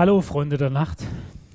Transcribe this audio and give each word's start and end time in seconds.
Hallo 0.00 0.22
Freunde 0.22 0.56
der 0.56 0.70
Nacht. 0.70 1.06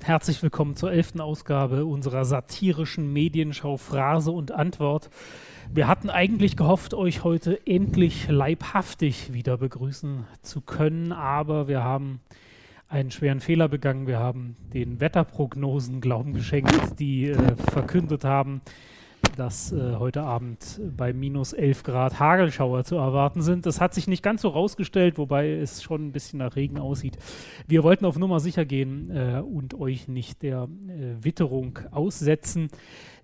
Herzlich 0.04 0.40
willkommen 0.40 0.76
zur 0.76 0.92
elften 0.92 1.20
Ausgabe 1.20 1.84
unserer 1.84 2.24
satirischen 2.24 3.12
Medienschau 3.12 3.76
Phrase 3.76 4.30
und 4.30 4.52
Antwort. 4.52 5.10
Wir 5.74 5.88
hatten 5.88 6.10
eigentlich 6.10 6.56
gehofft, 6.56 6.94
euch 6.94 7.24
heute 7.24 7.66
endlich 7.66 8.28
leibhaftig 8.28 9.32
wieder 9.32 9.56
begrüßen 9.56 10.28
zu 10.42 10.60
können, 10.60 11.10
aber 11.10 11.66
wir 11.66 11.82
haben 11.82 12.20
einen 12.88 13.10
schweren 13.10 13.40
Fehler 13.40 13.66
begangen. 13.66 14.06
Wir 14.06 14.20
haben 14.20 14.54
den 14.72 15.00
Wetterprognosen 15.00 16.00
Glauben 16.00 16.32
geschenkt, 16.32 17.00
die 17.00 17.30
äh, 17.30 17.56
verkündet 17.72 18.24
haben, 18.24 18.60
dass 19.36 19.72
äh, 19.72 19.96
heute 19.96 20.22
Abend 20.22 20.80
bei 20.96 21.12
minus 21.12 21.52
11 21.52 21.82
Grad 21.84 22.18
Hagelschauer 22.18 22.84
zu 22.84 22.96
erwarten 22.96 23.42
sind. 23.42 23.66
Das 23.66 23.80
hat 23.80 23.94
sich 23.94 24.08
nicht 24.08 24.22
ganz 24.22 24.42
so 24.42 24.48
rausgestellt, 24.48 25.18
wobei 25.18 25.50
es 25.50 25.82
schon 25.82 26.06
ein 26.06 26.12
bisschen 26.12 26.40
nach 26.40 26.56
Regen 26.56 26.78
aussieht. 26.78 27.18
Wir 27.68 27.84
wollten 27.84 28.04
auf 28.04 28.18
Nummer 28.18 28.40
sicher 28.40 28.64
gehen 28.64 29.10
äh, 29.10 29.40
und 29.40 29.78
euch 29.78 30.08
nicht 30.08 30.42
der 30.42 30.68
äh, 30.88 31.24
Witterung 31.24 31.78
aussetzen. 31.90 32.68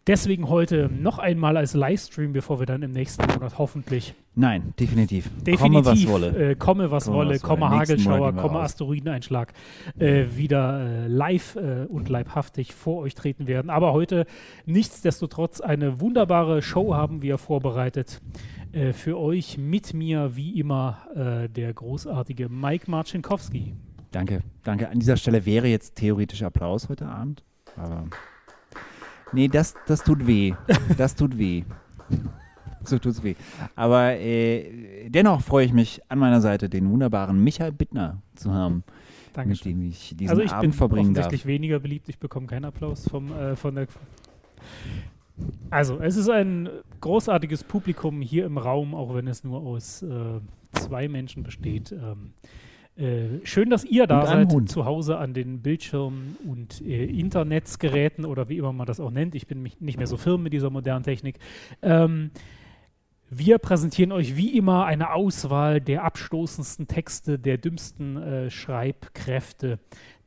Deswegen 0.09 0.49
heute 0.49 0.91
noch 0.93 1.19
einmal 1.19 1.57
als 1.57 1.75
Livestream, 1.75 2.33
bevor 2.33 2.59
wir 2.59 2.67
dann 2.67 2.83
im 2.83 2.91
nächsten 2.91 3.25
Monat 3.25 3.57
hoffentlich. 3.59 4.15
Nein, 4.35 4.75
definitiv. 4.81 5.31
Definitiv. 5.37 5.61
Komme 5.61 5.85
was 5.85 6.09
wolle. 6.09 6.51
Äh, 6.51 6.55
komme 6.57 6.91
was 6.91 7.05
komme 7.05 7.17
wolle, 7.19 7.35
was 7.35 7.43
komme 7.43 7.71
Hagelschauer, 7.71 8.33
komme 8.33 8.61
Asteroideneinschlag. 8.61 9.53
Äh, 9.99 10.25
wieder 10.35 11.05
äh, 11.05 11.07
live 11.07 11.55
äh, 11.55 11.87
und 11.89 12.09
leibhaftig 12.09 12.75
vor 12.75 13.03
euch 13.03 13.15
treten 13.15 13.47
werden. 13.47 13.71
Aber 13.71 13.93
heute 13.93 14.27
nichtsdestotrotz 14.67 15.61
eine 15.61 16.01
wunderbare 16.01 16.63
Show 16.63 16.95
haben 16.95 17.23
wir 17.23 17.39
vorbereitet. 17.39 18.21
Äh, 18.73 18.93
für 18.95 19.19
euch 19.21 19.59
mit 19.59 19.95
mir 19.95 20.35
wie 20.35 20.59
immer 20.59 21.07
äh, 21.15 21.49
der 21.49 21.73
großartige 21.75 22.49
Mike 22.49 22.91
Marcinkowski. 22.91 23.75
Danke, 24.11 24.43
danke. 24.65 24.89
An 24.89 24.99
dieser 24.99 25.17
Stelle 25.17 25.47
wäre 25.47 25.69
jetzt 25.69 25.95
theoretisch 25.97 26.43
Applaus 26.43 26.89
heute 26.89 27.07
Abend. 27.07 27.45
Aber 27.77 28.07
Nee, 29.33 29.49
das, 29.49 29.75
das 29.87 30.05
tut 30.05 30.27
weh. 30.27 30.55
Das 30.97 31.15
tut 31.15 31.39
weh. 31.39 31.65
so 32.85 32.99
tut's 32.99 33.23
weh. 33.23 33.35
Aber 33.75 34.15
äh, 34.15 35.09
dennoch 35.09 35.41
freue 35.41 35.65
ich 35.65 35.73
mich 35.73 36.01
an 36.09 36.19
meiner 36.19 36.41
Seite, 36.41 36.69
den 36.69 36.91
wunderbaren 36.91 37.43
Michael 37.43 37.73
Bittner 37.73 38.23
zu 38.35 38.53
haben. 38.53 38.85
Dankeschön. 39.33 39.73
Mit 39.73 39.83
dem 39.83 39.89
ich 39.89 40.17
diesen 40.17 40.31
also 40.31 40.43
ich 40.43 40.51
Abend 40.51 40.63
bin 40.63 40.73
verbringen 40.73 41.11
offensichtlich 41.11 41.43
darf. 41.43 41.49
weniger 41.49 41.81
beliebt. 41.81 42.09
Ich 42.09 42.19
bekomme 42.19 42.47
keinen 42.47 42.67
Applaus 42.67 43.09
vom, 43.09 43.33
äh, 43.33 43.57
von 43.57 43.75
der. 43.75 43.87
Also, 45.71 45.99
es 46.01 46.17
ist 46.17 46.29
ein 46.29 46.69
großartiges 47.01 47.65
Publikum 47.65 48.21
hier 48.21 48.45
im 48.45 48.59
Raum, 48.59 48.95
auch 48.95 49.15
wenn 49.15 49.27
es 49.27 49.43
nur 49.43 49.61
aus 49.61 50.03
äh, 50.03 50.41
zwei 50.73 51.09
Menschen 51.09 51.43
besteht. 51.43 51.93
Ähm, 51.93 52.33
äh, 52.97 53.45
schön, 53.45 53.71
dass 53.71 53.85
ihr 53.85 54.07
da 54.07 54.27
seid, 54.27 54.53
Hund. 54.53 54.69
zu 54.71 54.85
Hause 54.85 55.17
an 55.17 55.33
den 55.33 55.63
Bildschirmen 55.63 56.37
und 56.47 56.83
äh, 56.83 57.05
Internetsgeräten 57.05 58.25
oder 58.25 58.49
wie 58.49 58.59
immer 58.59 58.73
man 58.73 58.87
das 58.87 59.01
auch 59.01 59.11
nennt. 59.11 59.35
Ich 59.35 59.47
bin 59.47 59.63
mich 59.63 59.81
nicht 59.81 59.97
mehr 59.97 60.07
so 60.07 60.17
firm 60.17 60.43
mit 60.43 60.53
dieser 60.53 60.71
modernen 60.71 61.03
Technik. 61.03 61.39
Ähm, 61.81 62.31
wir 63.35 63.57
präsentieren 63.57 64.13
euch 64.13 64.37
wie 64.37 64.59
immer 64.59 64.85
eine 64.85 65.15
Auswahl 65.15 65.81
der 65.81 66.05
abstoßendsten 66.05 66.87
Texte, 66.87 67.39
der 67.39 67.57
dümmsten 67.57 68.19
äh, 68.19 68.51
Schreibkräfte 68.51 69.79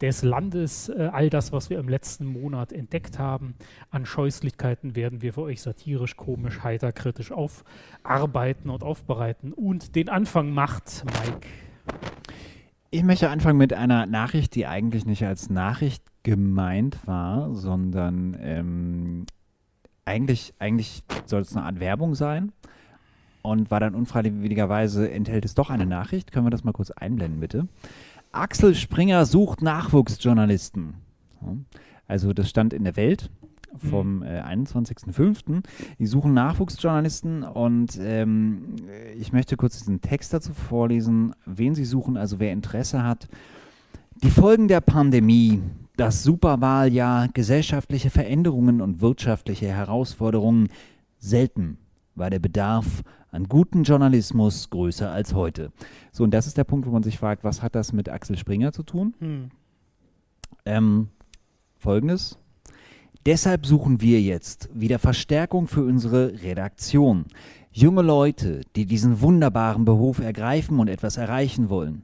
des 0.02 0.24
Landes. 0.24 0.90
Äh, 0.90 1.12
all 1.14 1.30
das, 1.30 1.52
was 1.52 1.70
wir 1.70 1.78
im 1.78 1.88
letzten 1.88 2.26
Monat 2.26 2.74
entdeckt 2.74 3.20
haben 3.20 3.54
an 3.92 4.08
Scheußlichkeiten, 4.08 4.96
werden 4.96 5.22
wir 5.22 5.34
für 5.34 5.44
euch 5.44 5.62
satirisch, 5.62 6.16
komisch, 6.16 6.64
heiter, 6.64 6.92
kritisch 6.92 7.32
aufarbeiten 7.32 8.72
und 8.72 8.82
aufbereiten. 8.82 9.54
Und 9.54 9.96
den 9.96 10.10
Anfang 10.10 10.50
macht 10.50 11.06
Mike. 11.06 11.48
Ich 12.96 13.04
möchte 13.04 13.30
anfangen 13.30 13.58
mit 13.58 13.74
einer 13.74 14.06
Nachricht, 14.06 14.56
die 14.56 14.68
eigentlich 14.68 15.06
nicht 15.06 15.26
als 15.26 15.50
Nachricht 15.50 16.02
gemeint 16.24 16.98
war, 17.06 17.54
sondern 17.54 18.38
ähm, 18.40 19.26
eigentlich, 20.06 20.54
eigentlich 20.60 21.04
soll 21.26 21.42
es 21.42 21.54
eine 21.54 21.66
Art 21.66 21.82
Werbung 21.82 22.16
sein 22.16 22.54
und 23.42 23.70
war 23.70 23.82
dann 23.82 23.96
unfreiwilligerweise, 23.96 25.12
enthält 25.12 25.44
es 25.44 25.56
doch 25.56 25.70
eine 25.70 25.86
Nachricht. 25.86 26.32
Können 26.32 26.46
wir 26.46 26.52
das 26.52 26.64
mal 26.64 26.72
kurz 26.72 26.90
einblenden, 26.90 27.42
bitte? 27.42 27.68
Axel 28.32 28.74
Springer 28.76 29.26
sucht 29.26 29.62
Nachwuchsjournalisten. 29.62 30.94
Also 32.08 32.32
das 32.32 32.50
stand 32.50 32.72
in 32.72 32.86
der 32.86 32.96
Welt 32.96 33.30
vom 33.78 34.18
mhm. 34.18 34.24
äh, 34.24 34.42
21.05. 34.42 35.64
Die 36.00 36.06
suchen 36.08 36.34
Nachwuchsjournalisten 36.34 37.44
und 37.44 38.00
ähm, 38.02 38.76
ich 39.18 39.34
möchte 39.34 39.58
kurz 39.58 39.80
diesen 39.80 40.02
Text 40.02 40.34
dazu 40.34 40.54
vorlesen, 40.54 41.34
wen 41.46 41.76
sie 41.76 41.86
suchen, 41.86 42.18
also 42.18 42.40
wer 42.40 42.52
Interesse 42.52 43.04
hat. 43.04 43.28
Die 44.24 44.30
Folgen 44.30 44.68
der 44.68 44.82
Pandemie, 44.82 45.62
das 45.98 46.24
Superwahljahr, 46.24 47.28
gesellschaftliche 47.30 48.10
Veränderungen 48.10 48.82
und 48.82 49.02
wirtschaftliche 49.02 49.68
Herausforderungen. 49.68 50.70
Selten 51.20 51.78
war 52.16 52.30
der 52.30 52.40
Bedarf 52.40 53.04
an 53.32 53.50
guten 53.50 53.84
Journalismus 53.84 54.70
größer 54.70 55.12
als 55.12 55.34
heute. 55.34 55.72
So, 56.12 56.24
und 56.24 56.32
das 56.32 56.48
ist 56.48 56.58
der 56.58 56.64
Punkt, 56.64 56.88
wo 56.88 56.92
man 56.92 57.04
sich 57.04 57.18
fragt, 57.18 57.44
was 57.44 57.62
hat 57.62 57.76
das 57.76 57.92
mit 57.92 58.08
Axel 58.08 58.38
Springer 58.38 58.72
zu 58.72 58.84
tun? 58.84 59.14
Hm. 59.20 59.50
Ähm, 60.66 61.10
Folgendes. 61.78 62.40
Deshalb 63.26 63.66
suchen 63.66 64.02
wir 64.02 64.22
jetzt 64.22 64.70
wieder 64.72 65.00
Verstärkung 65.00 65.68
für 65.68 65.84
unsere 65.84 66.44
Redaktion. 66.44 67.26
Junge 67.72 68.04
Leute, 68.04 68.62
die 68.76 68.86
diesen 68.86 69.20
wunderbaren 69.20 69.84
Beruf 69.84 70.20
ergreifen 70.20 70.80
und 70.80 70.90
etwas 70.90 71.18
erreichen 71.18 71.70
wollen. 71.70 72.04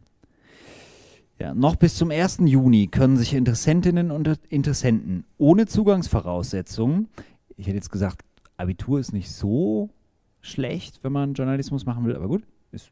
Ja, 1.38 1.54
noch 1.54 1.76
bis 1.76 1.96
zum 1.96 2.10
1. 2.10 2.40
Juni 2.46 2.88
können 2.88 3.18
sich 3.18 3.36
Interessentinnen 3.36 4.10
und 4.10 4.40
Interessenten 4.50 5.26
ohne 5.38 5.68
Zugangsvoraussetzungen, 5.68 7.08
ich 7.56 7.68
hätte 7.68 7.78
jetzt 7.78 7.92
gesagt, 7.92 8.26
Abitur 8.58 9.00
ist 9.00 9.14
nicht 9.14 9.32
so 9.32 9.92
schlecht, 10.40 11.04
wenn 11.04 11.12
man 11.12 11.36
Journalismus 11.36 11.86
machen 11.86 12.04
will, 12.06 12.16
aber 12.16 12.30
gut, 12.30 12.44
ist 12.72 12.92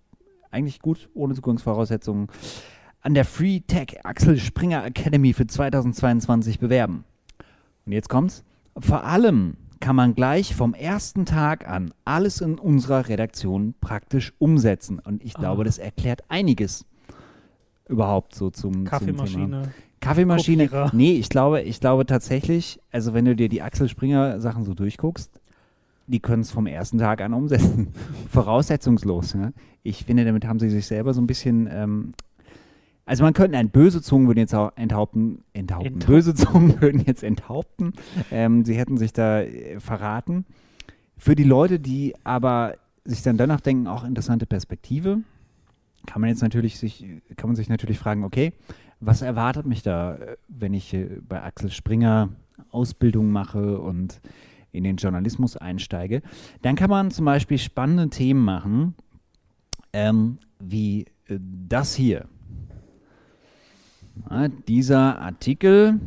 eigentlich 0.51 0.81
gut 0.81 1.09
ohne 1.15 1.33
Zugangsvoraussetzungen, 1.33 2.27
an 3.01 3.15
der 3.15 3.25
Free 3.25 3.61
Tech 3.61 4.05
Axel 4.05 4.37
Springer 4.37 4.85
Academy 4.85 5.33
für 5.33 5.47
2022 5.47 6.59
bewerben. 6.59 7.05
Und 7.89 7.93
jetzt 7.93 8.07
kommt's. 8.07 8.43
Vor 8.77 9.03
allem 9.03 9.57
kann 9.79 9.95
man 9.95 10.13
gleich 10.13 10.53
vom 10.53 10.75
ersten 10.75 11.25
Tag 11.25 11.67
an 11.67 11.91
alles 12.05 12.39
in 12.39 12.59
unserer 12.59 13.09
Redaktion 13.09 13.73
praktisch 13.81 14.31
umsetzen. 14.37 14.99
Und 14.99 15.23
ich 15.23 15.33
glaube, 15.33 15.61
ah. 15.61 15.63
das 15.63 15.79
erklärt 15.79 16.21
einiges 16.27 16.85
überhaupt 17.87 18.35
so 18.35 18.51
zum, 18.51 18.83
Kaffeemaschine. 18.83 19.63
Zum. 19.63 19.71
Kaffeemaschine. 20.01 20.65
Kopierer. 20.67 20.91
Nee, 20.93 21.13
ich 21.13 21.29
glaube, 21.29 21.63
ich 21.63 21.79
glaube 21.79 22.05
tatsächlich, 22.05 22.79
also 22.91 23.15
wenn 23.15 23.25
du 23.25 23.35
dir 23.35 23.49
die 23.49 23.63
Axel 23.63 23.89
Springer 23.89 24.39
Sachen 24.39 24.65
so 24.65 24.75
durchguckst, 24.75 25.41
die 26.05 26.19
können 26.19 26.43
es 26.43 26.51
vom 26.51 26.67
ersten 26.67 26.99
Tag 26.99 27.21
an 27.21 27.33
umsetzen. 27.33 27.91
Voraussetzungslos. 28.29 29.33
Ja? 29.33 29.51
Ich 29.81 30.05
finde, 30.05 30.25
damit 30.25 30.45
haben 30.45 30.59
sie 30.59 30.69
sich 30.69 30.85
selber 30.85 31.15
so 31.15 31.21
ein 31.21 31.27
bisschen 31.27 31.67
ähm, 31.71 32.13
also 33.09 33.23
man 33.23 33.33
könnte, 33.33 33.57
ein 33.57 33.71
böse 33.71 34.03
Zungen 34.03 34.27
würden 34.27 34.37
jetzt 34.37 34.53
enthaupten, 34.53 34.77
enthaupten, 34.77 35.43
enthaupten. 35.53 35.99
böse 35.99 36.35
Zungen 36.35 36.79
würden 36.79 37.01
jetzt 37.03 37.23
enthaupten. 37.23 37.93
Ähm, 38.29 38.63
sie 38.65 38.75
hätten 38.75 38.97
sich 38.97 39.13
da 39.13 39.41
äh, 39.41 39.79
verraten. 39.79 40.45
Für 41.17 41.33
die 41.33 41.43
Leute, 41.43 41.79
die 41.79 42.13
aber 42.23 42.75
sich 43.05 43.23
dann 43.23 43.35
danach 43.35 43.61
denken, 43.61 43.87
auch 43.87 44.03
interessante 44.03 44.45
Perspektive, 44.45 45.21
kann 46.05 46.21
man 46.21 46.29
jetzt 46.29 46.43
natürlich 46.43 46.77
sich, 46.77 47.03
kann 47.35 47.49
man 47.49 47.55
sich 47.55 47.67
natürlich 47.67 47.97
fragen, 47.97 48.23
okay, 48.23 48.53
was 48.99 49.23
erwartet 49.23 49.65
mich 49.65 49.81
da, 49.81 50.13
äh, 50.13 50.37
wenn 50.47 50.75
ich 50.75 50.93
äh, 50.93 51.09
bei 51.27 51.41
Axel 51.41 51.71
Springer 51.71 52.29
Ausbildung 52.69 53.31
mache 53.31 53.79
und 53.79 54.21
in 54.71 54.83
den 54.83 54.97
Journalismus 54.97 55.57
einsteige? 55.57 56.21
Dann 56.61 56.75
kann 56.75 56.91
man 56.91 57.09
zum 57.09 57.25
Beispiel 57.25 57.57
spannende 57.57 58.11
Themen 58.11 58.45
machen, 58.45 58.93
ähm, 59.93 60.37
wie 60.59 61.05
äh, 61.25 61.39
das 61.67 61.95
hier. 61.95 62.27
Dieser 64.67 65.21
Artikel 65.21 65.99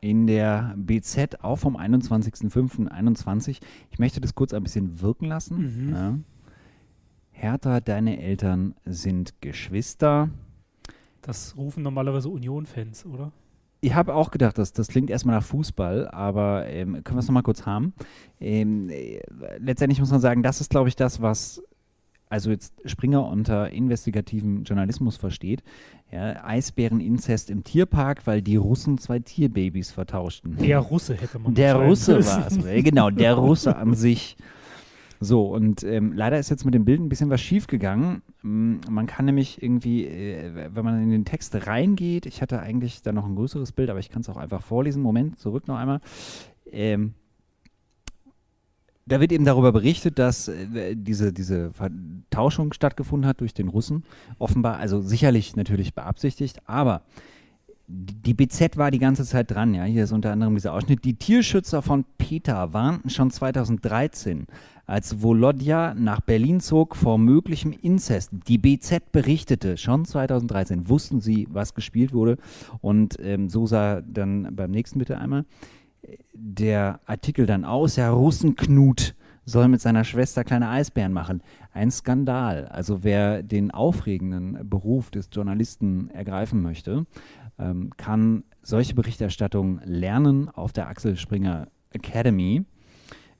in 0.00 0.26
der 0.26 0.74
BZ 0.76 1.42
auch 1.42 1.56
vom 1.56 1.76
21.05.21. 1.76 3.60
Ich 3.90 3.98
möchte 3.98 4.20
das 4.20 4.34
kurz 4.34 4.54
ein 4.54 4.62
bisschen 4.62 5.00
wirken 5.00 5.26
lassen. 5.26 5.86
Mhm. 5.88 5.94
Ja. 5.94 6.18
Hertha, 7.32 7.80
deine 7.80 8.20
Eltern 8.20 8.74
sind 8.84 9.40
Geschwister. 9.40 10.30
Das 11.22 11.56
rufen 11.56 11.82
normalerweise 11.82 12.28
Union-Fans, 12.28 13.06
oder? 13.06 13.32
Ich 13.80 13.94
habe 13.94 14.14
auch 14.14 14.32
gedacht, 14.32 14.58
das, 14.58 14.72
das 14.72 14.88
klingt 14.88 15.08
erstmal 15.08 15.36
nach 15.36 15.44
Fußball, 15.44 16.08
aber 16.08 16.66
ähm, 16.66 17.04
können 17.04 17.16
wir 17.16 17.20
es 17.20 17.28
nochmal 17.28 17.44
kurz 17.44 17.64
haben? 17.64 17.92
Ähm, 18.40 18.90
äh, 18.90 19.20
letztendlich 19.58 20.00
muss 20.00 20.10
man 20.10 20.20
sagen, 20.20 20.42
das 20.42 20.60
ist, 20.60 20.70
glaube 20.70 20.88
ich, 20.88 20.96
das, 20.96 21.22
was 21.22 21.62
also 22.30 22.50
jetzt 22.50 22.74
Springer 22.84 23.26
unter 23.26 23.70
investigativen 23.70 24.64
Journalismus 24.64 25.16
versteht, 25.16 25.62
ja, 26.10 26.42
Eisbäreninzest 26.44 27.50
im 27.50 27.64
Tierpark, 27.64 28.26
weil 28.26 28.42
die 28.42 28.56
Russen 28.56 28.98
zwei 28.98 29.18
Tierbabys 29.18 29.90
vertauschten. 29.90 30.56
Der 30.56 30.78
Russe 30.78 31.14
hätte 31.14 31.38
man 31.38 31.54
Der 31.54 31.76
Russe 31.76 32.24
war 32.24 32.46
es, 32.46 32.58
genau, 32.84 33.10
der 33.10 33.34
Russe 33.34 33.76
an 33.76 33.94
sich. 33.94 34.36
So, 35.20 35.46
und 35.52 35.82
ähm, 35.82 36.12
leider 36.12 36.38
ist 36.38 36.48
jetzt 36.48 36.64
mit 36.64 36.74
dem 36.74 36.84
Bild 36.84 37.00
ein 37.00 37.08
bisschen 37.08 37.28
was 37.28 37.40
schiefgegangen. 37.40 38.22
Mm, 38.42 38.76
Man 38.88 39.06
kann 39.06 39.24
nämlich 39.24 39.60
irgendwie, 39.60 40.06
äh, 40.06 40.68
wenn 40.72 40.84
man 40.84 41.02
in 41.02 41.10
den 41.10 41.24
Text 41.24 41.66
reingeht, 41.66 42.24
ich 42.24 42.40
hatte 42.40 42.60
eigentlich 42.60 43.02
da 43.02 43.12
noch 43.12 43.26
ein 43.26 43.34
größeres 43.34 43.72
Bild, 43.72 43.90
aber 43.90 43.98
ich 43.98 44.10
kann 44.10 44.20
es 44.20 44.28
auch 44.28 44.36
einfach 44.36 44.62
vorlesen. 44.62 45.02
Moment, 45.02 45.38
zurück 45.38 45.66
noch 45.66 45.76
einmal. 45.76 46.00
Ähm, 46.70 47.14
da 49.08 49.20
wird 49.20 49.32
eben 49.32 49.44
darüber 49.44 49.72
berichtet, 49.72 50.18
dass 50.18 50.48
äh, 50.48 50.94
diese, 50.94 51.32
diese 51.32 51.72
Vertauschung 51.72 52.72
stattgefunden 52.72 53.28
hat 53.28 53.40
durch 53.40 53.54
den 53.54 53.68
Russen. 53.68 54.04
Offenbar, 54.38 54.76
also 54.76 55.00
sicherlich 55.00 55.56
natürlich 55.56 55.94
beabsichtigt, 55.94 56.60
aber 56.66 57.02
die 57.90 58.34
BZ 58.34 58.76
war 58.76 58.90
die 58.90 58.98
ganze 58.98 59.24
Zeit 59.24 59.50
dran, 59.50 59.72
ja. 59.72 59.84
Hier 59.84 60.04
ist 60.04 60.12
unter 60.12 60.30
anderem 60.30 60.54
dieser 60.54 60.74
Ausschnitt. 60.74 61.06
Die 61.06 61.14
Tierschützer 61.14 61.80
von 61.80 62.04
PETA 62.18 62.74
warnten 62.74 63.08
schon 63.08 63.30
2013, 63.30 64.46
als 64.84 65.22
Volodya 65.22 65.94
nach 65.94 66.20
Berlin 66.20 66.60
zog, 66.60 66.94
vor 66.94 67.16
möglichem 67.16 67.72
Inzest. 67.72 68.30
Die 68.46 68.58
BZ 68.58 69.10
berichtete 69.10 69.78
schon 69.78 70.04
2013, 70.04 70.90
wussten 70.90 71.20
sie, 71.22 71.48
was 71.50 71.74
gespielt 71.74 72.12
wurde. 72.12 72.36
Und 72.82 73.16
ähm, 73.22 73.48
so 73.48 73.66
sah 73.66 74.02
dann 74.02 74.54
beim 74.54 74.70
nächsten 74.70 74.98
bitte 74.98 75.16
einmal 75.16 75.46
der 76.32 77.00
Artikel 77.06 77.46
dann 77.46 77.64
aus. 77.64 77.96
Ja, 77.96 78.10
Russenknut 78.10 79.14
soll 79.44 79.68
mit 79.68 79.80
seiner 79.80 80.04
Schwester 80.04 80.44
kleine 80.44 80.68
Eisbären 80.68 81.12
machen. 81.12 81.42
Ein 81.72 81.90
Skandal. 81.90 82.66
Also 82.66 83.02
wer 83.02 83.42
den 83.42 83.70
aufregenden 83.70 84.68
Beruf 84.68 85.10
des 85.10 85.30
Journalisten 85.32 86.10
ergreifen 86.10 86.62
möchte, 86.62 87.06
ähm, 87.58 87.90
kann 87.96 88.44
solche 88.62 88.94
Berichterstattung 88.94 89.80
lernen 89.84 90.48
auf 90.48 90.72
der 90.72 90.88
Axel 90.88 91.16
Springer 91.16 91.68
Academy. 91.90 92.64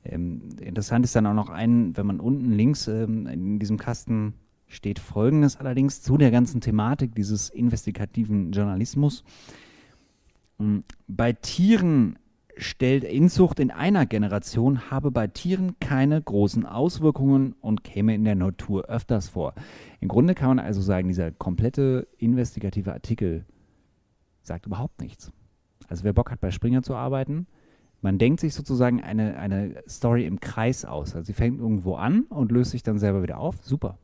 Ähm, 0.05 0.49
interessant 0.61 1.05
ist 1.05 1.15
dann 1.15 1.27
auch 1.27 1.35
noch 1.35 1.51
ein, 1.51 1.97
wenn 1.97 2.07
man 2.07 2.21
unten 2.21 2.53
links 2.53 2.89
ähm, 2.89 3.27
in 3.27 3.59
diesem 3.59 3.77
Kasten 3.77 4.35
steht 4.67 4.99
Folgendes 4.99 5.57
allerdings 5.57 6.03
zu 6.03 6.17
der 6.17 6.31
ganzen 6.31 6.61
Thematik 6.61 7.15
dieses 7.15 7.51
investigativen 7.51 8.53
Journalismus. 8.53 9.25
Mm, 10.59 10.79
Bei 11.07 11.33
Tieren 11.33 12.19
stellt 12.59 13.05
Inzucht 13.05 13.61
in 13.61 13.71
einer 13.71 14.07
Generation 14.07 14.91
habe 14.91 15.11
bei 15.11 15.27
Tieren 15.27 15.79
keine 15.81 16.21
großen 16.21 16.67
Auswirkungen 16.67 17.55
und 17.61 17.85
käme 17.85 18.15
in 18.15 18.25
der 18.25 18.35
Natur 18.35 18.87
öfters 18.87 19.29
vor. 19.29 19.55
Im 20.01 20.09
Grunde 20.09 20.35
kann 20.35 20.49
man 20.49 20.59
also 20.59 20.81
sagen, 20.81 21.09
dieser 21.09 21.31
komplette 21.31 22.09
investigative 22.19 22.93
Artikel 22.93 23.47
sagt 24.43 24.67
überhaupt 24.67 25.01
nichts. 25.01 25.33
Also 25.89 26.05
wer 26.05 26.13
Bock 26.13 26.31
hat, 26.31 26.41
bei 26.41 26.51
Springer 26.51 26.83
zu 26.83 26.95
arbeiten, 26.95 27.47
man 28.01 28.19
denkt 28.19 28.41
sich 28.41 28.55
sozusagen 28.55 29.03
eine, 29.03 29.39
eine 29.39 29.83
Story 29.89 30.25
im 30.27 30.41
Kreis 30.41 30.85
aus. 30.85 31.15
Also 31.15 31.27
sie 31.27 31.33
fängt 31.33 31.59
irgendwo 31.59 31.97
an 31.97 32.23
und 32.25 32.53
löst 32.53 32.71
sich 32.73 32.83
dann 32.83 32.99
selber 32.99 33.23
wieder 33.23 33.39
auf. 33.39 33.57
Super. 33.63 33.99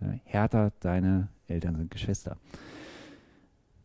Ja, 0.00 0.14
Hertha, 0.24 0.72
deine 0.80 1.28
Eltern 1.46 1.76
sind 1.76 1.90
Geschwister. 1.90 2.36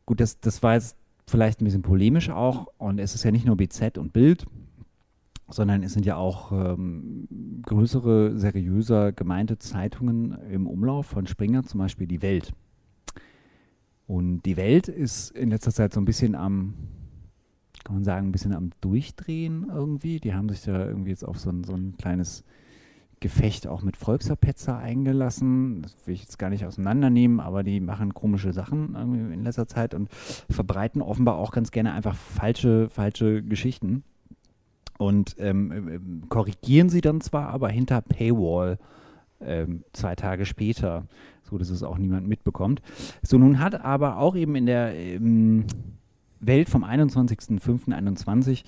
Gut, 0.06 0.20
das, 0.20 0.40
das 0.40 0.64
war 0.64 0.74
jetzt 0.74 0.98
vielleicht 1.28 1.62
ein 1.62 1.66
bisschen 1.66 1.82
polemisch 1.82 2.30
auch. 2.30 2.68
Und 2.78 3.00
es 3.00 3.14
ist 3.16 3.24
ja 3.24 3.32
nicht 3.32 3.46
nur 3.46 3.58
BZ 3.58 3.98
und 3.98 4.14
Bild, 4.14 4.46
sondern 5.50 5.84
es 5.84 5.94
sind 5.94 6.06
ja 6.06 6.16
auch 6.16 6.52
ähm, 6.52 7.28
größere, 7.64 8.38
seriöser 8.38 9.12
gemeinte 9.12 9.58
Zeitungen 9.58 10.38
im 10.50 10.68
Umlauf 10.68 11.06
von 11.06 11.28
Springer, 11.28 11.64
zum 11.64 11.80
Beispiel 11.80 12.08
die 12.08 12.22
Welt. 12.22 12.54
Und 14.08 14.44
die 14.44 14.56
Welt 14.56 14.88
ist 14.88 15.32
in 15.32 15.50
letzter 15.50 15.72
Zeit 15.72 15.94
so 15.94 16.00
ein 16.00 16.06
bisschen 16.06 16.34
am, 16.34 16.76
kann 17.84 17.96
man 17.96 18.04
sagen, 18.06 18.28
ein 18.28 18.32
bisschen 18.32 18.54
am 18.54 18.70
Durchdrehen 18.80 19.68
irgendwie. 19.70 20.20
Die 20.20 20.34
haben 20.34 20.48
sich 20.48 20.62
da 20.62 20.86
irgendwie 20.88 21.10
jetzt 21.10 21.26
auf 21.26 21.40
so 21.40 21.50
ein, 21.50 21.66
so 21.66 21.74
ein 21.74 21.98
kleines 21.98 22.46
Gefecht 23.20 23.68
auch 23.68 23.82
mit 23.82 23.98
Volksverpetzer 23.98 24.78
eingelassen. 24.78 25.82
Das 25.82 25.96
will 26.06 26.14
ich 26.14 26.22
jetzt 26.22 26.38
gar 26.38 26.50
nicht 26.50 26.66
auseinandernehmen, 26.66 27.40
aber 27.40 27.64
die 27.64 27.80
machen 27.80 28.14
komische 28.14 28.54
Sachen 28.54 28.96
in 29.34 29.44
letzter 29.44 29.68
Zeit 29.68 29.94
und 29.94 30.10
verbreiten 30.50 31.02
offenbar 31.02 31.38
auch 31.38 31.52
ganz 31.52 31.72
gerne 31.72 31.94
einfach 31.94 32.16
falsche, 32.16 32.90
falsche 32.90 33.42
Geschichten. 33.42 34.04
Und 34.98 35.36
ähm, 35.40 35.72
ähm, 35.72 36.24
korrigieren 36.30 36.90
sie 36.90 37.02
dann 37.02 37.22
zwar, 37.22 37.50
aber 37.50 37.70
hinter 37.70 38.02
Paywall 38.02 38.78
ähm, 39.42 39.84
zwei 39.94 40.16
Tage 40.16 40.46
später, 40.46 41.06
so 41.44 41.58
dass 41.58 41.70
es 41.70 41.84
auch 41.84 41.98
niemand 41.98 42.28
mitbekommt. 42.28 42.82
So, 43.22 43.38
nun 43.38 43.60
hat 43.60 43.80
aber 43.82 44.18
auch 44.18 44.36
eben 44.36 44.56
in 44.56 44.66
der 44.66 44.96
ähm, 44.96 45.66
Welt 46.40 46.70
vom 46.70 46.84
21.05.21 46.84 48.64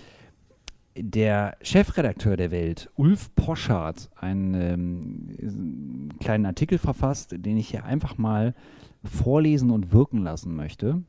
der 1.01 1.57
Chefredakteur 1.61 2.37
der 2.37 2.51
Welt, 2.51 2.89
Ulf 2.95 3.33
Poschardt, 3.35 4.09
einen 4.15 4.53
ähm, 4.53 6.09
kleinen 6.19 6.45
Artikel 6.45 6.77
verfasst, 6.77 7.35
den 7.37 7.57
ich 7.57 7.69
hier 7.69 7.85
einfach 7.85 8.17
mal 8.17 8.53
vorlesen 9.03 9.71
und 9.71 9.91
wirken 9.93 10.23
lassen 10.23 10.55
möchte. 10.55 11.01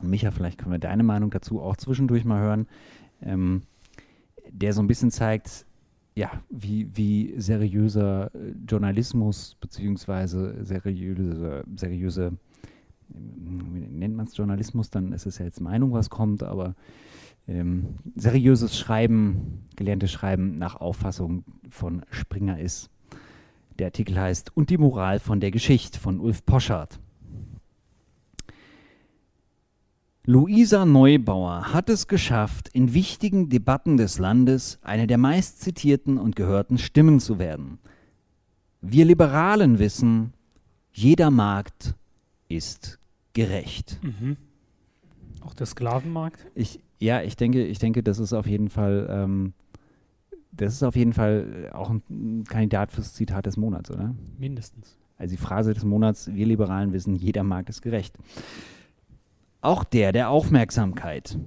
Und 0.00 0.10
Micha, 0.10 0.30
vielleicht 0.30 0.58
können 0.58 0.72
wir 0.72 0.78
deine 0.78 1.02
Meinung 1.02 1.30
dazu 1.30 1.60
auch 1.60 1.76
zwischendurch 1.76 2.24
mal 2.24 2.40
hören, 2.40 2.66
ähm, 3.22 3.62
der 4.50 4.72
so 4.72 4.82
ein 4.82 4.86
bisschen 4.86 5.10
zeigt, 5.10 5.66
ja, 6.14 6.30
wie, 6.50 6.88
wie 6.94 7.34
seriöser 7.38 8.34
äh, 8.34 8.52
Journalismus 8.68 9.56
beziehungsweise 9.60 10.64
seriöse, 10.64 11.64
seriöse, 11.74 12.32
wie 13.08 13.80
nennt 13.80 14.16
man 14.16 14.26
es 14.26 14.36
Journalismus, 14.36 14.90
dann 14.90 15.12
ist 15.12 15.26
es 15.26 15.38
ja 15.38 15.44
jetzt 15.44 15.60
Meinung, 15.60 15.92
was 15.92 16.10
kommt, 16.10 16.42
aber 16.42 16.74
ähm, 17.48 17.96
seriöses 18.14 18.78
Schreiben, 18.78 19.66
gelerntes 19.76 20.12
Schreiben 20.12 20.56
nach 20.56 20.76
Auffassung 20.76 21.44
von 21.70 22.02
Springer 22.10 22.58
ist. 22.58 22.90
Der 23.78 23.86
Artikel 23.86 24.18
heißt 24.18 24.56
Und 24.56 24.70
die 24.70 24.78
Moral 24.78 25.18
von 25.18 25.40
der 25.40 25.50
Geschichte 25.50 25.98
von 25.98 26.20
Ulf 26.20 26.44
Poschardt. 26.44 27.00
Luisa 30.24 30.86
Neubauer 30.86 31.72
hat 31.72 31.88
es 31.88 32.06
geschafft, 32.06 32.68
in 32.68 32.94
wichtigen 32.94 33.48
Debatten 33.48 33.96
des 33.96 34.20
Landes 34.20 34.78
eine 34.82 35.08
der 35.08 35.18
meistzitierten 35.18 36.16
und 36.16 36.36
gehörten 36.36 36.78
Stimmen 36.78 37.18
zu 37.18 37.40
werden. 37.40 37.80
Wir 38.80 39.04
Liberalen 39.04 39.80
wissen, 39.80 40.32
jeder 40.92 41.32
Markt 41.32 41.96
ist 42.48 43.00
gerecht. 43.32 43.98
Mhm. 44.02 44.36
Auch 45.40 45.54
der 45.54 45.66
Sklavenmarkt? 45.66 46.46
Ich, 46.54 46.78
ja, 47.02 47.20
ich 47.22 47.36
denke, 47.36 47.64
ich 47.64 47.78
denke, 47.78 48.02
das 48.02 48.18
ist 48.18 48.32
auf 48.32 48.46
jeden 48.46 48.68
Fall, 48.68 49.08
ähm, 49.10 49.54
das 50.52 50.74
ist 50.74 50.82
auf 50.84 50.94
jeden 50.94 51.12
Fall 51.12 51.70
auch 51.72 51.90
ein 51.90 52.44
Kandidat 52.44 52.92
fürs 52.92 53.14
Zitat 53.14 53.46
des 53.46 53.56
Monats, 53.56 53.90
oder? 53.90 54.14
Mindestens. 54.38 54.96
Also 55.18 55.34
die 55.34 55.40
Phrase 55.40 55.74
des 55.74 55.84
Monats, 55.84 56.32
wir 56.32 56.46
Liberalen 56.46 56.92
wissen, 56.92 57.14
jeder 57.14 57.42
Markt 57.42 57.70
ist 57.70 57.82
gerecht. 57.82 58.16
Auch 59.60 59.82
der 59.84 60.12
der 60.12 60.30
Aufmerksamkeit. 60.30 61.38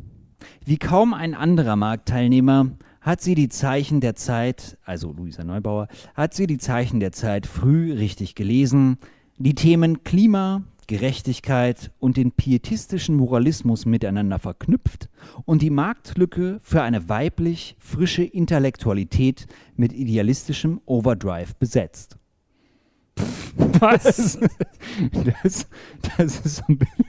Wie 0.64 0.78
kaum 0.78 1.14
ein 1.14 1.34
anderer 1.34 1.76
Marktteilnehmer 1.76 2.72
hat 3.00 3.22
sie 3.22 3.36
die 3.36 3.50
Zeichen 3.50 4.02
der 4.02 4.16
Zeit, 4.16 4.78
also 4.84 5.14
Luisa 5.14 5.44
Neubauer, 5.44 5.88
hat 6.16 6.34
sie 6.34 6.48
die 6.48 6.58
Zeichen 6.58 7.00
der 7.00 7.12
Zeit 7.12 7.48
früh 7.48 7.94
richtig 7.94 8.36
gelesen, 8.36 8.98
die 9.38 9.56
Themen 9.56 10.04
Klima, 10.04 10.64
Gerechtigkeit 10.88 11.92
und 12.00 12.18
den 12.18 12.32
pietistischen 12.32 13.16
Moralismus 13.16 13.86
miteinander 13.86 14.40
verknüpft 14.40 15.10
und 15.46 15.62
die 15.62 15.70
Marktlücke 15.70 16.60
für 16.62 16.82
eine 16.82 17.10
weiblich 17.10 17.76
frische 17.80 18.24
Intellektualität 18.24 19.48
mit 19.76 19.94
idealistischem 19.94 20.82
Overdrive 20.86 21.56
besetzt. 21.56 22.18
Was? 23.80 24.38
Das, 25.44 25.68
das 26.18 26.40
ist 26.40 26.56
so 26.58 26.64
ein 26.68 26.78
bisschen. 26.78 27.06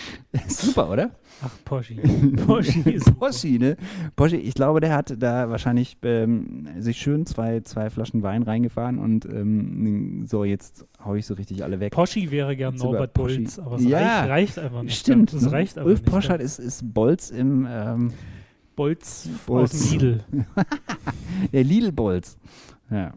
Das 0.32 0.46
ist 0.46 0.60
super, 0.60 0.90
oder? 0.90 1.10
Ach, 1.42 1.50
Poschi. 1.64 1.94
Poschi 2.46 2.80
ist 2.90 3.18
Poschi, 3.18 3.58
ne? 3.58 3.76
Poschi, 4.16 4.36
ich 4.36 4.54
glaube, 4.54 4.80
der 4.80 4.94
hat 4.94 5.14
da 5.22 5.48
wahrscheinlich 5.50 5.96
ähm, 6.02 6.68
sich 6.78 6.98
schön 6.98 7.24
zwei, 7.26 7.60
zwei 7.60 7.88
Flaschen 7.90 8.22
Wein 8.22 8.42
reingefahren 8.42 8.98
und 8.98 9.24
ähm, 9.24 10.26
so, 10.26 10.44
jetzt 10.44 10.86
hau 11.04 11.14
ich 11.14 11.24
so 11.26 11.34
richtig 11.34 11.64
alle 11.64 11.80
weg. 11.80 11.92
Poschi 11.92 12.30
wäre 12.30 12.56
gern 12.56 12.74
über 12.74 12.84
Norbert. 12.84 13.14
Bolz, 13.14 13.58
aber 13.58 13.76
es 13.76 13.84
Ja, 13.84 13.98
reicht, 14.20 14.28
reicht 14.30 14.58
einfach 14.58 14.82
nicht. 14.82 14.98
Stimmt, 14.98 15.32
Das 15.32 15.42
ne? 15.42 15.52
reicht 15.52 15.78
aber 15.78 15.86
Ulf 15.88 16.02
nicht. 16.02 16.10
Poschardt 16.12 16.42
ist, 16.42 16.58
ist 16.58 16.92
Bolz 16.92 17.30
im, 17.30 17.66
ähm, 17.68 18.12
Bolz, 18.76 19.28
Bolz. 19.46 19.74
aus 19.74 19.90
Lidl. 19.92 20.24
der 21.52 21.64
Lidl-Bolz. 21.64 22.38
Ja. 22.90 23.12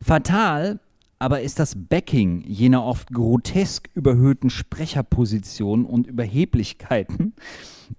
Fatal 0.00 0.80
aber 1.22 1.40
ist 1.40 1.60
das 1.60 1.76
Backing 1.76 2.42
jener 2.44 2.84
oft 2.84 3.12
grotesk 3.12 3.88
überhöhten 3.94 4.50
Sprecherpositionen 4.50 5.86
und 5.86 6.08
Überheblichkeiten 6.08 7.34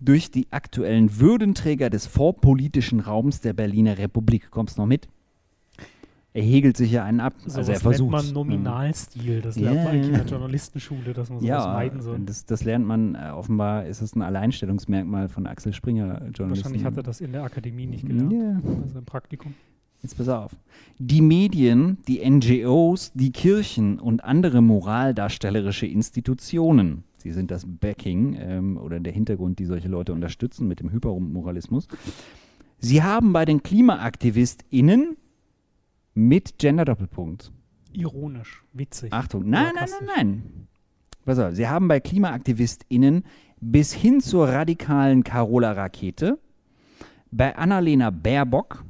durch 0.01 0.29
die 0.29 0.47
aktuellen 0.51 1.19
Würdenträger 1.19 1.89
des 1.89 2.05
vorpolitischen 2.05 2.99
Raums 2.99 3.39
der 3.39 3.53
Berliner 3.53 3.97
Republik. 3.97 4.51
Kommst 4.51 4.77
du 4.77 4.81
noch 4.81 4.87
mit? 4.87 5.07
Er 6.33 6.41
hegelt 6.43 6.75
sich 6.75 6.91
ja 6.91 7.05
einen 7.05 7.21
ab. 7.21 7.33
So 7.45 7.59
also 7.59 7.71
er 7.71 7.79
versucht. 7.79 8.11
nennt 8.11 8.25
man 8.25 8.33
Nominalstil. 8.33 9.39
Das 9.41 9.55
lernt 9.55 9.77
Ja, 9.77 9.83
man 9.83 9.93
eigentlich 9.93 10.07
in 10.07 10.13
der. 10.15 10.25
Journalistenschule, 10.25 11.13
dass 11.13 11.29
man 11.29 11.39
sowas 11.39 11.47
Ja, 11.47 11.73
meiden 11.73 12.01
soll. 12.01 12.19
das, 12.25 12.45
das 12.45 12.63
lernt 12.65 12.85
man. 12.85 13.15
Äh, 13.15 13.29
offenbar 13.33 13.85
ist 13.85 14.01
es 14.01 14.15
ein 14.15 14.21
Alleinstellungsmerkmal 14.21 15.29
von 15.29 15.47
Axel 15.47 15.71
Springer 15.73 16.07
Journalisten. 16.33 16.49
Wahrscheinlich 16.49 16.83
hat 16.83 16.97
er 16.97 17.03
das 17.03 17.21
in 17.21 17.31
der 17.31 17.43
Akademie 17.43 17.85
nicht 17.85 18.05
gelernt. 18.05 18.33
Ja. 18.33 18.59
Also 18.81 18.99
im 18.99 19.05
Praktikum. 19.05 19.53
Jetzt 20.03 20.17
pass 20.17 20.27
auf. 20.27 20.51
Die 20.99 21.21
Medien, 21.21 21.97
die 22.09 22.29
NGOs, 22.29 23.13
die 23.13 23.31
Kirchen 23.31 23.99
und 23.99 24.23
andere 24.23 24.61
moraldarstellerische 24.61 25.87
Institutionen, 25.87 27.05
sie 27.17 27.31
sind 27.31 27.51
das 27.51 27.65
Backing 27.65 28.35
ähm, 28.37 28.77
oder 28.77 28.99
der 28.99 29.13
Hintergrund, 29.13 29.59
die 29.59 29.65
solche 29.65 29.87
Leute 29.87 30.11
unterstützen 30.11 30.67
mit 30.67 30.81
dem 30.81 30.91
Hypermoralismus, 30.91 31.87
sie 32.79 33.01
haben 33.01 33.31
bei 33.31 33.45
den 33.45 33.63
KlimaaktivistInnen 33.63 35.15
mit 36.13 36.57
Gender-Doppelpunkt. 36.57 37.53
Ironisch, 37.93 38.61
witzig. 38.73 39.13
Achtung, 39.13 39.49
nein, 39.49 39.71
nein, 39.75 39.89
nein, 39.89 40.09
nein. 40.15 40.67
Pass 41.23 41.39
auf, 41.39 41.55
sie 41.55 41.69
haben 41.69 41.87
bei 41.87 42.01
KlimaaktivistInnen 42.01 43.23
bis 43.61 43.93
hin 43.93 44.19
zur 44.19 44.49
radikalen 44.49 45.23
Carola 45.23 45.71
Rakete, 45.71 46.39
bei 47.31 47.55
Annalena 47.55 48.09
Baerbock, 48.09 48.83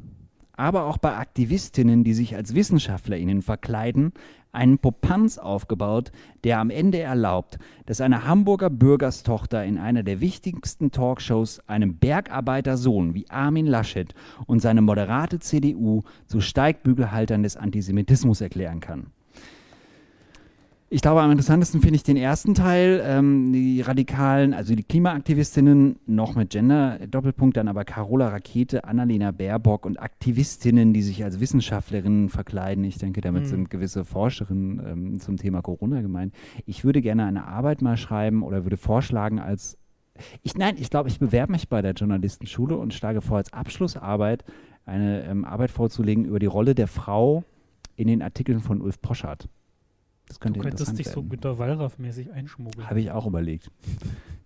aber 0.55 0.85
auch 0.85 0.97
bei 0.97 1.15
Aktivistinnen, 1.17 2.03
die 2.03 2.13
sich 2.13 2.35
als 2.35 2.53
WissenschaftlerInnen 2.55 3.41
verkleiden, 3.41 4.13
einen 4.51 4.77
Popanz 4.77 5.37
aufgebaut, 5.39 6.11
der 6.43 6.59
am 6.59 6.69
Ende 6.69 6.99
erlaubt, 6.99 7.57
dass 7.87 8.01
eine 8.01 8.27
Hamburger 8.27 8.69
Bürgerstochter 8.69 9.65
in 9.65 9.77
einer 9.77 10.03
der 10.03 10.21
wichtigsten 10.21 10.91
Talkshows 10.91 11.59
einem 11.67 11.97
Bergarbeitersohn 11.97 13.15
wie 13.15 13.29
Armin 13.29 13.65
Laschet 13.65 14.13
und 14.45 14.61
seine 14.61 14.81
moderate 14.81 15.39
CDU 15.39 16.03
zu 16.27 16.39
Steigbügelhaltern 16.39 17.43
des 17.43 17.57
Antisemitismus 17.57 18.41
erklären 18.41 18.79
kann. 18.79 19.07
Ich 20.93 21.01
glaube, 21.01 21.23
am 21.23 21.31
interessantesten 21.31 21.81
finde 21.81 21.95
ich 21.95 22.03
den 22.03 22.17
ersten 22.17 22.53
Teil, 22.53 23.01
ähm, 23.03 23.51
die 23.51 23.81
Radikalen, 23.81 24.53
also 24.53 24.75
die 24.75 24.83
Klimaaktivistinnen, 24.83 25.95
noch 26.05 26.35
mit 26.35 26.51
Gender-Doppelpunkt, 26.51 27.57
dann 27.57 27.67
aber 27.67 27.83
Carola 27.83 28.27
Rakete, 28.27 28.83
Annalena 28.83 29.31
Baerbock 29.31 29.87
und 29.87 29.99
Aktivistinnen, 29.99 30.93
die 30.93 31.01
sich 31.01 31.23
als 31.23 31.39
Wissenschaftlerinnen 31.39 32.29
verkleiden. 32.29 32.83
Ich 32.83 32.99
denke, 32.99 33.21
damit 33.21 33.45
mhm. 33.45 33.47
sind 33.47 33.69
gewisse 33.71 34.05
Forscherinnen 34.05 34.81
ähm, 34.85 35.19
zum 35.19 35.37
Thema 35.37 35.63
Corona 35.63 36.01
gemeint. 36.01 36.31
Ich 36.67 36.85
würde 36.85 37.01
gerne 37.01 37.25
eine 37.25 37.47
Arbeit 37.47 37.81
mal 37.81 37.97
schreiben 37.97 38.43
oder 38.43 38.63
würde 38.63 38.77
vorschlagen, 38.77 39.39
als 39.39 39.79
ich, 40.43 40.53
nein, 40.53 40.75
ich 40.77 40.91
glaube, 40.91 41.09
ich 41.09 41.17
bewerbe 41.17 41.53
mich 41.53 41.69
bei 41.69 41.81
der 41.81 41.93
Journalistenschule 41.93 42.77
und 42.77 42.93
schlage 42.93 43.21
vor, 43.21 43.37
als 43.37 43.51
Abschlussarbeit 43.51 44.45
eine 44.85 45.23
ähm, 45.23 45.43
Arbeit 45.43 45.71
vorzulegen 45.71 46.25
über 46.25 46.37
die 46.37 46.45
Rolle 46.45 46.75
der 46.75 46.87
Frau 46.87 47.43
in 47.95 48.07
den 48.07 48.21
Artikeln 48.21 48.59
von 48.59 48.79
Ulf 48.79 49.01
Poschardt. 49.01 49.49
Das 50.33 50.39
könnte 50.39 50.59
du 50.59 50.63
könntest 50.63 50.97
dich 50.97 51.05
werden. 51.05 51.13
so 51.13 51.23
Günter 51.29 51.59
Wallraff-mäßig 51.59 52.31
einschmuggeln. 52.31 52.89
Habe 52.89 52.99
ich 52.99 53.11
auch 53.11 53.27
überlegt. 53.27 53.69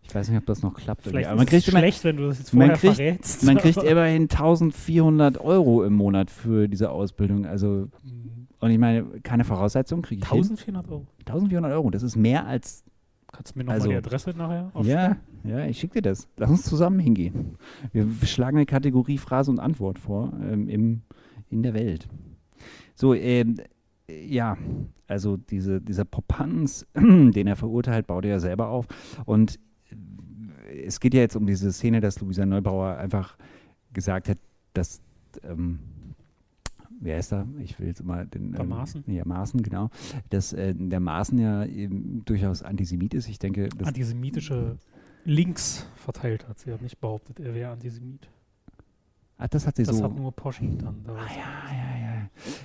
Ich 0.03 0.13
weiß 0.13 0.27
nicht, 0.27 0.37
ob 0.37 0.45
das 0.45 0.61
noch 0.61 0.73
klappt. 0.73 1.03
Vielleicht 1.03 1.29
aber 1.29 1.37
man 1.37 1.45
kriegt 1.45 1.65
immer, 1.69 1.79
schlecht, 1.79 2.03
wenn 2.03 2.17
du 2.17 2.27
das 2.27 2.39
jetzt 2.39 2.49
vorher 2.49 2.71
man 2.71 2.77
kriegt, 2.77 2.95
verrätst. 2.95 3.43
Man 3.45 3.57
kriegt 3.57 3.81
immerhin 3.83 4.23
1400 4.23 5.37
Euro 5.37 5.85
im 5.85 5.93
Monat 5.93 6.29
für 6.29 6.67
diese 6.67 6.91
Ausbildung. 6.91 7.45
Also, 7.45 7.87
mhm. 8.03 8.47
und 8.59 8.69
ich 8.69 8.77
meine, 8.77 9.05
keine 9.23 9.45
Voraussetzung 9.45 10.01
kriege 10.01 10.23
ich 10.25 10.29
1400 10.29 10.89
Euro? 10.89 11.07
1400 11.19 11.71
Euro, 11.71 11.89
das 11.89 12.03
ist 12.03 12.17
mehr 12.17 12.45
als 12.45 12.83
Kannst 13.31 13.55
du 13.55 13.59
mir 13.59 13.63
nochmal 13.63 13.75
also, 13.75 13.89
die 13.89 13.95
Adresse 13.95 14.31
nachher 14.31 14.71
aufschreiben? 14.73 15.17
Ja, 15.45 15.59
ja, 15.59 15.65
ich 15.67 15.79
schicke 15.79 16.01
dir 16.01 16.09
das. 16.09 16.27
Lass 16.35 16.49
uns 16.49 16.63
zusammen 16.63 16.99
hingehen. 16.99 17.57
Wir 17.93 18.07
schlagen 18.25 18.57
eine 18.57 18.65
Kategorie 18.65 19.17
Phrase 19.17 19.51
und 19.51 19.59
Antwort 19.59 19.99
vor 19.99 20.33
ähm, 20.41 20.67
im, 20.67 21.01
in 21.49 21.63
der 21.63 21.73
Welt. 21.73 22.09
So, 22.95 23.13
ähm, 23.13 23.57
ja, 24.09 24.57
also 25.07 25.37
diese, 25.37 25.81
dieser 25.81 26.05
Popanz, 26.05 26.85
den 26.95 27.47
er 27.47 27.55
verurteilt, 27.55 28.07
baut 28.07 28.25
er 28.25 28.31
ja 28.31 28.39
selber 28.39 28.69
auf. 28.69 28.87
Und 29.25 29.59
es 30.85 30.99
geht 30.99 31.13
ja 31.13 31.21
jetzt 31.21 31.35
um 31.35 31.45
diese 31.45 31.71
Szene, 31.71 32.01
dass 32.01 32.19
Luisa 32.19 32.45
Neubauer 32.45 32.97
einfach 32.97 33.37
gesagt 33.93 34.29
hat, 34.29 34.37
dass, 34.73 35.01
ähm, 35.43 35.79
wer 36.99 37.17
ist 37.19 37.31
da? 37.31 37.47
Ich 37.59 37.79
will 37.79 37.87
jetzt 37.87 38.01
immer 38.01 38.25
den. 38.25 38.55
Ähm, 38.59 38.69
Maaßen? 38.69 39.03
Ja, 39.07 39.23
Maaßen, 39.25 39.61
genau. 39.61 39.89
Dass 40.29 40.53
äh, 40.53 40.73
der 40.75 40.99
Maaßen 40.99 41.39
ja 41.39 41.65
durchaus 42.25 42.63
Antisemit 42.63 43.13
ist. 43.13 43.27
Ich 43.27 43.39
denke. 43.39 43.69
Antisemitische 43.83 44.77
Links 45.25 45.87
verteilt 45.95 46.47
hat. 46.47 46.59
Sie 46.59 46.71
hat 46.71 46.81
nicht 46.81 46.99
behauptet, 46.99 47.39
er 47.39 47.53
wäre 47.53 47.71
Antisemit. 47.71 48.29
Ach, 49.37 49.47
das 49.47 49.67
hat 49.67 49.75
sie 49.75 49.83
das 49.83 49.95
so. 49.95 50.01
Das 50.01 50.11
hat 50.11 50.17
nur 50.17 50.31
Poschi 50.31 50.77
dann. 50.77 51.05
Ah, 51.07 51.27
ja, 51.29 51.71
ja, 51.71 51.96
ja. 51.96 51.96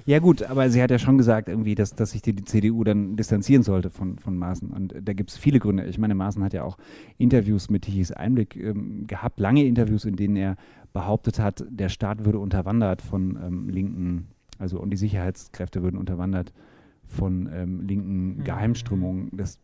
Ja, 0.05 0.19
gut, 0.19 0.43
aber 0.43 0.71
sie 0.71 0.83
hat 0.83 0.91
ja 0.91 0.99
schon 0.99 1.19
gesagt, 1.19 1.49
irgendwie, 1.49 1.75
dass, 1.75 1.95
dass 1.95 2.13
sich 2.13 2.23
die, 2.23 2.35
die 2.35 2.45
CDU 2.45 2.85
dann 2.85 3.17
distanzieren 3.17 3.63
sollte 3.63 3.91
von, 3.91 4.19
von 4.19 4.37
Maaßen. 4.37 4.71
Und 4.71 4.95
da 5.01 5.13
gibt 5.13 5.31
es 5.31 5.37
viele 5.37 5.59
Gründe. 5.59 5.85
Ich 5.87 5.99
meine, 5.99 6.15
Maaßen 6.15 6.43
hat 6.43 6.53
ja 6.53 6.65
auch 6.65 6.79
Interviews 7.19 7.71
mit 7.71 7.83
Tichys 7.83 8.13
Einblick 8.13 8.57
ähm, 8.57 9.07
gehabt, 9.07 9.41
lange 9.41 9.65
Interviews, 9.65 10.05
in 10.05 10.17
denen 10.17 10.37
er 10.37 10.57
behauptet 10.93 11.39
hat, 11.39 11.65
der 11.69 11.89
Staat 11.89 12.25
würde 12.25 12.39
unterwandert 12.39 13.03
von 13.03 13.39
ähm, 13.43 13.69
linken, 13.69 14.29
also 14.59 14.79
und 14.79 14.91
die 14.91 14.97
Sicherheitskräfte 14.97 15.83
würden 15.83 15.97
unterwandert 15.97 16.53
von 17.05 17.49
ähm, 17.53 17.81
linken 17.81 18.37
mhm. 18.37 18.45
Geheimströmungen. 18.45 19.31
Das, 19.33 19.59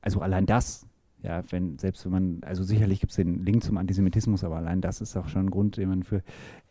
also 0.00 0.20
allein 0.20 0.46
das 0.46 0.86
ja, 1.22 1.42
wenn, 1.50 1.78
selbst 1.78 2.04
wenn 2.04 2.12
man, 2.12 2.38
also 2.42 2.62
sicherlich 2.64 3.00
gibt 3.00 3.10
es 3.10 3.16
den 3.16 3.44
Link 3.44 3.62
zum 3.62 3.76
Antisemitismus, 3.76 4.44
aber 4.44 4.56
allein 4.56 4.80
das 4.80 5.00
ist 5.00 5.16
auch 5.16 5.28
schon 5.28 5.46
ein 5.46 5.50
Grund, 5.50 5.76
den 5.76 5.88
man 5.88 6.02
für, 6.02 6.22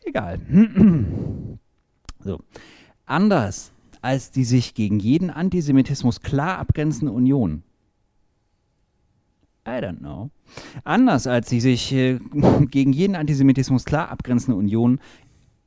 egal. 0.04 0.40
so. 2.24 2.40
Anders 3.06 3.72
als 4.02 4.32
die 4.32 4.46
sich 4.46 4.74
gegen 4.74 5.00
jeden 5.00 5.30
Antisemitismus 5.30 6.22
klar 6.22 6.58
abgrenzende 6.58 7.12
Union. 7.12 7.64
I 9.68 9.82
don't 9.82 10.00
know. 10.00 10.30
Anders 10.84 11.28
als 11.28 11.50
die 11.50 11.60
sich 11.60 11.92
äh, 11.94 12.20
gegen 12.72 12.94
jeden 12.94 13.16
Antisemitismus 13.16 13.86
klar 13.86 14.10
abgrenzende 14.10 14.58
Union 14.58 15.00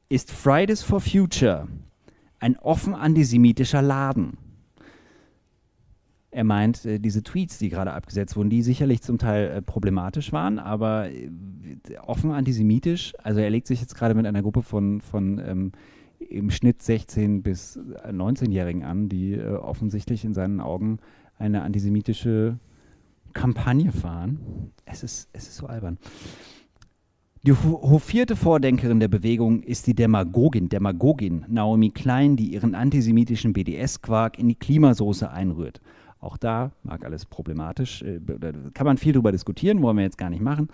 ist 0.09 0.31
Fridays 0.31 0.83
for 0.83 1.01
Future 1.01 1.69
ein 2.43 2.59
offen 2.59 2.95
antisemitischer 2.95 3.83
Laden. 3.83 4.37
Er 6.33 6.45
meint, 6.45 6.85
äh, 6.85 6.99
diese 6.99 7.23
Tweets, 7.23 7.59
die 7.59 7.69
gerade 7.69 7.93
abgesetzt 7.93 8.37
wurden, 8.37 8.51
die 8.51 8.63
sicherlich 8.63 9.01
zum 9.03 9.19
Teil 9.19 9.49
äh, 9.51 9.63
problematisch 9.63 10.33
waren, 10.33 10.59
aber 10.59 11.11
äh, 11.11 11.31
offen 12.05 12.33
antisemitisch. 12.33 13.13
Also 13.23 13.41
er 13.41 13.51
legt 13.51 13.69
sich 13.69 13.81
jetzt 13.81 13.95
gerade 13.95 14.15
mit 14.15 14.27
einer 14.27 14.43
Gruppe 14.43 14.63
von, 14.63 15.01
von 15.01 15.39
ähm, 15.39 15.73
im 16.31 16.51
Schnitt 16.51 16.81
16- 16.81 17.43
bis 17.43 17.79
19-Jährigen 17.79 18.85
an, 18.85 19.09
die 19.09 19.35
äh, 19.35 19.55
offensichtlich 19.55 20.25
in 20.25 20.35
seinen 20.35 20.61
Augen 20.61 20.99
eine 21.39 21.63
antisemitische 21.63 22.59
Kampagne 23.33 23.93
fahren. 23.93 24.73
Es 24.85 25.03
ist, 25.03 25.29
es 25.33 25.49
ist 25.49 25.57
so 25.57 25.67
albern. 25.67 25.99
Die 27.45 27.53
hofierte 27.53 28.37
Vordenkerin 28.37 29.01
der 29.01 29.09
Bewegung 29.09 29.65
ist 29.65 29.89
die 29.89 29.95
Demagogin, 29.95 30.69
Demagogin 30.69 31.45
Naomi 31.49 31.91
Klein, 31.91 32.37
die 32.37 32.53
ihren 32.53 32.77
antisemitischen 32.77 33.53
BDS-Quark 33.53 34.39
in 34.39 34.47
die 34.47 34.55
Klimasoße 34.55 35.29
einrührt. 35.29 35.81
Auch 36.21 36.37
da 36.37 36.71
mag 36.85 37.05
alles 37.05 37.27
problematisch, 37.27 38.03
äh, 38.03 38.21
kann 38.75 38.87
man 38.87 38.97
viel 38.97 39.13
drüber 39.13 39.33
diskutieren, 39.33 39.83
wollen 39.83 39.97
wir 39.97 40.05
jetzt 40.05 40.19
gar 40.19 40.31
nicht 40.31 40.43
machen. 40.43 40.69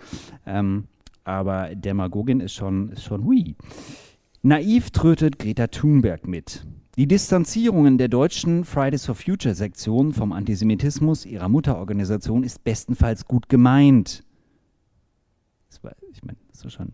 Ähm, 0.45 0.83
aber 1.23 1.73
Demagogin 1.73 2.39
ist 2.39 2.53
schon, 2.53 2.91
ist 2.91 3.03
schon 3.03 3.23
hui. 3.23 3.55
Naiv 4.41 4.91
trötet 4.91 5.37
Greta 5.37 5.67
Thunberg 5.67 6.27
mit. 6.27 6.65
Die 6.97 7.07
Distanzierungen 7.07 7.97
der 7.97 8.07
deutschen 8.07 8.63
Fridays 8.63 9.05
for 9.05 9.15
Future 9.15 9.53
Sektion 9.53 10.13
vom 10.13 10.31
Antisemitismus 10.31 11.25
ihrer 11.25 11.49
Mutterorganisation 11.49 12.43
ist 12.43 12.63
bestenfalls 12.63 13.25
gut 13.25 13.49
gemeint. 13.49 14.23
War, 15.81 15.95
ich 16.11 16.23
meine, 16.23 16.37
das 16.49 16.65
ist 16.65 16.73
schon 16.73 16.93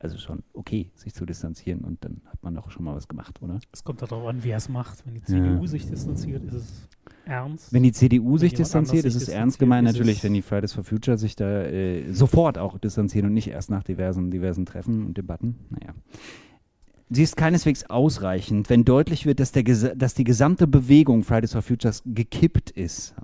also 0.00 0.16
schon 0.16 0.42
okay, 0.54 0.90
sich 0.94 1.14
zu 1.14 1.26
distanzieren 1.26 1.80
und 1.80 2.02
dann 2.02 2.22
hat 2.24 2.42
man 2.42 2.54
doch 2.54 2.70
schon 2.70 2.84
mal 2.84 2.96
was 2.96 3.06
gemacht, 3.06 3.42
oder? 3.42 3.60
Es 3.70 3.84
kommt 3.84 4.00
darauf 4.00 4.26
an, 4.26 4.38
wer 4.42 4.56
es 4.56 4.70
macht. 4.70 5.04
Wenn 5.04 5.14
die 5.14 5.22
CDU 5.22 5.60
ja. 5.60 5.66
sich 5.66 5.86
distanziert, 5.86 6.42
ist 6.44 6.54
es 6.54 6.88
ernst. 7.26 7.72
Wenn 7.72 7.82
die 7.82 7.92
CDU 7.92 8.32
wenn 8.32 8.38
sich 8.38 8.54
distanziert, 8.54 9.04
ist 9.04 9.14
es 9.14 9.28
ernst 9.28 9.58
gemeint. 9.58 9.86
Natürlich, 9.86 10.24
wenn 10.24 10.32
die 10.32 10.40
Fridays 10.40 10.72
for 10.72 10.84
Future 10.84 11.18
sich 11.18 11.36
da 11.36 11.64
äh, 11.64 12.10
sofort 12.12 12.56
auch 12.56 12.78
distanzieren 12.78 13.26
und 13.26 13.34
nicht 13.34 13.48
erst 13.48 13.68
nach 13.68 13.82
diversen, 13.82 14.30
diversen 14.30 14.64
Treffen 14.64 15.04
und 15.04 15.18
Debatten. 15.18 15.56
Naja. 15.68 15.92
Sie 17.12 17.24
ist 17.24 17.36
keineswegs 17.36 17.84
ausreichend, 17.84 18.70
wenn 18.70 18.84
deutlich 18.84 19.26
wird, 19.26 19.40
dass, 19.40 19.50
der, 19.50 19.64
dass 19.64 20.14
die 20.14 20.24
gesamte 20.24 20.68
Bewegung 20.68 21.24
Fridays 21.24 21.52
for 21.52 21.62
Futures 21.62 22.02
gekippt 22.06 22.70
ist 22.70 23.14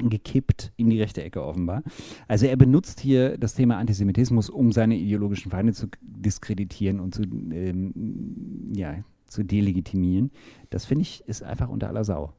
gekippt 0.00 0.72
in 0.76 0.90
die 0.90 1.00
rechte 1.00 1.22
Ecke 1.22 1.42
offenbar. 1.42 1.82
Also 2.28 2.46
er 2.46 2.56
benutzt 2.56 3.00
hier 3.00 3.36
das 3.36 3.54
Thema 3.54 3.78
Antisemitismus, 3.78 4.48
um 4.48 4.72
seine 4.72 4.96
ideologischen 4.96 5.50
Feinde 5.50 5.72
zu 5.72 5.88
diskreditieren 6.00 7.00
und 7.00 7.14
zu, 7.14 7.22
ähm, 7.22 8.72
ja, 8.72 9.02
zu 9.26 9.42
delegitimieren. 9.42 10.30
Das 10.70 10.84
finde 10.84 11.02
ich 11.02 11.24
ist 11.26 11.42
einfach 11.42 11.68
unter 11.68 11.88
aller 11.88 12.04
Sau. 12.04 12.32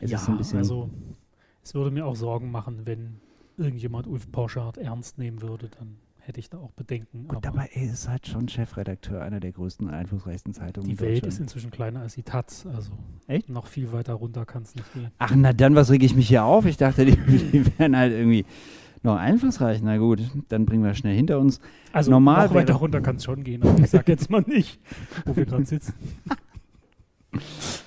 Es 0.00 0.10
ja, 0.10 0.38
also 0.54 0.90
es 1.62 1.74
würde 1.74 1.90
mir 1.90 2.06
auch 2.06 2.16
Sorgen 2.16 2.50
machen, 2.50 2.86
wenn 2.86 3.20
irgendjemand 3.56 4.06
Ulf 4.06 4.30
Poschardt 4.32 4.78
ernst 4.78 5.18
nehmen 5.18 5.42
würde, 5.42 5.68
dann 5.78 5.96
hätte 6.24 6.40
ich 6.40 6.48
da 6.50 6.58
auch 6.58 6.72
Bedenken. 6.72 7.28
Gut, 7.28 7.46
aber, 7.46 7.60
aber 7.60 7.72
er 7.72 7.92
ist 7.92 8.08
halt 8.08 8.26
schon 8.26 8.48
Chefredakteur 8.48 9.22
einer 9.22 9.40
der 9.40 9.52
größten, 9.52 9.88
einflussreichsten 9.90 10.54
Zeitungen. 10.54 10.88
Die 10.88 11.00
Welt 11.00 11.26
ist 11.26 11.40
inzwischen 11.40 11.70
kleiner 11.70 12.00
als 12.00 12.14
die 12.14 12.22
Taz, 12.22 12.66
also 12.66 12.92
Echt? 13.26 13.48
noch 13.48 13.66
viel 13.66 13.92
weiter 13.92 14.14
runter 14.14 14.46
kann 14.46 14.62
es 14.62 14.74
nicht 14.74 14.92
gehen. 14.94 15.10
Ach, 15.18 15.34
na 15.34 15.52
dann, 15.52 15.74
was 15.74 15.90
rege 15.90 16.06
ich 16.06 16.14
mich 16.14 16.28
hier 16.28 16.44
auf? 16.44 16.64
Ich 16.66 16.76
dachte, 16.76 17.04
die, 17.04 17.16
die 17.52 17.78
wären 17.78 17.96
halt 17.96 18.12
irgendwie 18.12 18.44
Noch 19.04 19.16
einflussreich, 19.16 19.82
na 19.82 19.96
gut, 19.96 20.20
dann 20.48 20.64
bringen 20.64 20.84
wir 20.84 20.94
schnell 20.94 21.16
hinter 21.16 21.40
uns. 21.40 21.60
Also 21.92 22.12
Normal 22.12 22.46
noch 22.46 22.54
weiter 22.54 22.74
runter 22.74 23.00
kann 23.00 23.16
es 23.16 23.24
schon 23.24 23.42
gehen, 23.42 23.62
aber 23.62 23.76
ich 23.80 23.90
sag 23.90 24.08
jetzt 24.08 24.30
mal 24.30 24.42
nicht, 24.46 24.80
wo 25.24 25.34
wir 25.34 25.44
gerade 25.44 25.66
sitzen. 25.66 25.94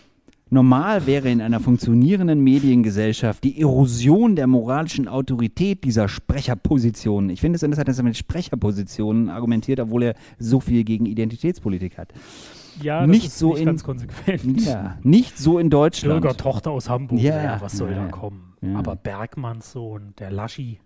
Normal 0.55 1.05
wäre 1.05 1.29
in 1.29 1.41
einer 1.41 1.59
funktionierenden 1.59 2.39
Mediengesellschaft 2.39 3.43
die 3.43 3.59
Erosion 3.61 4.35
der 4.37 4.47
moralischen 4.47 5.07
Autorität 5.09 5.83
dieser 5.83 6.07
Sprecherpositionen. 6.07 7.29
Ich 7.29 7.41
finde 7.41 7.57
es 7.57 7.63
interessant, 7.63 7.89
dass 7.89 7.97
er 7.97 8.05
mit 8.05 8.15
Sprecherpositionen 8.17 9.29
argumentiert, 9.29 9.79
obwohl 9.81 10.03
er 10.03 10.15
so 10.39 10.59
viel 10.61 10.83
gegen 10.85 11.05
Identitätspolitik 11.05 11.97
hat. 11.97 12.13
Ja, 12.81 13.01
das 13.01 13.09
Nicht 13.09 13.27
ist 13.27 13.37
so 13.37 13.49
nicht 13.51 13.59
in- 13.59 13.65
ganz 13.65 13.83
konsequent. 13.83 14.61
Ja, 14.65 14.97
nicht 15.03 15.37
so 15.37 15.59
in 15.59 15.69
Deutschland. 15.69 16.21
Bürgertochter 16.21 16.71
aus 16.71 16.89
Hamburg, 16.89 17.19
Ja, 17.19 17.41
ja, 17.43 17.61
was 17.61 17.73
soll 17.77 17.89
ja, 17.91 17.97
da 17.97 18.03
ja. 18.05 18.09
kommen? 18.11 18.53
Ja. 18.61 18.75
Aber 18.79 18.95
Bergmanns 18.95 19.71
Sohn, 19.73 20.13
der 20.19 20.31
Laschi, 20.31 20.79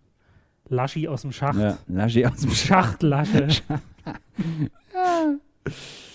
Laschi 0.67 1.07
aus 1.07 1.21
dem 1.21 1.31
Schacht, 1.31 1.59
Ja, 1.59 1.77
Laschi 1.88 2.25
aus 2.25 2.38
dem 2.41 2.51
Schachtlasche. 2.51 3.47
äh, 4.05 5.69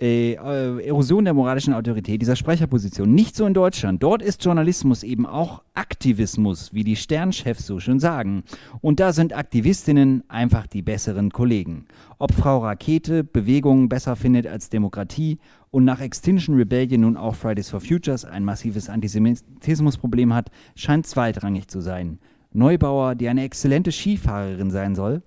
äh, 0.00 0.34
Erosion 0.34 1.24
der 1.24 1.34
moralischen 1.34 1.74
Autorität 1.74 2.20
dieser 2.20 2.36
Sprecherposition. 2.36 3.14
Nicht 3.14 3.36
so 3.36 3.46
in 3.46 3.54
Deutschland. 3.54 4.02
Dort 4.02 4.22
ist 4.22 4.44
Journalismus 4.44 5.02
eben 5.02 5.26
auch 5.26 5.62
Aktivismus, 5.74 6.74
wie 6.74 6.84
die 6.84 6.96
Sternchefs 6.96 7.66
so 7.66 7.78
schön 7.78 8.00
sagen. 8.00 8.42
Und 8.80 8.98
da 8.98 9.12
sind 9.12 9.32
Aktivistinnen 9.32 10.24
einfach 10.28 10.66
die 10.66 10.82
besseren 10.82 11.30
Kollegen. 11.30 11.86
Ob 12.18 12.32
Frau 12.32 12.58
Rakete 12.58 13.22
Bewegungen 13.22 13.88
besser 13.88 14.16
findet 14.16 14.46
als 14.46 14.70
Demokratie 14.70 15.38
und 15.70 15.84
nach 15.84 16.00
Extinction 16.00 16.56
Rebellion 16.56 17.02
nun 17.02 17.16
auch 17.16 17.34
Fridays 17.34 17.70
for 17.70 17.80
Futures 17.80 18.24
ein 18.24 18.44
massives 18.44 18.88
Antisemitismusproblem 18.88 20.34
hat, 20.34 20.50
scheint 20.74 21.06
zweitrangig 21.06 21.68
zu 21.68 21.80
sein. 21.80 22.18
Neubauer, 22.52 23.14
die 23.14 23.28
eine 23.28 23.44
exzellente 23.44 23.92
Skifahrerin 23.92 24.70
sein 24.70 24.94
soll, 24.94 25.22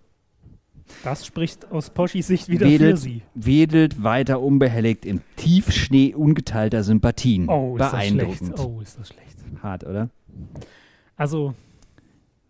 Das 1.04 1.26
spricht 1.26 1.72
aus 1.72 1.90
Poschis 1.90 2.28
Sicht 2.28 2.48
wieder 2.50 2.66
für 2.68 2.72
wedelt, 2.74 2.98
sie. 3.00 3.22
wedelt 3.34 4.04
weiter 4.04 4.40
unbehelligt 4.42 5.06
im 5.06 5.22
Tiefschnee 5.36 6.14
ungeteilter 6.16 6.84
Sympathien. 6.84 7.50
Oh, 7.50 7.76
ist 7.76 7.82
das 7.82 7.92
Beeindruckend. 7.92 8.38
schlecht. 8.38 8.60
Oh, 8.60 8.82
ist 8.82 9.00
das 9.00 9.08
schlecht. 9.10 9.36
Hart, 9.64 9.84
oder? 9.86 10.10
Also, 11.18 11.54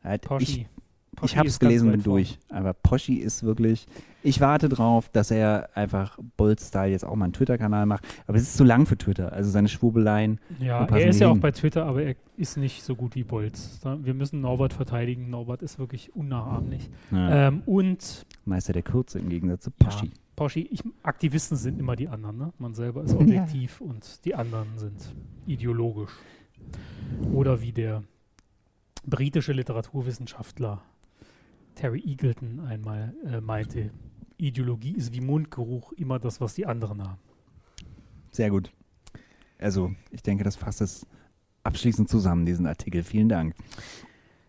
Halt, 0.03 0.21
Poschi. 0.23 0.43
ich 0.43 0.67
Poschi 1.15 1.33
ich 1.33 1.37
habe 1.37 1.47
es 1.49 1.59
gelesen, 1.59 1.91
bin 1.91 2.03
durch. 2.03 2.37
Aber 2.49 2.73
Poschi 2.73 3.15
ist 3.15 3.43
wirklich. 3.43 3.85
Ich 4.23 4.41
warte 4.41 4.69
drauf, 4.69 5.07
dass 5.09 5.29
er 5.31 5.69
einfach 5.75 6.17
Bold-Style 6.37 6.91
jetzt 6.91 7.05
auch 7.05 7.15
mal 7.15 7.25
einen 7.25 7.33
Twitter-Kanal 7.33 7.85
macht. 7.85 8.03
Aber 8.25 8.37
es 8.37 8.43
ist 8.43 8.57
zu 8.57 8.63
lang 8.63 8.85
für 8.87 8.97
Twitter. 8.97 9.31
Also 9.31 9.51
seine 9.51 9.67
Schwurbeleien. 9.67 10.39
Ja, 10.59 10.85
er 10.85 11.07
ist 11.07 11.19
ja 11.19 11.27
auch 11.27 11.33
hin? 11.33 11.41
bei 11.41 11.51
Twitter, 11.51 11.85
aber 11.85 12.01
er 12.03 12.15
ist 12.35 12.57
nicht 12.57 12.83
so 12.83 12.95
gut 12.95 13.13
wie 13.15 13.23
Bolz. 13.23 13.79
Da- 13.81 13.99
Wir 14.03 14.13
müssen 14.15 14.41
Norbert 14.41 14.73
verteidigen. 14.73 15.29
Norbert 15.29 15.61
ist 15.61 15.77
wirklich 15.77 16.15
unnachahmlich. 16.15 16.89
Ja. 17.11 17.47
Ähm, 17.49 17.61
und 17.67 18.25
Meister 18.45 18.73
der 18.73 18.81
Kürze 18.83 19.19
im 19.19 19.29
Gegensatz 19.29 19.63
zu 19.65 19.69
Ja. 19.81 19.85
Poschi. 19.87 20.11
Poschi, 20.35 20.67
ich, 20.71 20.81
Aktivisten 21.03 21.55
sind 21.55 21.79
immer 21.79 21.95
die 21.95 22.09
anderen. 22.09 22.37
Ne? 22.37 22.53
Man 22.57 22.73
selber 22.73 23.03
ist 23.03 23.13
objektiv 23.13 23.79
und 23.79 24.25
die 24.25 24.33
anderen 24.35 24.67
sind 24.77 25.15
ideologisch. 25.45 26.11
Oder 27.31 27.61
wie 27.61 27.71
der 27.71 28.03
britische 29.05 29.53
Literaturwissenschaftler 29.53 30.81
Terry 31.75 32.01
Eagleton 32.05 32.61
einmal 32.61 33.13
äh, 33.25 33.41
meinte, 33.41 33.91
Ideologie 34.37 34.95
ist 34.95 35.13
wie 35.13 35.21
Mundgeruch 35.21 35.91
immer 35.93 36.19
das, 36.19 36.41
was 36.41 36.55
die 36.55 36.65
anderen 36.65 37.03
haben. 37.03 37.19
Sehr 38.31 38.49
gut. 38.49 38.71
Also, 39.59 39.93
ich 40.11 40.23
denke, 40.23 40.43
das 40.43 40.55
fasst 40.55 40.81
es 40.81 41.05
abschließend 41.63 42.09
zusammen, 42.09 42.45
diesen 42.45 42.67
Artikel. 42.67 43.03
Vielen 43.03 43.29
Dank. 43.29 43.55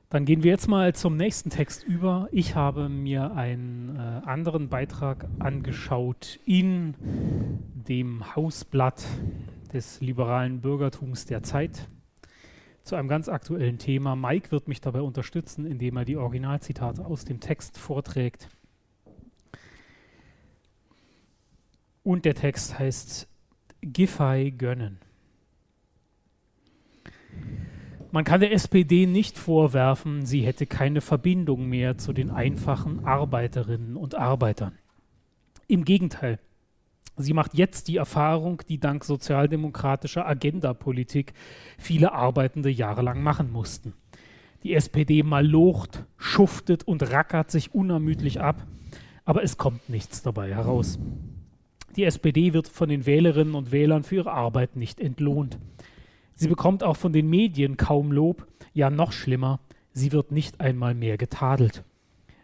Dann 0.09 0.25
gehen 0.25 0.43
wir 0.43 0.53
jetzt 0.53 0.69
mal 0.69 0.95
zum 0.95 1.17
nächsten 1.17 1.51
Text 1.51 1.85
über. 1.85 2.29
Ich 2.31 2.55
habe 2.55 2.89
mir 2.89 3.33
einen 3.33 3.97
äh, 3.97 4.01
anderen 4.25 4.69
Beitrag 4.69 5.27
angeschaut 5.41 6.39
in 6.47 6.95
dem 7.75 8.37
Hausblatt 8.37 9.05
des 9.73 10.01
liberalen 10.01 10.61
Bürgertums 10.61 11.27
der 11.27 11.43
Zeit 11.43 11.89
zu 12.87 12.95
einem 12.95 13.09
ganz 13.09 13.29
aktuellen 13.29 13.79
Thema. 13.79 14.15
Mike 14.15 14.53
wird 14.53 14.69
mich 14.69 14.81
dabei 14.81 15.01
unterstützen, 15.01 15.67
indem 15.67 15.97
er 15.97 16.05
die 16.05 16.17
Originalzitate 16.17 17.05
aus 17.05 17.25
dem 17.25 17.41
Text 17.41 17.79
vorträgt. 17.79 18.49
Und 22.05 22.25
der 22.25 22.37
Text 22.37 22.79
heißt 22.79 23.29
Giffey 23.83 24.53
gönnen. 24.53 25.01
Man 28.13 28.25
kann 28.25 28.41
der 28.41 28.53
SPD 28.53 29.07
nicht 29.07 29.37
vorwerfen, 29.37 30.25
sie 30.25 30.43
hätte 30.43 30.65
keine 30.67 31.01
Verbindung 31.01 31.69
mehr 31.69 31.99
zu 31.99 32.13
den 32.13 32.31
einfachen 32.31 33.05
Arbeiterinnen 33.05 33.97
und 33.97 34.15
Arbeitern. 34.15 34.79
Im 35.67 35.85
Gegenteil, 35.85 36.39
sie 37.17 37.33
macht 37.33 37.55
jetzt 37.55 37.89
die 37.89 37.97
Erfahrung, 37.97 38.63
die 38.69 38.79
dank 38.79 39.05
sozialdemokratischer 39.05 40.27
Agendapolitik 40.27 41.33
viele 41.79 42.13
Arbeitende 42.13 42.71
jahrelang 42.71 43.23
machen 43.23 43.51
mussten. 43.51 43.95
Die 44.63 44.75
SPD 44.75 45.23
malocht, 45.23 46.05
schuftet 46.17 46.85
und 46.85 47.11
rackert 47.11 47.51
sich 47.51 47.75
unermüdlich 47.75 48.41
ab, 48.41 48.67
aber 49.25 49.43
es 49.43 49.59
kommt 49.59 49.89
nichts 49.89 50.23
dabei 50.23 50.55
heraus. 50.55 50.99
Die 51.97 52.05
SPD 52.05 52.53
wird 52.53 52.69
von 52.69 52.89
den 52.89 53.07
Wählerinnen 53.07 53.55
und 53.55 53.73
Wählern 53.73 54.03
für 54.03 54.17
ihre 54.17 54.33
Arbeit 54.33 54.77
nicht 54.77 55.01
entlohnt. 55.01 55.59
Sie 56.35 56.49
bekommt 56.49 56.85
auch 56.85 56.97
von 56.97 57.13
den 57.13 57.31
Medien 57.31 57.77
kaum 57.77 58.13
Lob, 58.13 58.47
ja 58.75 58.91
noch 58.91 59.13
schlimmer, 59.13 59.61
sie 59.93 60.13
wird 60.13 60.33
nicht 60.33 60.61
einmal 60.61 60.95
mehr 60.95 61.17
getadelt. 61.17 61.85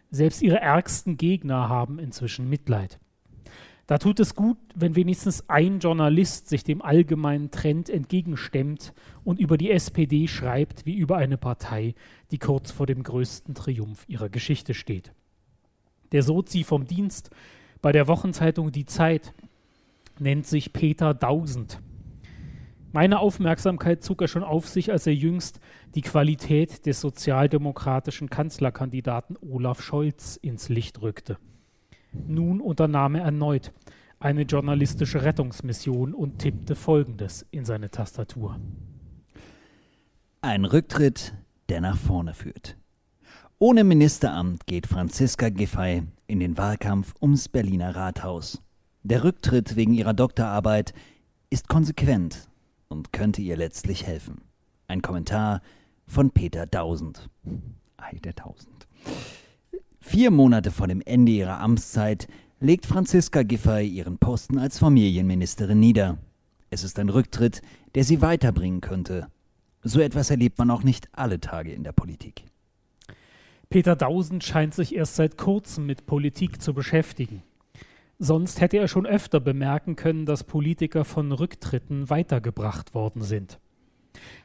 Selbst 0.09 0.41
ihre 0.41 0.59
ärgsten 0.59 1.17
Gegner 1.17 1.69
haben 1.69 1.99
inzwischen 1.99 2.49
Mitleid. 2.49 2.99
Da 3.85 3.97
tut 3.97 4.21
es 4.21 4.33
gut, 4.33 4.57
wenn 4.75 4.95
wenigstens 4.95 5.49
ein 5.49 5.79
Journalist 5.79 6.47
sich 6.47 6.63
dem 6.63 6.81
allgemeinen 6.81 7.51
Trend 7.51 7.89
entgegenstemmt 7.89 8.93
und 9.25 9.39
über 9.39 9.57
die 9.57 9.71
SPD 9.71 10.27
schreibt 10.27 10.85
wie 10.85 10.95
über 10.95 11.17
eine 11.17 11.37
Partei, 11.37 11.93
die 12.31 12.37
kurz 12.37 12.71
vor 12.71 12.85
dem 12.85 13.03
größten 13.03 13.55
Triumph 13.55 14.05
ihrer 14.07 14.29
Geschichte 14.29 14.73
steht. 14.73 15.11
Der 16.13 16.23
Sozi 16.23 16.63
vom 16.63 16.85
Dienst 16.85 17.29
bei 17.81 17.91
der 17.91 18.07
Wochenzeitung 18.07 18.71
Die 18.71 18.85
Zeit 18.85 19.33
nennt 20.17 20.47
sich 20.47 20.71
Peter 20.71 21.13
Dausend. 21.13 21.81
Meine 22.93 23.19
Aufmerksamkeit 23.19 24.03
zog 24.03 24.21
er 24.21 24.27
schon 24.27 24.43
auf 24.43 24.69
sich, 24.69 24.91
als 24.91 25.07
er 25.07 25.15
jüngst 25.15 25.59
die 25.95 26.01
Qualität 26.01 26.85
des 26.85 27.01
sozialdemokratischen 27.01 28.29
Kanzlerkandidaten 28.29 29.35
Olaf 29.41 29.81
Scholz 29.81 30.37
ins 30.37 30.69
Licht 30.69 31.01
rückte. 31.01 31.37
Nun 32.27 32.61
unternahm 32.61 33.15
er 33.15 33.25
erneut 33.25 33.71
eine 34.19 34.43
journalistische 34.43 35.23
Rettungsmission 35.23 36.13
und 36.13 36.39
tippte 36.39 36.75
Folgendes 36.75 37.45
in 37.51 37.65
seine 37.65 37.89
Tastatur. 37.89 38.59
Ein 40.41 40.65
Rücktritt, 40.65 41.33
der 41.69 41.81
nach 41.81 41.97
vorne 41.97 42.33
führt. 42.33 42.77
Ohne 43.59 43.83
Ministeramt 43.83 44.65
geht 44.65 44.87
Franziska 44.87 45.49
Giffey 45.49 46.03
in 46.27 46.39
den 46.39 46.57
Wahlkampf 46.57 47.13
ums 47.21 47.49
Berliner 47.49 47.95
Rathaus. 47.95 48.61
Der 49.03 49.23
Rücktritt 49.23 49.75
wegen 49.75 49.93
ihrer 49.93 50.13
Doktorarbeit 50.13 50.93
ist 51.49 51.67
konsequent 51.67 52.49
und 52.87 53.11
könnte 53.11 53.41
ihr 53.41 53.57
letztlich 53.57 54.05
helfen. 54.05 54.41
Ein 54.87 55.01
Kommentar 55.01 55.61
von 56.07 56.31
Peter 56.31 56.65
Dausend. 56.65 57.29
Ei, 57.97 58.17
der 58.23 58.35
Tausend. 58.35 58.87
Vier 60.05 60.31
Monate 60.31 60.69
vor 60.69 60.87
dem 60.87 61.01
Ende 61.03 61.31
ihrer 61.31 61.61
Amtszeit 61.61 62.27
legt 62.59 62.85
Franziska 62.85 63.41
Giffey 63.41 63.87
ihren 63.87 64.17
Posten 64.17 64.59
als 64.59 64.77
Familienministerin 64.77 65.79
nieder. 65.79 66.17
Es 66.69 66.83
ist 66.83 66.99
ein 66.99 67.07
Rücktritt, 67.07 67.61
der 67.95 68.03
sie 68.03 68.21
weiterbringen 68.21 68.81
könnte. 68.81 69.27
So 69.81 70.01
etwas 70.01 70.29
erlebt 70.29 70.59
man 70.59 70.69
auch 70.71 70.83
nicht 70.83 71.07
alle 71.13 71.39
Tage 71.39 71.71
in 71.71 71.85
der 71.85 71.93
Politik. 71.93 72.43
Peter 73.69 73.95
Dausend 73.95 74.43
scheint 74.43 74.75
sich 74.75 74.93
erst 74.93 75.15
seit 75.15 75.37
kurzem 75.37 75.85
mit 75.85 76.05
Politik 76.05 76.61
zu 76.61 76.73
beschäftigen. 76.73 77.41
Sonst 78.19 78.59
hätte 78.59 78.77
er 78.77 78.89
schon 78.89 79.07
öfter 79.07 79.39
bemerken 79.39 79.95
können, 79.95 80.25
dass 80.25 80.43
Politiker 80.43 81.05
von 81.05 81.31
Rücktritten 81.31 82.09
weitergebracht 82.09 82.93
worden 82.93 83.21
sind. 83.21 83.57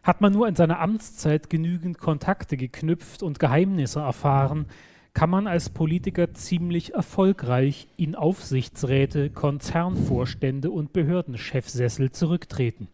Hat 0.05 0.21
man 0.21 0.33
nur 0.33 0.49
in 0.49 0.55
seiner 0.55 0.79
Amtszeit 0.79 1.51
genügend 1.51 1.99
Kontakte 1.99 2.57
geknüpft 2.57 3.25
und 3.25 3.40
Geheimnisse 3.40 4.01
erfahren, 4.01 4.66
kann 5.19 5.31
man 5.31 5.49
als 5.49 5.71
Politiker 5.71 6.33
ziemlich 6.33 6.95
erfolgreich 6.95 7.89
in 7.97 8.15
Aufsichtsräte, 8.15 9.31
Konzernvorstände 9.31 10.71
und 10.71 10.93
Behördenchefsessel 10.93 12.13
zurücktreten. 12.13 12.87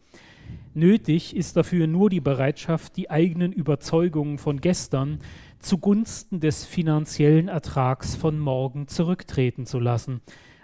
Nötig 0.73 1.37
ist 1.37 1.59
dafür 1.59 1.87
nur 1.87 2.09
die 2.09 2.23
Bereitschaft, 2.23 2.97
die 2.97 3.11
eigenen 3.11 3.53
Überzeugungen 3.53 4.39
von 4.39 4.63
gestern 4.63 5.19
zugunsten 5.59 6.41
des 6.41 6.65
finanziellen 6.65 7.49
Ertrags 7.49 8.17
von 8.17 8.39
morgen 8.39 8.89
zurücktreten 8.89 9.67
zu 9.67 9.79
lassen. 9.79 10.23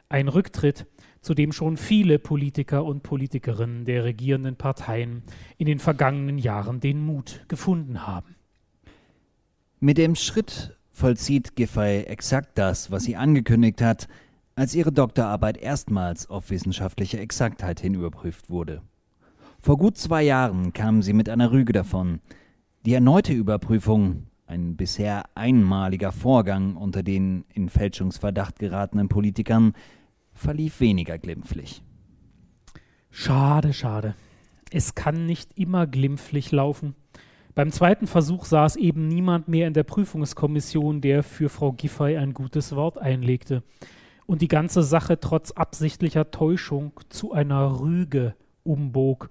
Ein 0.09 0.29
Rücktritt, 0.29 0.87
zu 1.21 1.35
dem 1.35 1.53
schon 1.53 1.77
viele 1.77 2.19
Politiker 2.19 2.87
und 2.87 3.03
Politikerinnen 3.03 3.85
der 3.85 4.05
regierenden 4.05 4.57
Parteien 4.57 5.25
in 5.59 5.67
den 5.67 5.79
vergangenen 5.79 6.39
Jahren 6.39 6.81
den 6.81 7.05
Mut 7.05 7.45
gefunden 7.49 8.07
haben. 8.07 8.35
Mit 9.79 9.99
dem 9.99 10.15
Schritt 10.15 10.75
vollzieht 11.01 11.57
Giffey 11.57 12.03
exakt 12.03 12.59
das, 12.59 12.91
was 12.91 13.05
sie 13.05 13.17
angekündigt 13.17 13.81
hat, 13.81 14.07
als 14.55 14.75
ihre 14.75 14.93
Doktorarbeit 14.93 15.57
erstmals 15.57 16.29
auf 16.29 16.51
wissenschaftliche 16.51 17.19
Exaktheit 17.19 17.81
hin 17.81 17.95
überprüft 17.95 18.51
wurde. 18.51 18.83
Vor 19.61 19.79
gut 19.79 19.97
zwei 19.97 20.23
Jahren 20.23 20.75
kam 20.75 21.01
sie 21.01 21.15
mit 21.15 21.31
einer 21.31 21.53
Rüge 21.53 21.73
davon. 21.73 22.21
Die 22.85 22.93
erneute 22.93 23.33
Überprüfung, 23.33 24.27
ein 24.47 24.77
bisher 24.77 25.25
einmaliger 25.35 26.13
Vorgang 26.13 26.77
unter 26.77 27.03
den 27.03 27.47
in 27.55 27.71
Fälschungsverdacht 27.71 28.59
geratenen 28.59 29.09
Politikern, 29.09 29.73
verlief 30.35 30.81
weniger 30.81 31.17
glimpflich. 31.17 31.83
Schade, 33.11 33.73
schade. 33.73 34.15
Es 34.71 34.95
kann 34.95 35.25
nicht 35.25 35.57
immer 35.57 35.87
glimpflich 35.87 36.53
laufen. 36.53 36.95
Beim 37.61 37.73
zweiten 37.73 38.07
Versuch 38.07 38.47
saß 38.47 38.77
eben 38.77 39.07
niemand 39.07 39.47
mehr 39.47 39.67
in 39.67 39.75
der 39.75 39.83
Prüfungskommission, 39.83 41.03
der 41.03 41.23
für 41.23 41.51
Frau 41.51 41.73
Giffey 41.73 42.17
ein 42.17 42.33
gutes 42.33 42.75
Wort 42.75 42.97
einlegte 42.97 43.63
und 44.25 44.41
die 44.41 44.49
ganze 44.49 44.83
Sache 44.83 45.21
trotz 45.21 45.51
absichtlicher 45.51 46.31
Täuschung 46.31 46.93
zu 47.11 47.33
einer 47.33 47.79
Rüge 47.81 48.35
umbog, 48.63 49.29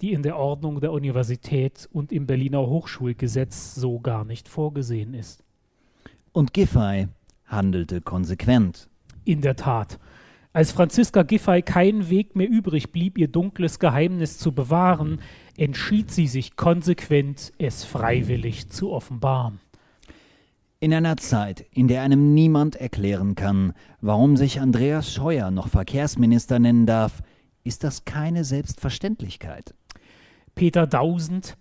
die 0.00 0.12
in 0.12 0.24
der 0.24 0.38
Ordnung 0.38 0.80
der 0.80 0.90
Universität 0.90 1.88
und 1.92 2.10
im 2.10 2.26
Berliner 2.26 2.66
Hochschulgesetz 2.66 3.76
so 3.76 4.00
gar 4.00 4.24
nicht 4.24 4.48
vorgesehen 4.48 5.14
ist. 5.14 5.44
Und 6.32 6.54
Giffey 6.54 7.06
handelte 7.46 8.00
konsequent. 8.00 8.88
In 9.24 9.40
der 9.40 9.54
Tat. 9.54 10.00
Als 10.52 10.72
Franziska 10.72 11.22
Giffey 11.22 11.62
kein 11.62 12.08
Weg 12.08 12.34
mehr 12.34 12.48
übrig 12.48 12.90
blieb, 12.90 13.18
ihr 13.18 13.28
dunkles 13.28 13.78
Geheimnis 13.78 14.38
zu 14.38 14.52
bewahren, 14.52 15.20
entschied 15.56 16.10
sie 16.10 16.26
sich 16.26 16.56
konsequent, 16.56 17.52
es 17.58 17.84
freiwillig 17.84 18.70
zu 18.70 18.90
offenbaren. 18.90 19.60
In 20.80 20.94
einer 20.94 21.16
Zeit, 21.16 21.66
in 21.72 21.88
der 21.88 22.02
einem 22.02 22.34
niemand 22.34 22.76
erklären 22.76 23.34
kann, 23.34 23.74
warum 24.00 24.36
sich 24.36 24.60
Andreas 24.60 25.12
Scheuer 25.12 25.50
noch 25.50 25.68
Verkehrsminister 25.68 26.58
nennen 26.58 26.86
darf, 26.86 27.22
ist 27.64 27.84
das 27.84 28.04
keine 28.04 28.44
Selbstverständlichkeit. 28.44 29.74
Peter 30.54 30.86
Dausend 30.86 31.56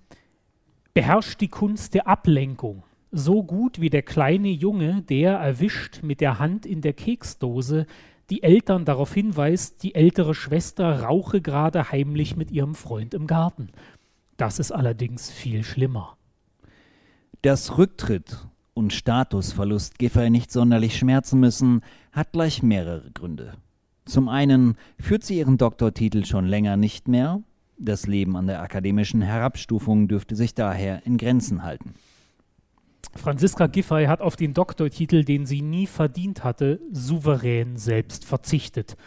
beherrscht 0.94 1.42
die 1.42 1.50
Kunst 1.50 1.94
der 1.94 2.08
Ablenkung 2.08 2.84
so 3.12 3.44
gut 3.44 3.80
wie 3.80 3.90
der 3.90 4.04
kleine 4.04 4.50
Junge, 4.50 5.02
der 5.02 5.34
erwischt 5.34 6.04
mit 6.04 6.22
der 6.22 6.40
Hand 6.40 6.66
in 6.66 6.82
der 6.82 6.94
Keksdose 6.94 7.86
die 8.30 8.44
Eltern 8.44 8.86
darauf 8.86 9.14
hinweist, 9.14 9.84
die 9.84 9.96
ältere 9.96 10.36
Schwester 10.36 11.04
rauche 11.04 11.42
gerade 11.42 11.92
heimlich 11.92 12.36
mit 12.36 12.52
ihrem 12.52 12.76
Freund 12.76 13.14
im 13.14 13.28
Garten. 13.28 13.70
Das 14.36 14.60
ist 14.60 14.72
allerdings 14.72 15.32
viel 15.32 15.64
schlimmer. 15.64 16.18
Dass 17.42 17.78
Rücktritt 17.78 18.48
und 18.74 18.94
Statusverlust 18.94 19.98
Giffey 19.98 20.30
nicht 20.30 20.52
sonderlich 20.52 20.98
schmerzen 20.98 21.40
müssen, 21.40 21.82
hat 22.12 22.34
gleich 22.34 22.62
mehrere 22.62 23.10
Gründe. 23.12 23.54
Zum 24.06 24.30
einen 24.30 24.78
führt 25.00 25.24
sie 25.24 25.38
ihren 25.38 25.58
Doktortitel 25.58 26.26
schon 26.26 26.46
länger 26.46 26.78
nicht 26.78 27.08
mehr. 27.08 27.42
Das 27.78 28.08
Leben 28.08 28.36
an 28.36 28.48
der 28.48 28.62
akademischen 28.62 29.22
Herabstufung 29.22 30.08
dürfte 30.08 30.36
sich 30.36 30.54
daher 30.54 31.06
in 31.06 31.18
Grenzen 31.18 31.64
halten. 31.64 31.94
Franziska 33.16 33.68
Giffey 33.68 34.06
hat 34.06 34.22
auf 34.22 34.36
den 34.36 34.54
Doktortitel, 34.54 35.24
den 35.24 35.46
sie 35.46 35.62
nie 35.62 35.88
verdient 35.88 36.44
hatte, 36.44 36.80
souverän 36.92 37.78
selbst 37.78 38.26
verzichtet. 38.26 38.98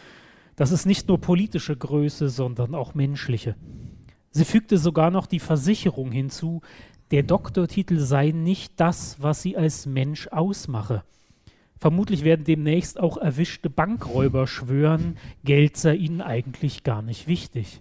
Das 0.56 0.72
ist 0.72 0.86
nicht 0.86 1.08
nur 1.08 1.20
politische 1.20 1.76
Größe, 1.76 2.28
sondern 2.28 2.74
auch 2.74 2.94
menschliche. 2.94 3.56
Sie 4.30 4.44
fügte 4.44 4.78
sogar 4.78 5.10
noch 5.10 5.26
die 5.26 5.40
Versicherung 5.40 6.12
hinzu, 6.12 6.60
der 7.10 7.22
Doktortitel 7.24 7.98
sei 7.98 8.30
nicht 8.30 8.74
das, 8.78 9.16
was 9.20 9.42
sie 9.42 9.56
als 9.56 9.86
Mensch 9.86 10.28
ausmache. 10.28 11.02
Vermutlich 11.76 12.24
werden 12.24 12.44
demnächst 12.44 13.00
auch 13.00 13.16
erwischte 13.16 13.70
Bankräuber 13.70 14.46
schwören, 14.46 15.16
Geld 15.44 15.76
sei 15.76 15.94
ihnen 15.94 16.20
eigentlich 16.20 16.84
gar 16.84 17.02
nicht 17.02 17.26
wichtig. 17.26 17.80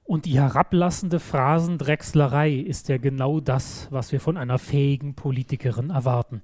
Und 0.07 0.25
die 0.25 0.39
herablassende 0.39 1.19
Phrasendrechslerei 1.19 2.53
ist 2.53 2.89
ja 2.89 2.97
genau 2.97 3.41
das, 3.41 3.89
was 3.91 4.13
wir 4.13 4.21
von 4.21 4.37
einer 4.37 4.59
fähigen 4.59 5.15
Politikerin 5.15 5.91
erwarten. 5.91 6.43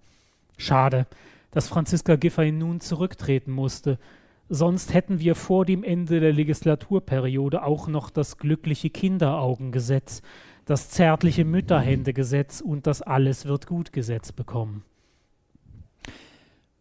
Schade, 0.56 1.06
dass 1.52 1.68
Franziska 1.68 2.16
Giffey 2.16 2.50
nun 2.50 2.80
zurücktreten 2.80 3.52
musste. 3.52 4.00
Sonst 4.48 4.92
hätten 4.92 5.20
wir 5.20 5.36
vor 5.36 5.64
dem 5.64 5.84
Ende 5.84 6.18
der 6.18 6.32
Legislaturperiode 6.32 7.62
auch 7.62 7.86
noch 7.86 8.10
das 8.10 8.36
glückliche 8.36 8.90
Kinderaugengesetz, 8.90 10.22
das 10.64 10.90
zärtliche 10.90 11.44
Mütterhändegesetz 11.44 12.60
und 12.60 12.88
das 12.88 13.00
Alles 13.00 13.46
wird 13.46 13.68
gut 13.68 13.92
Gesetz 13.92 14.32
bekommen. 14.32 14.82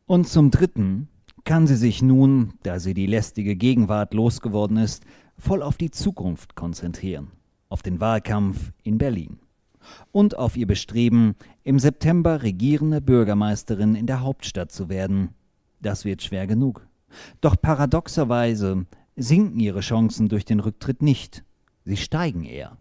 Und 0.08 0.28
zum 0.28 0.50
Dritten 0.50 1.10
kann 1.44 1.68
sie 1.68 1.76
sich 1.76 2.02
nun, 2.02 2.54
da 2.64 2.80
sie 2.80 2.94
die 2.94 3.06
lästige 3.06 3.56
Gegenwart 3.56 4.14
losgeworden 4.14 4.78
ist, 4.78 5.06
voll 5.42 5.64
auf 5.64 5.78
die 5.78 5.92
Zukunft 5.92 6.56
konzentrieren, 6.56 7.32
auf 7.68 7.82
den 7.82 8.00
Wahlkampf 8.00 8.72
in 8.84 8.98
Berlin 8.98 9.40
und 10.12 10.38
auf 10.38 10.56
ihr 10.56 10.68
Bestreben, 10.68 11.36
im 11.64 11.80
September 11.80 12.44
regierende 12.44 13.02
Bürgermeisterin 13.02 13.96
in 13.96 14.06
der 14.06 14.22
Hauptstadt 14.22 14.72
zu 14.72 14.88
werden. 14.88 15.30
Das 15.82 16.06
wird 16.06 16.22
schwer 16.22 16.46
genug. 16.46 16.88
Doch 17.42 17.60
paradoxerweise 17.60 18.86
sinken 19.16 19.60
ihre 19.60 19.82
Chancen 19.82 20.30
durch 20.30 20.46
den 20.46 20.60
Rücktritt 20.60 21.02
nicht, 21.02 21.44
sie 21.86 21.98
steigen 21.98 22.46
eher. 22.46 22.78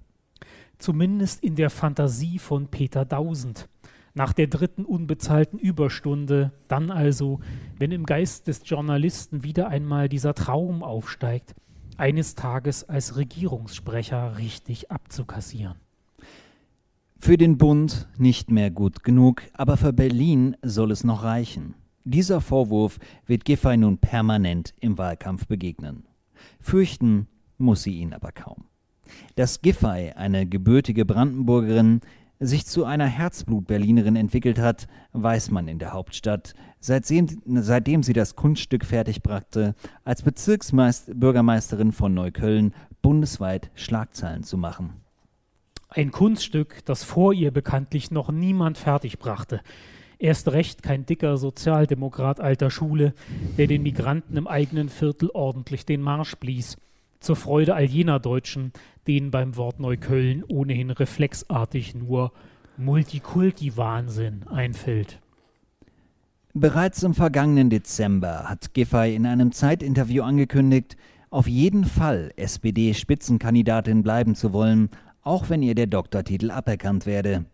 Zumindest 0.79 1.43
in 1.43 1.57
der 1.57 1.71
Fantasie 1.71 2.39
von 2.39 2.69
Peter 2.69 3.05
Dausend. 3.05 3.69
Nach 4.13 4.33
der 4.33 4.49
dritten 4.49 4.85
unbezahlten 4.85 5.59
Überstunde, 5.59 6.53
dann 6.69 6.91
also, 6.91 7.41
wenn 7.79 7.93
im 7.93 8.05
Geist 8.05 8.49
des 8.49 8.63
Journalisten 8.65 9.45
wieder 9.45 9.69
einmal 9.69 10.09
dieser 10.09 10.35
Traum 10.35 10.83
aufsteigt, 10.83 11.55
eines 11.99 12.35
Tages 12.35 12.89
als 12.89 13.17
Regierungssprecher 13.17 14.39
richtig 14.39 14.91
abzukassieren. 14.91 15.77
Für 17.19 17.37
den 17.37 17.59
Bund 17.59 18.09
nicht 18.17 18.51
mehr 18.51 18.71
gut 18.71 19.05
genug, 19.05 19.43
aber 19.53 19.77
für 19.77 19.93
Berlin 19.93 20.57
soll 20.63 20.91
es 20.91 21.05
noch 21.05 21.23
reichen. 21.23 21.75
Dieser 22.05 22.41
Vorwurf 22.41 22.99
wird 23.27 23.45
Giffey 23.45 23.77
nun 23.77 23.99
permanent 23.99 24.73
im 24.81 24.97
Wahlkampf 24.97 25.47
begegnen. 25.47 26.05
Fürchten 26.61 27.27
muss 27.59 27.83
sie 27.83 27.99
ihn 27.99 28.15
aber 28.15 28.33
kaum. 28.33 28.65
Dass 29.37 29.61
Giffey, 29.61 30.13
eine 30.13 30.47
gebürtige 30.47 31.05
Brandenburgerin, 31.05 32.01
sich 32.41 32.67
zu 32.67 32.85
einer 32.85 33.07
Herzblut-Berlinerin 33.07 34.17
entwickelt 34.17 34.59
hat, 34.59 34.89
weiß 35.13 35.51
man 35.51 35.69
in 35.69 35.79
der 35.79 35.93
Hauptstadt, 35.93 36.55
seitdem, 36.81 37.29
seitdem 37.45 38.03
sie 38.03 38.15
das 38.15 38.35
Kunststück 38.35 38.87
fertigbrachte, 38.87 39.75
als 40.05 40.23
Bezirksbürgermeisterin 40.23 41.93
von 41.93 42.15
Neukölln 42.15 42.75
bundesweit 43.03 43.71
Schlagzeilen 43.75 44.43
zu 44.43 44.57
machen. 44.57 44.95
Ein 45.91 46.13
Kunststück, 46.13 46.85
das 46.87 47.05
vor 47.05 47.35
ihr 47.35 47.51
bekanntlich 47.51 48.11
noch 48.11 48.31
niemand 48.31 48.79
fertigbrachte. 48.79 49.61
Erst 50.19 50.49
recht 50.49 50.83
kein 50.83 51.05
dicker 51.05 51.37
Sozialdemokrat 51.37 52.41
alter 52.41 52.71
Schule, 52.71 53.15
der 53.59 53.67
den 53.67 53.83
Migranten 53.83 54.37
im 54.37 54.47
eigenen 54.47 54.89
Viertel 54.89 55.31
ordentlich 55.33 55.85
den 55.85 56.01
Marsch 56.01 56.37
blies 56.37 56.77
zur 57.21 57.37
Freude 57.37 57.75
all 57.75 57.85
jener 57.85 58.19
Deutschen, 58.19 58.73
denen 59.07 59.31
beim 59.31 59.57
Wort 59.57 59.79
Neukölln 59.79 60.43
ohnehin 60.49 60.91
reflexartig 60.91 61.95
nur 61.95 62.33
Multikulti-Wahnsinn 62.77 64.49
einfällt. 64.49 65.21
Bereits 66.53 67.03
im 67.05 67.15
vergangenen 67.15 67.71
Dezember 67.71 68.49
hat 68.49 68.75
Giffey 68.75 69.15
in 69.15 69.27
einem 69.27 69.53
Zeitinterview 69.53 70.23
angekündigt, 70.23 70.97
auf 71.31 71.47
jeden 71.47 71.85
Fall 71.85 72.33
SPD-Spitzenkandidatin 72.37 74.03
bleiben 74.03 74.35
zu 74.35 74.53
wollen, 74.53 74.91
auch 75.23 75.49
wenn 75.49 75.63
ihr 75.63 75.77
der 75.77 75.87
Doktortitel 75.87 76.51
aberkannt 76.51 77.07
werde. 77.07 77.45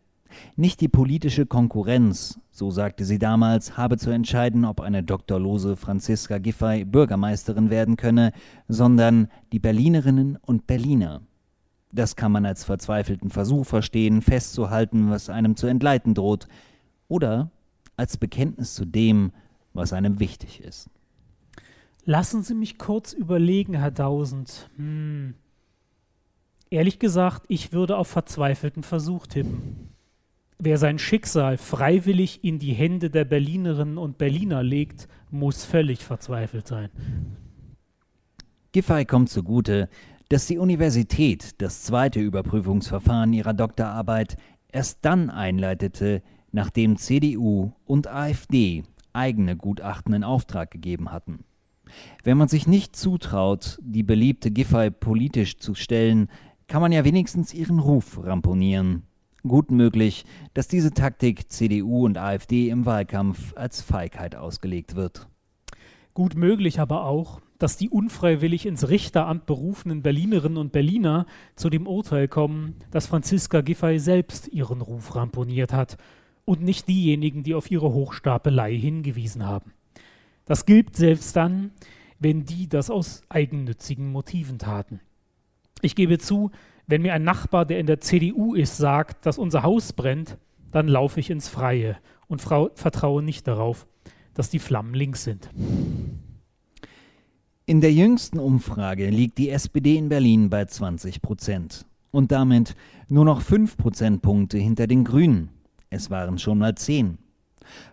Nicht 0.57 0.81
die 0.81 0.88
politische 0.88 1.46
Konkurrenz, 1.46 2.40
so 2.51 2.70
sagte 2.70 3.05
sie 3.05 3.18
damals, 3.18 3.77
habe 3.77 3.99
zu 3.99 4.11
entscheiden, 4.11 4.64
ob 4.64 4.81
eine 4.81 5.03
doktorlose 5.03 5.77
Franziska 5.77 6.38
Giffey 6.38 6.85
Bürgermeisterin 6.85 7.70
werden 7.70 7.96
könne, 7.96 8.33
sondern 8.68 9.29
die 9.53 9.59
Berlinerinnen 9.59 10.37
und 10.37 10.66
Berliner. 10.66 11.22
Das 11.92 12.16
kann 12.16 12.33
man 12.33 12.44
als 12.44 12.64
verzweifelten 12.64 13.31
Versuch 13.31 13.66
verstehen, 13.66 14.22
festzuhalten, 14.22 15.11
was 15.11 15.31
einem 15.31 15.57
zu 15.57 15.66
entgleiten 15.66 16.14
droht, 16.14 16.49
oder 17.09 17.51
als 17.96 18.16
Bekenntnis 18.16 18.75
zu 18.75 18.85
dem, 18.85 19.33
was 19.72 19.92
einem 19.92 20.20
wichtig 20.20 20.61
ist. 20.61 20.90
Lassen 22.05 22.42
Sie 22.42 22.55
mich 22.55 22.79
kurz 22.79 23.12
überlegen, 23.12 23.75
Herr 23.75 23.90
Dausend. 23.90 24.70
Hm. 24.77 25.35
Ehrlich 26.70 26.99
gesagt, 26.99 27.44
ich 27.49 27.72
würde 27.72 27.96
auf 27.96 28.09
verzweifelten 28.09 28.83
Versuch 28.83 29.27
tippen. 29.27 29.88
Wer 30.58 30.78
sein 30.78 30.98
Schicksal 30.98 31.58
freiwillig 31.58 32.42
in 32.42 32.58
die 32.58 32.72
Hände 32.72 33.10
der 33.10 33.24
Berlinerinnen 33.24 33.98
und 33.98 34.16
Berliner 34.16 34.62
legt, 34.62 35.06
muss 35.30 35.64
völlig 35.64 36.02
verzweifelt 36.02 36.66
sein. 36.66 36.90
Giffey 38.72 39.04
kommt 39.04 39.28
zugute, 39.28 39.88
dass 40.28 40.46
die 40.46 40.58
Universität 40.58 41.60
das 41.60 41.82
zweite 41.82 42.20
Überprüfungsverfahren 42.20 43.32
ihrer 43.32 43.54
Doktorarbeit 43.54 44.36
erst 44.72 45.04
dann 45.04 45.30
einleitete, 45.30 46.22
nachdem 46.52 46.96
CDU 46.96 47.72
und 47.84 48.08
AfD 48.08 48.82
eigene 49.12 49.56
Gutachten 49.56 50.14
in 50.14 50.24
Auftrag 50.24 50.70
gegeben 50.70 51.12
hatten. 51.12 51.44
Wenn 52.24 52.38
man 52.38 52.48
sich 52.48 52.66
nicht 52.66 52.96
zutraut, 52.96 53.78
die 53.80 54.02
beliebte 54.02 54.50
Giffey 54.50 54.90
politisch 54.90 55.58
zu 55.58 55.74
stellen, 55.74 56.28
kann 56.66 56.82
man 56.82 56.92
ja 56.92 57.04
wenigstens 57.04 57.54
ihren 57.54 57.78
Ruf 57.78 58.18
ramponieren. 58.22 59.05
Gut 59.48 59.70
möglich, 59.70 60.24
dass 60.54 60.66
diese 60.66 60.92
Taktik 60.92 61.52
CDU 61.52 62.04
und 62.04 62.18
AfD 62.18 62.68
im 62.68 62.85
Wahlkampf 62.85 63.52
als 63.56 63.80
Feigheit 63.80 64.35
ausgelegt 64.35 64.96
wird. 64.96 65.28
Gut 66.14 66.35
möglich 66.35 66.80
aber 66.80 67.04
auch, 67.04 67.40
dass 67.59 67.76
die 67.76 67.88
unfreiwillig 67.88 68.66
ins 68.66 68.88
Richteramt 68.88 69.46
berufenen 69.46 70.02
Berlinerinnen 70.02 70.59
und 70.59 70.72
Berliner 70.72 71.26
zu 71.54 71.70
dem 71.70 71.87
Urteil 71.87 72.28
kommen, 72.28 72.74
dass 72.90 73.06
Franziska 73.06 73.61
Giffey 73.61 73.98
selbst 73.98 74.48
ihren 74.48 74.80
Ruf 74.80 75.14
ramponiert 75.14 75.72
hat 75.72 75.96
und 76.44 76.62
nicht 76.62 76.88
diejenigen, 76.88 77.42
die 77.42 77.54
auf 77.54 77.70
ihre 77.70 77.92
Hochstapelei 77.92 78.74
hingewiesen 78.74 79.46
haben. 79.46 79.72
Das 80.44 80.66
gilt 80.66 80.96
selbst 80.96 81.37
dann, 81.37 81.70
wenn 82.18 82.44
die 82.44 82.68
das 82.68 82.90
aus 82.90 83.22
eigennützigen 83.28 84.11
Motiven 84.11 84.59
taten. 84.59 85.00
Ich 85.82 85.94
gebe 85.94 86.18
zu, 86.18 86.50
wenn 86.87 87.03
mir 87.03 87.14
ein 87.14 87.25
Nachbar, 87.25 87.64
der 87.64 87.79
in 87.79 87.87
der 87.87 88.01
CDU 88.01 88.55
ist, 88.55 88.77
sagt, 88.77 89.27
dass 89.27 89.38
unser 89.38 89.62
Haus 89.62 89.92
brennt, 89.92 90.38
dann 90.70 90.88
laufe 90.88 91.20
ich 91.20 91.31
ins 91.31 91.49
Freie 91.49 91.96
und 92.29 92.40
vertraue 92.40 93.22
nicht 93.22 93.46
darauf, 93.49 93.87
dass 94.35 94.51
die 94.51 94.59
Flammen 94.59 94.94
links 94.94 95.25
sind. 95.25 95.49
In 97.64 97.81
der 97.81 97.92
jüngsten 97.92 98.38
Umfrage 98.38 99.11
liegt 99.11 99.38
die 99.38 99.51
SPD 99.51 99.96
in 99.96 100.09
Berlin 100.09 100.51
bei 100.51 100.64
20 100.64 101.22
Prozent 101.22 101.87
und 102.12 102.31
damit 102.31 102.77
nur 103.09 103.25
noch 103.25 103.40
5 103.40 103.77
Prozentpunkte 103.77 104.59
hinter 104.59 104.87
den 104.87 105.03
Grünen. 105.03 105.51
Es 105.90 106.11
waren 106.11 106.38
schon 106.38 106.59
mal 106.59 106.77
10. 106.77 107.18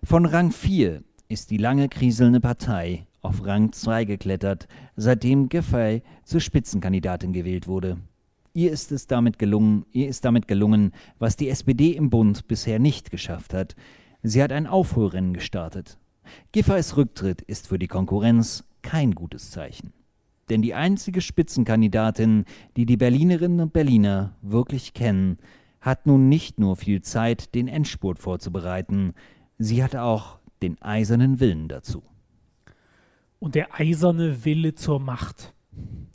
Von 0.03 0.25
Rang 0.25 0.51
4 0.51 1.03
ist 1.27 1.49
die 1.49 1.57
lange 1.57 1.89
kriselnde 1.89 2.39
Partei 2.39 3.07
auf 3.21 3.45
Rang 3.45 3.71
2 3.71 4.05
geklettert, 4.05 4.67
seitdem 4.95 5.49
Giffey 5.49 6.03
zur 6.23 6.41
Spitzenkandidatin 6.41 7.33
gewählt 7.33 7.67
wurde. 7.67 7.97
Ihr 8.53 8.71
ist 8.71 8.91
es 8.91 9.07
damit 9.07 9.39
gelungen, 9.39 9.85
ihr 9.91 10.07
ist 10.07 10.25
damit 10.25 10.47
gelungen, 10.47 10.91
was 11.17 11.35
die 11.35 11.49
SPD 11.49 11.91
im 11.91 12.11
Bund 12.11 12.47
bisher 12.47 12.77
nicht 12.77 13.09
geschafft 13.09 13.53
hat. 13.53 13.75
Sie 14.21 14.43
hat 14.43 14.51
ein 14.51 14.67
Aufholrennen 14.67 15.33
gestartet. 15.33 15.97
Giffey's 16.51 16.95
Rücktritt 16.95 17.41
ist 17.41 17.67
für 17.67 17.79
die 17.79 17.87
Konkurrenz 17.87 18.63
kein 18.83 19.15
gutes 19.15 19.49
Zeichen. 19.49 19.91
Denn 20.49 20.61
die 20.61 20.75
einzige 20.75 21.21
Spitzenkandidatin, 21.21 22.45
die 22.77 22.85
die 22.85 22.97
Berlinerinnen 22.97 23.59
und 23.59 23.73
Berliner 23.73 24.35
wirklich 24.43 24.93
kennen, 24.93 25.39
hat 25.81 26.05
nun 26.05 26.29
nicht 26.29 26.59
nur 26.59 26.75
viel 26.75 27.01
Zeit, 27.01 27.55
den 27.55 27.67
Endspurt 27.67 28.19
vorzubereiten, 28.19 29.13
sie 29.57 29.83
hat 29.83 29.95
auch 29.95 30.37
den 30.61 30.79
eisernen 30.81 31.39
Willen 31.39 31.69
dazu. 31.69 32.03
Und 33.39 33.55
der 33.55 33.73
eiserne 33.79 34.45
Wille 34.45 34.75
zur 34.75 34.99
Macht, 34.99 35.53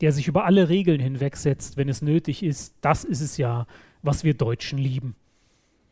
der 0.01 0.13
sich 0.13 0.29
über 0.29 0.45
alle 0.45 0.69
Regeln 0.69 1.01
hinwegsetzt, 1.01 1.77
wenn 1.77 1.89
es 1.89 2.03
nötig 2.03 2.43
ist, 2.43 2.75
das 2.81 3.05
ist 3.05 3.21
es 3.21 3.37
ja, 3.37 3.67
was 4.03 4.25
wir 4.25 4.35
Deutschen 4.35 4.79
lieben. 4.79 5.17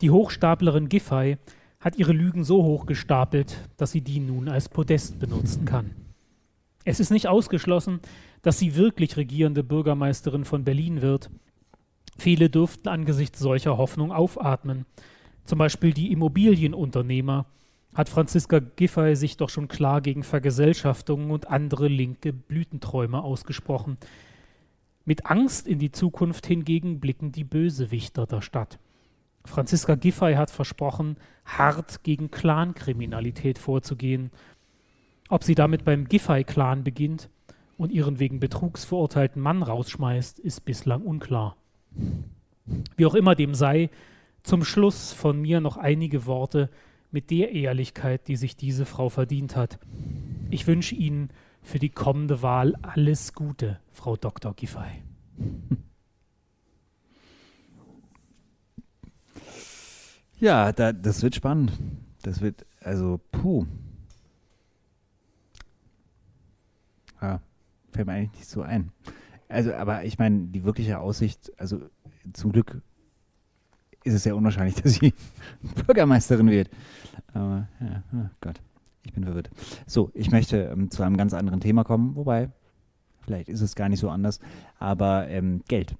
Die 0.01 0.11
Hochstaplerin 0.11 0.89
Giffey 0.89 1.37
hat 1.79 1.97
ihre 1.97 2.13
Lügen 2.13 2.43
so 2.43 2.63
hoch 2.63 2.85
gestapelt, 2.85 3.67
dass 3.77 3.91
sie 3.91 4.01
die 4.01 4.19
nun 4.19 4.47
als 4.49 4.69
Podest 4.69 5.19
benutzen 5.19 5.65
kann. 5.65 5.91
Es 6.85 6.99
ist 6.99 7.11
nicht 7.11 7.27
ausgeschlossen, 7.27 7.99
dass 8.41 8.59
sie 8.59 8.75
wirklich 8.75 9.17
regierende 9.17 9.63
Bürgermeisterin 9.63 10.45
von 10.45 10.63
Berlin 10.63 11.01
wird. 11.01 11.29
Viele 12.17 12.49
dürften 12.49 12.87
angesichts 12.87 13.39
solcher 13.39 13.77
Hoffnung 13.77 14.11
aufatmen. 14.11 14.85
Zum 15.43 15.59
Beispiel 15.59 15.93
die 15.93 16.11
Immobilienunternehmer 16.11 17.45
hat 17.97 18.09
Franziska 18.09 18.59
Giffey 18.59 19.15
sich 19.15 19.37
doch 19.37 19.49
schon 19.49 19.67
klar 19.67 20.01
gegen 20.01 20.23
Vergesellschaftungen 20.23 21.31
und 21.31 21.49
andere 21.49 21.87
linke 21.87 22.31
Blütenträume 22.31 23.21
ausgesprochen. 23.21 23.97
Mit 25.03 25.25
Angst 25.25 25.67
in 25.67 25.79
die 25.79 25.91
Zukunft 25.91 26.45
hingegen 26.45 26.99
blicken 26.99 27.31
die 27.31 27.43
Bösewichter 27.43 28.25
der 28.25 28.41
Stadt. 28.41 28.79
Franziska 29.45 29.95
Giffey 29.95 30.35
hat 30.35 30.51
versprochen, 30.51 31.17
hart 31.45 32.03
gegen 32.03 32.29
Clankriminalität 32.29 33.57
vorzugehen 33.57 34.31
ob 35.29 35.43
sie 35.43 35.55
damit 35.55 35.83
beim 35.83 36.07
Giffey-Clan 36.07 36.83
beginnt 36.83 37.29
und 37.77 37.91
ihren 37.91 38.19
wegen 38.19 38.39
Betrugs 38.39 38.85
verurteilten 38.85 39.41
Mann 39.41 39.61
rausschmeißt, 39.61 40.39
ist 40.39 40.65
bislang 40.65 41.01
unklar. 41.01 41.57
Wie 42.95 43.05
auch 43.05 43.15
immer 43.15 43.35
dem 43.35 43.53
sei, 43.53 43.89
zum 44.43 44.63
Schluss 44.63 45.11
von 45.11 45.41
mir 45.41 45.59
noch 45.59 45.77
einige 45.77 46.25
Worte 46.25 46.69
mit 47.11 47.31
der 47.31 47.51
Ehrlichkeit, 47.53 48.27
die 48.27 48.35
sich 48.35 48.55
diese 48.55 48.85
Frau 48.85 49.09
verdient 49.09 49.55
hat. 49.55 49.79
Ich 50.49 50.67
wünsche 50.67 50.95
Ihnen 50.95 51.29
für 51.61 51.79
die 51.79 51.89
kommende 51.89 52.41
Wahl 52.41 52.75
alles 52.81 53.33
Gute, 53.33 53.79
Frau 53.91 54.15
Dr. 54.15 54.53
Giffey. 54.53 55.03
Ja, 60.39 60.71
da, 60.71 60.93
das 60.93 61.23
wird 61.23 61.35
spannend. 61.35 61.71
Das 62.21 62.41
wird, 62.41 62.65
also, 62.81 63.19
puh. 63.31 63.65
Ja, 67.21 67.41
fällt 67.91 68.07
mir 68.07 68.13
eigentlich 68.13 68.39
nicht 68.39 68.49
so 68.49 68.61
ein. 68.61 68.91
Also, 69.47 69.73
aber 69.73 70.03
ich 70.03 70.19
meine, 70.19 70.47
die 70.47 70.63
wirkliche 70.63 70.99
Aussicht, 70.99 71.51
also 71.57 71.81
zum 72.33 72.51
Glück 72.51 72.81
ist 74.07 74.15
es 74.15 74.23
sehr 74.23 74.35
unwahrscheinlich, 74.35 74.75
dass 74.81 74.93
sie 74.93 75.13
Bürgermeisterin 75.85 76.49
wird. 76.49 76.69
Aber, 77.33 77.67
ja, 77.79 78.03
oh 78.13 78.29
Gott, 78.41 78.59
ich 79.03 79.13
bin 79.13 79.23
verwirrt. 79.23 79.49
So, 79.85 80.11
ich 80.13 80.31
möchte 80.31 80.57
ähm, 80.63 80.89
zu 80.89 81.03
einem 81.03 81.17
ganz 81.17 81.33
anderen 81.33 81.59
Thema 81.59 81.83
kommen, 81.83 82.15
wobei, 82.15 82.49
vielleicht 83.21 83.49
ist 83.49 83.61
es 83.61 83.75
gar 83.75 83.89
nicht 83.89 83.99
so 83.99 84.09
anders, 84.09 84.39
aber 84.79 85.27
ähm, 85.27 85.61
Geld. 85.67 85.95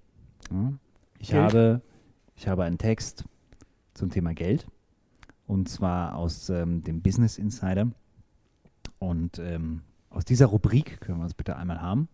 Ja, 0.51 0.73
ich, 1.19 1.29
Geld. 1.29 1.43
Habe, 1.43 1.81
ich 2.35 2.47
habe 2.47 2.63
einen 2.63 2.77
Text 2.77 3.25
zum 3.93 4.09
Thema 4.09 4.33
Geld 4.33 4.67
und 5.45 5.69
zwar 5.69 6.15
aus 6.15 6.49
ähm, 6.49 6.83
dem 6.83 7.01
Business 7.01 7.37
Insider 7.37 7.91
und 8.99 9.39
ähm, 9.39 9.81
aus 10.09 10.25
dieser 10.25 10.47
Rubrik 10.47 11.01
können 11.01 11.19
wir 11.19 11.25
es 11.25 11.33
bitte 11.33 11.55
einmal 11.55 11.81
haben. 11.81 12.07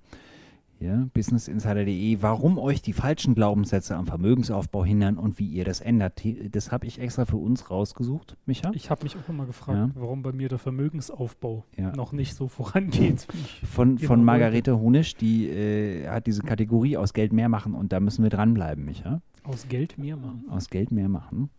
Hier, 0.84 1.10
businessinsider.de, 1.13 2.17
warum 2.19 2.58
euch 2.58 2.82
die 2.82 2.91
falschen 2.91 3.36
Glaubenssätze 3.36 3.96
am 3.96 4.06
Vermögensaufbau 4.06 4.84
hindern 4.84 5.17
und 5.17 5.39
wie 5.39 5.48
ihr 5.48 5.63
das 5.63 5.80
ändert. 5.80 6.22
Das 6.52 6.74
habe 6.74 6.88
ich 6.88 7.00
extra 7.00 7.24
für 7.24 7.38
uns 7.38 7.72
rausgesucht, 7.72 8.36
Micha. 8.46 8.69
Ich 8.74 8.89
habe 8.89 9.04
mich 9.04 9.15
auch 9.15 9.30
immer 9.30 9.46
gefragt, 9.46 9.78
ja. 9.96 10.02
warum 10.02 10.24
bei 10.24 10.34
mir 10.34 10.50
der 10.50 10.58
Vermögensaufbau 10.58 11.63
ja. 11.78 11.96
noch 11.96 12.12
nicht 12.12 12.36
so 12.36 12.50
vorangeht. 12.50 13.26
von 13.63 13.98
von 13.98 14.26
Margarete 14.26 14.78
Honisch, 14.78 15.15
die 15.15 15.48
äh, 15.48 16.10
hat 16.10 16.28
diese 16.28 16.41
Kategorie 16.41 16.98
aus 16.98 17.13
Geld 17.13 17.32
mehr 17.32 17.48
machen 17.48 17.76
und 17.76 17.93
da 17.93 18.02
müssen 18.02 18.22
wir 18.22 18.30
dranbleiben, 18.30 18.84
Micha. 18.84 19.22
Aus 19.46 19.69
Geld 19.69 19.98
mehr 19.98 20.17
machen. 20.17 20.43
Aus 20.50 20.69
Geld 20.69 20.91
mehr 20.91 21.08
machen. 21.08 21.50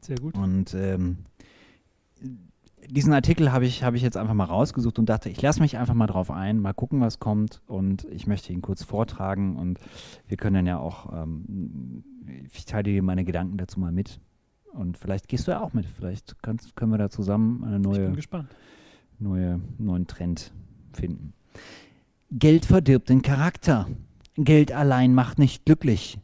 Sehr 0.00 0.18
gut. 0.18 0.36
Und 0.36 0.74
ähm, 0.74 1.18
diesen 2.92 3.12
Artikel 3.12 3.52
habe 3.52 3.64
ich, 3.66 3.82
hab 3.82 3.94
ich 3.94 4.02
jetzt 4.02 4.16
einfach 4.16 4.34
mal 4.34 4.44
rausgesucht 4.44 4.98
und 4.98 5.08
dachte, 5.08 5.28
ich 5.28 5.40
lasse 5.40 5.60
mich 5.60 5.78
einfach 5.78 5.94
mal 5.94 6.06
drauf 6.06 6.30
ein, 6.30 6.60
mal 6.60 6.72
gucken, 6.72 7.00
was 7.00 7.18
kommt 7.18 7.62
und 7.66 8.04
ich 8.10 8.26
möchte 8.26 8.52
ihn 8.52 8.62
kurz 8.62 8.82
vortragen 8.82 9.56
und 9.56 9.78
wir 10.28 10.36
können 10.36 10.54
dann 10.54 10.66
ja 10.66 10.78
auch, 10.78 11.12
ähm, 11.12 12.04
ich 12.52 12.64
teile 12.64 12.84
dir 12.84 13.02
meine 13.02 13.24
Gedanken 13.24 13.56
dazu 13.58 13.80
mal 13.80 13.92
mit 13.92 14.20
und 14.72 14.98
vielleicht 14.98 15.28
gehst 15.28 15.46
du 15.46 15.52
ja 15.52 15.60
auch 15.60 15.72
mit, 15.72 15.86
vielleicht 15.86 16.42
kannst, 16.42 16.76
können 16.76 16.92
wir 16.92 16.98
da 16.98 17.10
zusammen 17.10 17.64
eine 17.64 17.78
neue, 17.78 18.12
neue, 19.18 19.60
neuen 19.78 20.06
Trend 20.06 20.52
finden. 20.92 21.32
Geld 22.30 22.64
verdirbt 22.64 23.08
den 23.08 23.22
Charakter. 23.22 23.88
Geld 24.36 24.72
allein 24.72 25.14
macht 25.14 25.38
nicht 25.38 25.64
glücklich. 25.64 26.18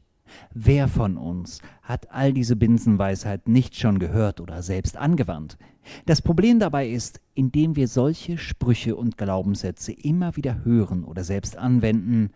Wer 0.52 0.88
von 0.88 1.16
uns 1.16 1.60
hat 1.82 2.10
all 2.12 2.32
diese 2.32 2.56
Binsenweisheit 2.56 3.48
nicht 3.48 3.76
schon 3.76 3.98
gehört 3.98 4.40
oder 4.40 4.62
selbst 4.62 4.96
angewandt? 4.96 5.56
Das 6.04 6.22
Problem 6.22 6.58
dabei 6.58 6.88
ist, 6.88 7.20
indem 7.34 7.76
wir 7.76 7.88
solche 7.88 8.38
Sprüche 8.38 8.96
und 8.96 9.16
Glaubenssätze 9.16 9.92
immer 9.92 10.36
wieder 10.36 10.64
hören 10.64 11.04
oder 11.04 11.24
selbst 11.24 11.56
anwenden, 11.56 12.30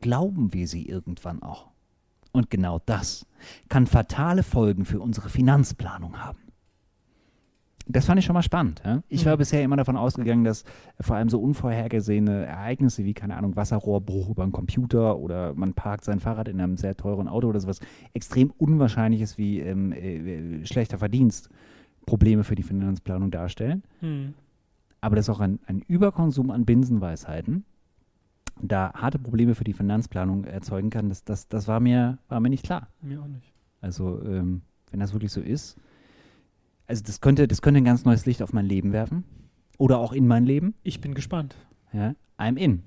glauben 0.00 0.52
wir 0.52 0.66
sie 0.66 0.86
irgendwann 0.86 1.42
auch. 1.42 1.70
Und 2.32 2.50
genau 2.50 2.80
das 2.86 3.26
kann 3.68 3.86
fatale 3.86 4.42
Folgen 4.42 4.84
für 4.84 5.00
unsere 5.00 5.28
Finanzplanung 5.28 6.18
haben. 6.18 6.38
Das 7.88 8.06
fand 8.06 8.20
ich 8.20 8.24
schon 8.24 8.34
mal 8.34 8.42
spannend. 8.42 8.80
Ja? 8.84 9.02
Ich 9.08 9.26
war 9.26 9.34
Mhm. 9.34 9.38
bisher 9.38 9.62
immer 9.64 9.76
davon 9.76 9.96
ausgegangen, 9.96 10.44
dass 10.44 10.64
vor 11.00 11.16
allem 11.16 11.28
so 11.28 11.40
unvorhergesehene 11.40 12.46
Ereignisse 12.46 13.04
wie, 13.04 13.12
keine 13.12 13.36
Ahnung, 13.36 13.56
Wasserrohrbruch 13.56 14.30
über 14.30 14.44
einen 14.44 14.52
Computer 14.52 15.18
oder 15.18 15.52
man 15.54 15.74
parkt 15.74 16.04
sein 16.04 16.20
Fahrrad 16.20 16.46
in 16.48 16.60
einem 16.60 16.76
sehr 16.76 16.96
teuren 16.96 17.26
Auto 17.26 17.48
oder 17.48 17.60
sowas 17.60 17.80
extrem 18.14 18.52
unwahrscheinliches 18.56 19.36
wie 19.36 19.58
ähm, 19.60 19.92
äh, 19.92 20.64
schlechter 20.64 20.98
Verdienst 20.98 21.48
Probleme 22.06 22.44
für 22.44 22.54
die 22.54 22.62
Finanzplanung 22.62 23.30
darstellen. 23.30 23.82
Hm. 24.00 24.34
Aber 25.00 25.16
dass 25.16 25.28
auch 25.28 25.40
ein, 25.40 25.58
ein 25.66 25.82
Überkonsum 25.82 26.50
an 26.50 26.64
Binsenweisheiten 26.64 27.64
da 28.60 28.92
harte 28.94 29.18
Probleme 29.18 29.54
für 29.54 29.64
die 29.64 29.72
Finanzplanung 29.72 30.44
erzeugen 30.44 30.90
kann, 30.90 31.08
das, 31.08 31.24
das, 31.24 31.48
das 31.48 31.68
war, 31.68 31.80
mir, 31.80 32.18
war 32.28 32.40
mir 32.40 32.50
nicht 32.50 32.64
klar. 32.64 32.88
Mir 33.00 33.20
auch 33.20 33.26
nicht. 33.26 33.52
Also, 33.80 34.22
ähm, 34.24 34.62
wenn 34.90 35.00
das 35.00 35.12
wirklich 35.12 35.32
so 35.32 35.40
ist, 35.40 35.76
also 36.86 37.02
das 37.04 37.20
könnte, 37.20 37.48
das 37.48 37.62
könnte 37.62 37.78
ein 37.78 37.84
ganz 37.84 38.04
neues 38.04 38.26
Licht 38.26 38.42
auf 38.42 38.52
mein 38.52 38.66
Leben 38.66 38.92
werfen. 38.92 39.24
Oder 39.78 39.98
auch 39.98 40.12
in 40.12 40.28
mein 40.28 40.44
Leben. 40.44 40.74
Ich 40.82 41.00
bin 41.00 41.14
gespannt. 41.14 41.56
Ja, 41.92 42.14
I'm 42.38 42.56
in. 42.56 42.82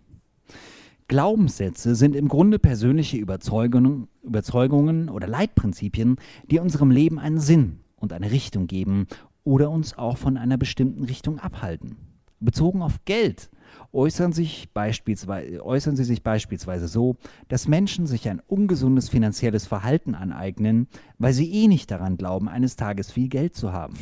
Glaubenssätze 1.08 1.96
sind 1.96 2.16
im 2.16 2.28
Grunde 2.28 2.58
persönliche 2.58 3.18
Überzeugungen, 3.18 4.08
Überzeugungen 4.24 5.10
oder 5.10 5.28
Leitprinzipien, 5.28 6.18
die 6.50 6.60
unserem 6.60 6.92
Leben 6.92 7.20
einen 7.20 7.40
Sinn 7.40 7.80
und 8.06 8.14
eine 8.14 8.32
Richtung 8.32 8.68
geben 8.68 9.08
oder 9.44 9.72
uns 9.72 9.98
auch 9.98 10.18
von 10.18 10.38
einer 10.38 10.58
bestimmten 10.58 11.04
Richtung 11.04 11.40
abhalten. 11.40 11.98
Bezogen 12.40 12.84
auf 12.84 13.04
Geld 13.06 13.50
äußern, 13.92 14.32
sich 14.32 14.70
beispielsweise, 14.74 15.66
äußern 15.66 15.96
sie 15.96 16.04
sich 16.04 16.22
beispielsweise 16.22 16.88
so, 16.88 17.18
dass 17.48 17.68
Menschen 17.68 18.06
sich 18.06 18.30
ein 18.30 18.42
ungesundes 18.46 19.10
finanzielles 19.10 19.66
Verhalten 19.66 20.14
aneignen, 20.14 20.88
weil 21.18 21.34
sie 21.34 21.52
eh 21.52 21.68
nicht 21.68 21.90
daran 21.90 22.18
glauben, 22.18 22.48
eines 22.48 22.76
Tages 22.76 23.12
viel 23.12 23.28
Geld 23.28 23.56
zu 23.56 23.74
haben. 23.74 23.96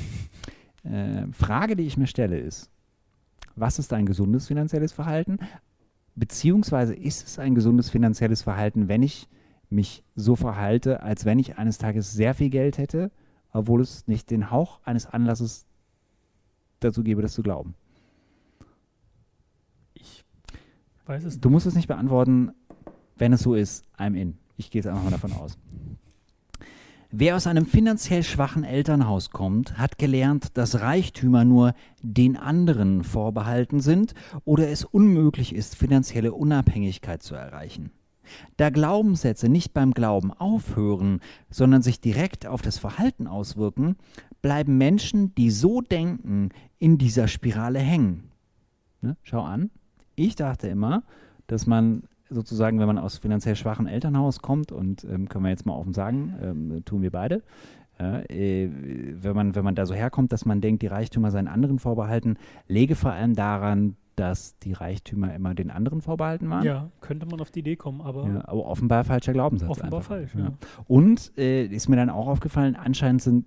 Äh, 0.84 1.28
Frage, 1.32 1.78
die 1.78 1.86
ich 1.86 1.96
mir 1.96 2.08
stelle, 2.08 2.38
ist, 2.38 2.70
was 3.56 3.80
ist 3.80 3.94
ein 3.94 4.06
gesundes 4.06 4.48
finanzielles 4.48 4.92
Verhalten? 4.92 5.40
Beziehungsweise 6.16 6.94
ist 6.94 7.26
es 7.26 7.40
ein 7.40 7.56
gesundes 7.56 7.90
finanzielles 7.90 8.42
Verhalten, 8.42 8.90
wenn 8.90 9.02
ich 9.02 9.30
mich 9.70 10.04
so 10.16 10.36
verhalte, 10.36 11.02
als 11.02 11.26
wenn 11.26 11.40
ich 11.40 11.58
eines 11.58 11.78
Tages 11.78 12.12
sehr 12.12 12.34
viel 12.34 12.50
Geld 12.50 12.78
hätte, 12.78 13.12
obwohl 13.54 13.82
es 13.82 14.08
nicht 14.08 14.30
den 14.32 14.52
Hauch 14.52 14.80
eines 14.84 15.06
Anlasses 15.06 15.66
dazu 16.80 17.04
gebe, 17.04 17.22
das 17.22 17.34
zu 17.34 17.44
glauben? 17.44 17.76
Ich 19.94 20.26
weiß 21.06 21.24
es 21.24 21.40
Du 21.40 21.50
musst 21.50 21.66
es 21.66 21.76
nicht 21.76 21.88
beantworten, 21.88 22.52
wenn 23.18 23.32
es 23.32 23.42
so 23.42 23.56
ist, 23.56 23.86
I'm 23.98 24.16
in. 24.16 24.38
Ich 24.58 24.70
gehe 24.70 24.82
jetzt 24.82 24.88
einfach 24.88 25.04
mal 25.04 25.12
davon 25.12 25.34
aus. 25.34 25.58
Wer 27.16 27.36
aus 27.36 27.46
einem 27.46 27.68
finanziell 27.68 28.24
schwachen 28.24 28.64
Elternhaus 28.64 29.30
kommt, 29.30 29.78
hat 29.78 30.00
gelernt, 30.00 30.58
dass 30.58 30.82
Reichtümer 30.82 31.46
nur 31.46 31.76
den 32.02 32.38
anderen 32.38 33.04
vorbehalten 33.04 33.82
sind 33.82 34.16
oder 34.46 34.68
es 34.70 34.84
unmöglich 34.84 35.54
ist, 35.54 35.76
finanzielle 35.76 36.34
Unabhängigkeit 36.34 37.22
zu 37.22 37.36
erreichen. 37.36 37.92
Da 38.58 38.70
Glaubenssätze 38.70 39.50
nicht 39.50 39.74
beim 39.74 39.94
Glauben 39.94 40.32
aufhören, 40.32 41.20
sondern 41.50 41.82
sich 41.82 42.02
direkt 42.02 42.46
auf 42.46 42.62
das 42.62 42.78
Verhalten 42.78 43.28
auswirken, 43.28 43.96
bleiben 44.42 44.78
Menschen, 44.78 45.34
die 45.36 45.52
so 45.52 45.82
denken, 45.82 46.50
in 46.80 46.98
dieser 46.98 47.28
Spirale 47.28 47.80
hängen. 47.80 48.32
Ne? 49.02 49.18
Schau 49.24 49.42
an, 49.42 49.70
ich 50.16 50.36
dachte 50.36 50.68
immer, 50.68 51.04
dass 51.48 51.66
man 51.68 52.04
sozusagen, 52.30 52.80
wenn 52.80 52.88
man 52.88 52.98
aus 52.98 53.18
finanziell 53.18 53.56
schwachen 53.56 53.88
Elternhaus 53.88 54.42
kommt, 54.42 54.72
und 54.72 55.04
ähm, 55.06 55.30
können 55.30 55.44
wir 55.46 55.52
jetzt 55.52 55.66
mal 55.66 55.74
offen 55.74 55.94
sagen, 55.94 56.36
ähm, 56.42 56.86
tun 56.86 57.02
wir 57.02 57.12
beide, 57.12 57.44
äh, 58.00 58.70
wenn, 59.22 59.36
man, 59.36 59.56
wenn 59.56 59.64
man 59.64 59.76
da 59.76 59.86
so 59.86 59.94
herkommt, 59.94 60.32
dass 60.32 60.46
man 60.46 60.62
denkt, 60.62 60.82
die 60.82 60.88
Reichtümer 60.88 61.32
seien 61.32 61.48
anderen 61.48 61.80
vorbehalten, 61.80 62.38
lege 62.68 62.96
vor 62.96 63.12
allem 63.12 63.36
daran, 63.36 63.96
dass 64.16 64.58
die 64.60 64.74
Reichtümer 64.74 65.34
immer 65.34 65.54
den 65.56 65.72
anderen 65.72 66.02
vorbehalten 66.02 66.50
waren. 66.50 66.64
Ja, 66.66 66.90
könnte 67.02 67.26
man 67.26 67.40
auf 67.42 67.52
die 67.52 67.60
Idee 67.60 67.76
kommen, 67.76 68.02
aber 68.02 68.28
Ja, 68.28 68.48
aber 68.48 68.66
offenbar 68.66 69.04
falscher 69.04 69.34
Glaubenssatz. 69.34 69.70
offenbar 69.70 70.00
einfach. 70.00 70.08
falsch. 70.16 70.36
Ja. 70.36 70.54
Und 70.88 71.32
äh, 71.38 71.66
ist 71.66 71.90
mir 71.90 71.96
dann 71.96 72.10
auch 72.10 72.28
aufgefallen, 72.28 72.76
anscheinend 72.76 73.22
sind 73.22 73.46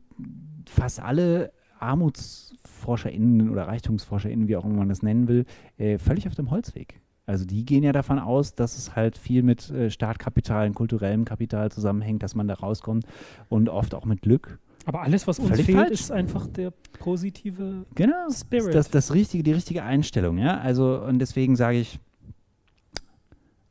fast 0.68 1.00
alle 1.00 1.52
ArmutsforscherInnen 1.78 3.50
oder 3.50 3.68
ReichtumsforscherInnen, 3.68 4.48
wie 4.48 4.56
auch 4.56 4.64
immer 4.64 4.76
man 4.76 4.88
das 4.88 5.02
nennen 5.02 5.28
will, 5.28 5.44
äh, 5.78 5.98
völlig 5.98 6.26
auf 6.26 6.34
dem 6.34 6.50
Holzweg. 6.50 7.00
Also 7.26 7.44
die 7.44 7.64
gehen 7.64 7.82
ja 7.82 7.92
davon 7.92 8.20
aus, 8.20 8.54
dass 8.54 8.78
es 8.78 8.94
halt 8.94 9.18
viel 9.18 9.42
mit 9.42 9.68
äh, 9.70 9.90
Startkapital 9.90 10.68
und 10.68 10.74
kulturellem 10.74 11.24
Kapital 11.24 11.72
zusammenhängt, 11.72 12.22
dass 12.22 12.36
man 12.36 12.46
da 12.46 12.54
rauskommt 12.54 13.04
und 13.48 13.68
oft 13.68 13.94
auch 13.94 14.04
mit 14.04 14.22
Glück. 14.22 14.60
Aber 14.86 15.02
alles, 15.02 15.26
was 15.26 15.38
uns 15.40 15.50
Völlig 15.50 15.66
fehlt, 15.66 15.78
falsch. 15.78 15.90
ist 16.00 16.12
einfach 16.12 16.46
der 16.46 16.70
positive 16.98 17.84
Genau. 17.94 18.30
Spirit. 18.30 18.74
Das, 18.74 18.88
das 18.88 19.12
richtige, 19.12 19.42
die 19.42 19.52
richtige 19.52 19.82
Einstellung, 19.82 20.38
ja. 20.38 20.58
Also 20.58 21.02
und 21.02 21.18
deswegen 21.18 21.56
sage 21.56 21.78
ich, 21.78 21.98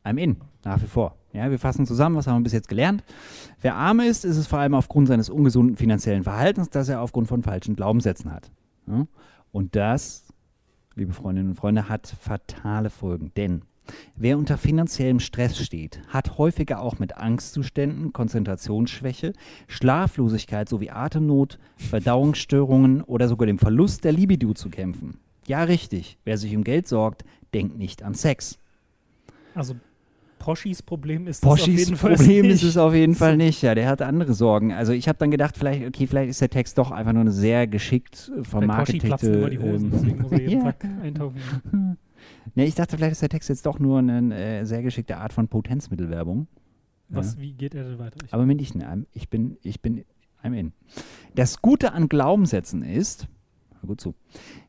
I'm 0.03 0.17
in, 0.19 0.37
nach 0.63 0.81
wie 0.83 0.87
vor. 0.87 1.15
Ja, 1.33 1.49
wir 1.49 1.57
fassen 1.59 1.85
zusammen, 1.87 2.15
was 2.15 2.27
haben 2.27 2.39
wir 2.39 2.43
bis 2.43 2.53
jetzt 2.53 2.67
gelernt. 2.67 3.03
Wer 3.61 3.75
arm 3.75 4.01
ist, 4.01 4.23
ist 4.25 4.37
es 4.37 4.45
vor 4.47 4.59
allem 4.59 4.73
aufgrund 4.73 5.07
seines 5.07 5.29
ungesunden 5.29 5.75
finanziellen 5.77 6.23
Verhaltens, 6.23 6.69
das 6.69 6.89
er 6.89 7.01
aufgrund 7.01 7.27
von 7.27 7.43
falschen 7.43 7.75
Glaubenssätzen 7.75 8.31
hat. 8.31 8.51
Ja? 8.87 9.07
Und 9.51 9.75
das, 9.75 10.25
liebe 10.95 11.13
Freundinnen 11.13 11.49
und 11.49 11.55
Freunde, 11.55 11.89
hat 11.89 12.07
fatale 12.07 12.89
Folgen. 12.89 13.31
Denn 13.35 13.63
wer 14.15 14.37
unter 14.37 14.57
finanziellem 14.57 15.19
Stress 15.19 15.57
steht, 15.63 16.01
hat 16.07 16.37
häufiger 16.37 16.81
auch 16.81 16.99
mit 16.99 17.17
Angstzuständen, 17.17 18.13
Konzentrationsschwäche, 18.13 19.33
Schlaflosigkeit 19.67 20.69
sowie 20.69 20.89
Atemnot, 20.89 21.59
Verdauungsstörungen 21.77 23.01
oder 23.01 23.27
sogar 23.27 23.47
dem 23.47 23.59
Verlust 23.59 24.03
der 24.03 24.11
Libido 24.11 24.53
zu 24.53 24.69
kämpfen. 24.69 25.19
Ja, 25.47 25.63
richtig. 25.63 26.17
Wer 26.23 26.37
sich 26.37 26.55
um 26.55 26.63
Geld 26.63 26.87
sorgt, 26.87 27.23
denkt 27.53 27.77
nicht 27.77 28.03
an 28.03 28.13
Sex. 28.13 28.57
Also 29.53 29.75
Poschis 30.39 30.83
Problem 30.83 31.27
ist 31.27 31.43
das 31.43 31.51
auf 31.51 31.57
Poschis 31.57 31.79
jeden 31.79 31.97
Fall 31.97 32.15
Problem 32.15 32.41
nicht. 32.43 32.55
ist 32.55 32.63
es 32.63 32.77
auf 32.77 32.93
jeden 32.93 33.15
Fall 33.15 33.35
nicht. 33.45 33.61
Ja, 33.63 33.73
der 33.73 33.87
hat 33.87 34.01
andere 34.01 34.33
Sorgen. 34.33 34.73
Also 34.73 34.93
ich 34.93 35.07
habe 35.07 35.17
dann 35.17 35.31
gedacht, 35.31 35.57
vielleicht, 35.57 35.87
okay, 35.87 36.07
vielleicht 36.07 36.29
ist 36.29 36.41
der 36.41 36.49
Text 36.49 36.77
doch 36.77 36.91
einfach 36.91 37.13
nur 37.13 37.21
eine 37.21 37.31
sehr 37.31 37.65
geschickt 37.67 38.31
äh, 38.35 38.41
Bei 38.51 38.67
Poschi 38.67 38.99
platzen 38.99 39.33
vermarketete. 39.33 39.37
immer 39.37 39.49
die 39.49 39.59
Hosen, 39.59 39.85
ähm, 39.85 39.91
deswegen 39.91 40.21
muss 40.21 40.31
er 40.31 40.39
jeden 40.39 40.51
ja. 40.57 40.63
Tag 40.71 40.85
eintauchen. 41.01 41.35
Ne, 42.55 42.65
ich 42.65 42.75
dachte, 42.75 42.95
vielleicht 42.97 43.13
ist 43.13 43.21
der 43.21 43.29
Text 43.29 43.49
jetzt 43.49 43.65
doch 43.65 43.79
nur 43.79 43.99
eine 43.99 44.35
äh, 44.35 44.63
sehr 44.65 44.81
geschickte 44.83 45.17
Art 45.17 45.33
von 45.33 45.47
Potenzmittelwerbung. 45.47 46.47
Was, 47.09 47.37
Wie 47.39 47.53
geht 47.53 47.75
er 47.75 47.83
denn 47.83 47.99
weiter? 47.99 48.17
Ich, 48.25 48.33
Aber 48.33 48.45
mitnichten. 48.45 48.81
I'm- 48.83 49.05
Ich 49.13 49.29
bin, 49.29 49.57
ich 49.61 49.81
bin, 49.81 50.03
I'm 50.43 50.53
in. 50.57 50.73
Das 51.35 51.61
Gute 51.61 51.93
an 51.93 52.09
Glaubenssätzen 52.09 52.81
ist, 52.81 53.27
gut 53.85 54.01
zu, 54.01 54.15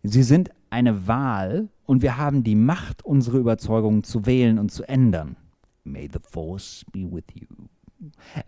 sie 0.03 0.23
sind 0.23 0.51
eine 0.69 1.07
Wahl 1.09 1.69
und 1.87 2.03
wir 2.03 2.19
haben 2.19 2.45
die 2.45 2.55
Macht, 2.57 3.05
unsere 3.05 3.38
Überzeugungen 3.38 4.03
zu 4.03 4.27
wählen 4.27 4.59
und 4.59 4.71
zu 4.71 4.85
ändern. 4.85 5.37
May 5.85 6.11
the 6.12 6.19
force 6.21 6.85
be 6.92 7.11
with 7.11 7.25
you. 7.35 7.47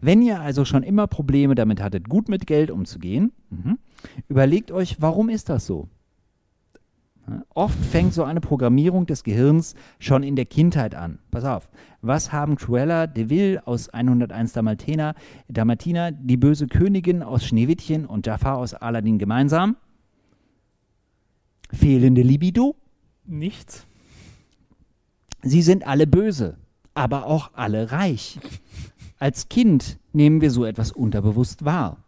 Wenn 0.00 0.20
ihr 0.20 0.40
also 0.40 0.64
schon 0.66 0.82
immer 0.82 1.06
Probleme 1.06 1.54
damit 1.54 1.80
hattet, 1.80 2.08
gut 2.08 2.28
mit 2.28 2.46
Geld 2.46 2.70
umzugehen, 2.70 3.32
mhm, 3.48 3.78
überlegt 4.28 4.70
euch, 4.72 5.00
warum 5.00 5.30
ist 5.30 5.48
das 5.48 5.64
so? 5.66 5.88
Ja, 7.28 7.42
Oft 7.54 7.78
fängt 7.84 8.14
so 8.14 8.24
eine 8.24 8.40
Programmierung 8.40 9.06
des 9.06 9.24
Gehirns 9.24 9.74
schon 9.98 10.22
in 10.22 10.36
der 10.36 10.46
Kindheit 10.46 10.94
an. 10.94 11.18
Pass 11.30 11.44
auf. 11.44 11.68
Was 12.00 12.32
haben 12.32 12.56
Cruella 12.56 13.06
de 13.06 13.28
Vil 13.28 13.60
aus 13.64 13.88
101 13.88 14.52
Dalmatiner, 14.52 15.14
Dalmatiner, 15.48 16.12
die 16.12 16.36
böse 16.36 16.66
Königin 16.66 17.22
aus 17.22 17.44
Schneewittchen 17.44 18.06
und 18.06 18.26
Jafar 18.26 18.56
aus 18.58 18.74
Aladdin 18.74 19.18
gemeinsam? 19.18 19.76
Fehlende 21.72 22.22
Libido? 22.22 22.76
Nichts. 23.24 23.86
Sie 25.42 25.62
sind 25.62 25.86
alle 25.86 26.06
böse, 26.06 26.56
aber 26.94 27.26
auch 27.26 27.50
alle 27.54 27.92
reich. 27.92 28.38
Als 29.18 29.48
Kind 29.48 29.98
nehmen 30.12 30.40
wir 30.40 30.50
so 30.50 30.64
etwas 30.64 30.92
unterbewusst 30.92 31.64
wahr. 31.64 32.04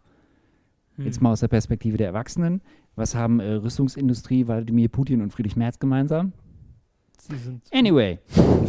Hm. 0.95 1.05
Jetzt 1.05 1.21
mal 1.21 1.31
aus 1.31 1.41
der 1.41 1.47
Perspektive 1.47 1.97
der 1.97 2.07
Erwachsenen. 2.07 2.61
Was 3.01 3.15
haben 3.15 3.39
äh, 3.39 3.53
Rüstungsindustrie, 3.53 4.45
Wladimir 4.45 4.87
Putin 4.87 5.23
und 5.23 5.33
Friedrich 5.33 5.55
Merz 5.55 5.79
gemeinsam? 5.79 6.33
Sie 7.17 7.35
sind 7.35 7.63
Anyway, 7.73 8.19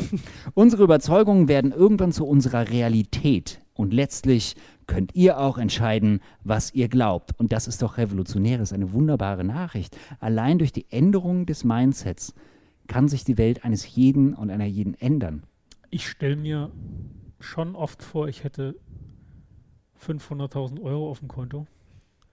unsere 0.55 0.85
Überzeugungen 0.85 1.49
werden 1.49 1.71
irgendwann 1.71 2.13
zu 2.13 2.25
unserer 2.25 2.71
Realität. 2.71 3.61
Und 3.75 3.93
letztlich 3.93 4.57
könnt 4.87 5.15
ihr 5.15 5.39
auch 5.39 5.59
entscheiden, 5.59 6.21
was 6.45 6.73
ihr 6.73 6.89
glaubt. 6.89 7.39
Und 7.39 7.53
das 7.53 7.69
ist 7.69 7.83
doch 7.83 7.99
revolutionär, 7.99 8.57
das 8.57 8.71
ist 8.71 8.73
eine 8.73 8.95
wunderbare 8.95 9.45
Nachricht. 9.45 9.99
Allein 10.19 10.57
durch 10.57 10.73
die 10.73 10.91
Änderung 10.91 11.45
des 11.45 11.63
Mindsets 11.63 12.33
kann 12.87 13.09
sich 13.09 13.25
die 13.25 13.37
Welt 13.37 13.67
eines 13.67 13.95
jeden 13.95 14.33
und 14.33 14.49
einer 14.49 14.65
jeden 14.65 14.95
ändern. 14.95 15.43
Ich 15.91 16.09
stelle 16.09 16.37
mir 16.37 16.71
schon 17.39 17.77
oft 17.77 18.03
vor, 18.03 18.29
ich 18.29 18.45
hätte 18.45 18.77
500.000 20.01 20.81
Euro 20.81 21.11
auf 21.11 21.19
dem 21.19 21.29
Konto. 21.29 21.67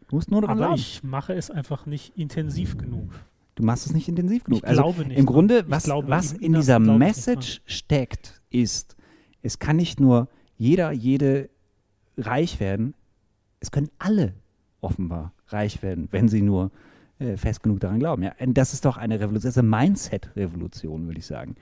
Du 0.10 0.16
musst 0.16 0.30
nur 0.32 0.41
daran 0.41 0.57
Aber 0.57 0.68
glauben. 0.68 0.80
ich 0.82 1.03
mache 1.03 1.34
es 1.34 1.49
einfach 1.51 1.86
nicht 1.86 2.18
intensiv 2.18 2.78
genug. 2.78 3.10
Du 3.55 3.64
machst 3.64 3.86
es 3.86 3.93
nicht 3.93 4.07
intensiv 4.07 4.43
genug. 4.43 4.60
Ich 4.60 4.68
also 4.68 4.82
glaube 4.84 5.05
nicht. 5.05 5.18
Im 5.18 5.26
Grunde, 5.26 5.66
was, 5.70 5.84
glaube, 5.86 6.07
was 6.10 6.34
im 6.34 6.41
in 6.41 6.53
dieser 6.53 6.80
Message 6.80 7.62
steckt, 7.66 8.41
ist, 8.49 8.95
es 9.41 9.60
kann 9.60 9.76
nicht 9.78 9.99
nur 9.99 10.28
jeder, 10.57 10.91
jede 10.91 11.49
reich 12.18 12.60
werden. 12.60 12.93
Es 13.60 13.72
können 13.72 13.89
alle 13.99 14.34
offenbar 14.82 15.34
reich 15.47 15.82
werden, 15.84 16.07
wenn 16.12 16.28
sie 16.30 16.41
nur 16.41 16.72
äh, 17.20 17.36
fest 17.38 17.62
genug 17.64 17.80
daran 17.82 17.99
glauben. 17.99 18.24
Ja? 18.24 18.34
Und 18.39 18.53
das 18.57 18.74
ist 18.74 18.86
doch 18.86 18.97
eine 18.97 19.16
Revolution, 19.20 19.41
das 19.49 19.55
ist 19.55 19.57
eine 19.57 19.68
Mindset-Revolution, 19.68 21.05
würde 21.07 21.20
ich 21.20 21.26
sagen. 21.26 21.55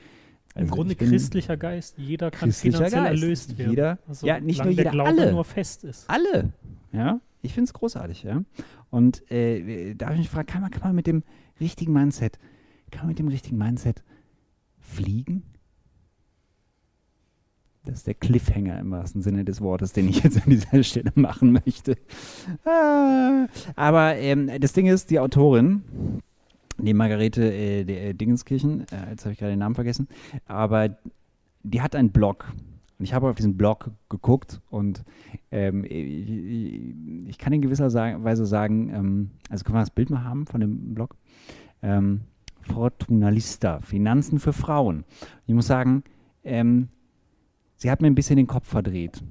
Im 0.56 0.62
Also 0.64 0.74
Grunde 0.76 0.92
ich 0.94 0.98
bin- 1.00 1.10
christlicher 1.10 1.58
Geist. 1.58 1.96
Jeder 1.98 2.32
kann 2.32 2.50
Christlicher 2.50 2.78
finanziell 2.78 3.04
Geist. 3.04 3.22
erlöst 3.24 3.58
werden. 3.58 3.70
Jeder- 3.72 3.98
also, 4.08 4.28
ja, 4.28 4.40
nicht 4.40 4.58
nur 4.64 4.66
der 4.74 4.74
jeder, 4.86 4.92
Glaube 4.92 5.10
alle. 5.10 5.32
nur 5.32 5.44
fest 5.44 5.84
ist. 5.84 6.10
Alle. 6.10 6.50
Ja, 6.92 7.20
ich 7.42 7.54
finde 7.54 7.70
es 7.70 7.74
großartig, 7.74 8.24
ja. 8.24 8.44
Und 8.90 9.30
äh, 9.32 9.94
da 9.96 10.12
ich 10.12 10.18
mich 10.18 10.28
gefragt, 10.28 10.50
kann 10.50 10.62
man, 10.62 10.72
kann 10.72 10.84
man 10.84 10.96
mit 10.96 11.08
dem 11.08 11.24
richtigen 11.60 11.94
Mindset, 11.94 12.40
kann 12.92 13.02
man 13.02 13.10
mit 13.10 13.20
dem 13.20 13.28
richtigen 13.28 13.58
Mindset 13.58 14.04
fliegen? 14.80 15.44
Das 17.88 18.00
ist 18.00 18.08
der 18.08 18.16
Cliffhanger 18.16 18.80
im 18.80 18.92
wahrsten 18.92 19.22
Sinne 19.22 19.46
des 19.46 19.62
Wortes, 19.62 19.94
den 19.94 20.10
ich 20.10 20.22
jetzt 20.22 20.38
an 20.44 20.50
dieser 20.50 20.84
Stelle 20.84 21.12
machen 21.16 21.54
möchte. 21.54 21.96
Ah, 22.66 23.48
aber 23.78 24.18
ähm, 24.18 24.52
das 24.60 24.74
Ding 24.74 24.88
ist, 24.88 25.10
die 25.10 25.20
Autorin, 25.20 25.84
die 26.78 26.94
Margarete 26.94 27.44
äh, 27.44 27.82
äh, 27.82 28.14
Dingenskirchen, 28.14 28.82
äh, 28.92 29.12
jetzt 29.12 29.24
habe 29.24 29.34
ich 29.34 29.40
gerade 29.40 29.54
den 29.54 29.60
Namen 29.60 29.76
vergessen, 29.76 30.10
aber 30.46 30.98
die 31.64 31.82
hat 31.82 31.96
einen 31.96 32.12
Blog. 32.12 32.52
Und 33.00 33.06
ich 33.06 33.14
habe 33.14 33.30
auf 33.30 33.36
diesen 33.36 33.58
Blog 33.58 33.92
geguckt 34.10 34.62
und 34.70 35.04
ähm, 35.52 35.84
ich, 35.84 36.30
ich- 37.30 37.38
kann 37.38 37.54
in 37.54 37.62
gewisser 37.62 37.94
Weise 38.24 38.46
sagen, 38.46 38.90
ähm, 38.94 39.32
also 39.50 39.64
können 39.64 39.76
wir 39.76 39.82
das 39.82 39.92
Bild 39.92 40.10
mal 40.10 40.24
haben 40.24 40.48
von 40.48 40.62
dem 40.62 40.94
Blog? 40.96 41.16
Ähm, 41.84 42.22
Fortunalista, 42.62 43.80
Finanzen 43.80 44.40
für 44.40 44.52
Frauen. 44.52 45.06
Ich 45.46 45.54
muss 45.54 45.68
sagen, 45.68 46.04
ähm, 46.44 46.90
sie 47.78 47.90
hat 47.92 48.02
mir 48.02 48.08
ein 48.08 48.16
bisschen 48.16 48.38
den 48.38 48.48
Kopf 48.48 48.68
verdreht. 48.68 49.24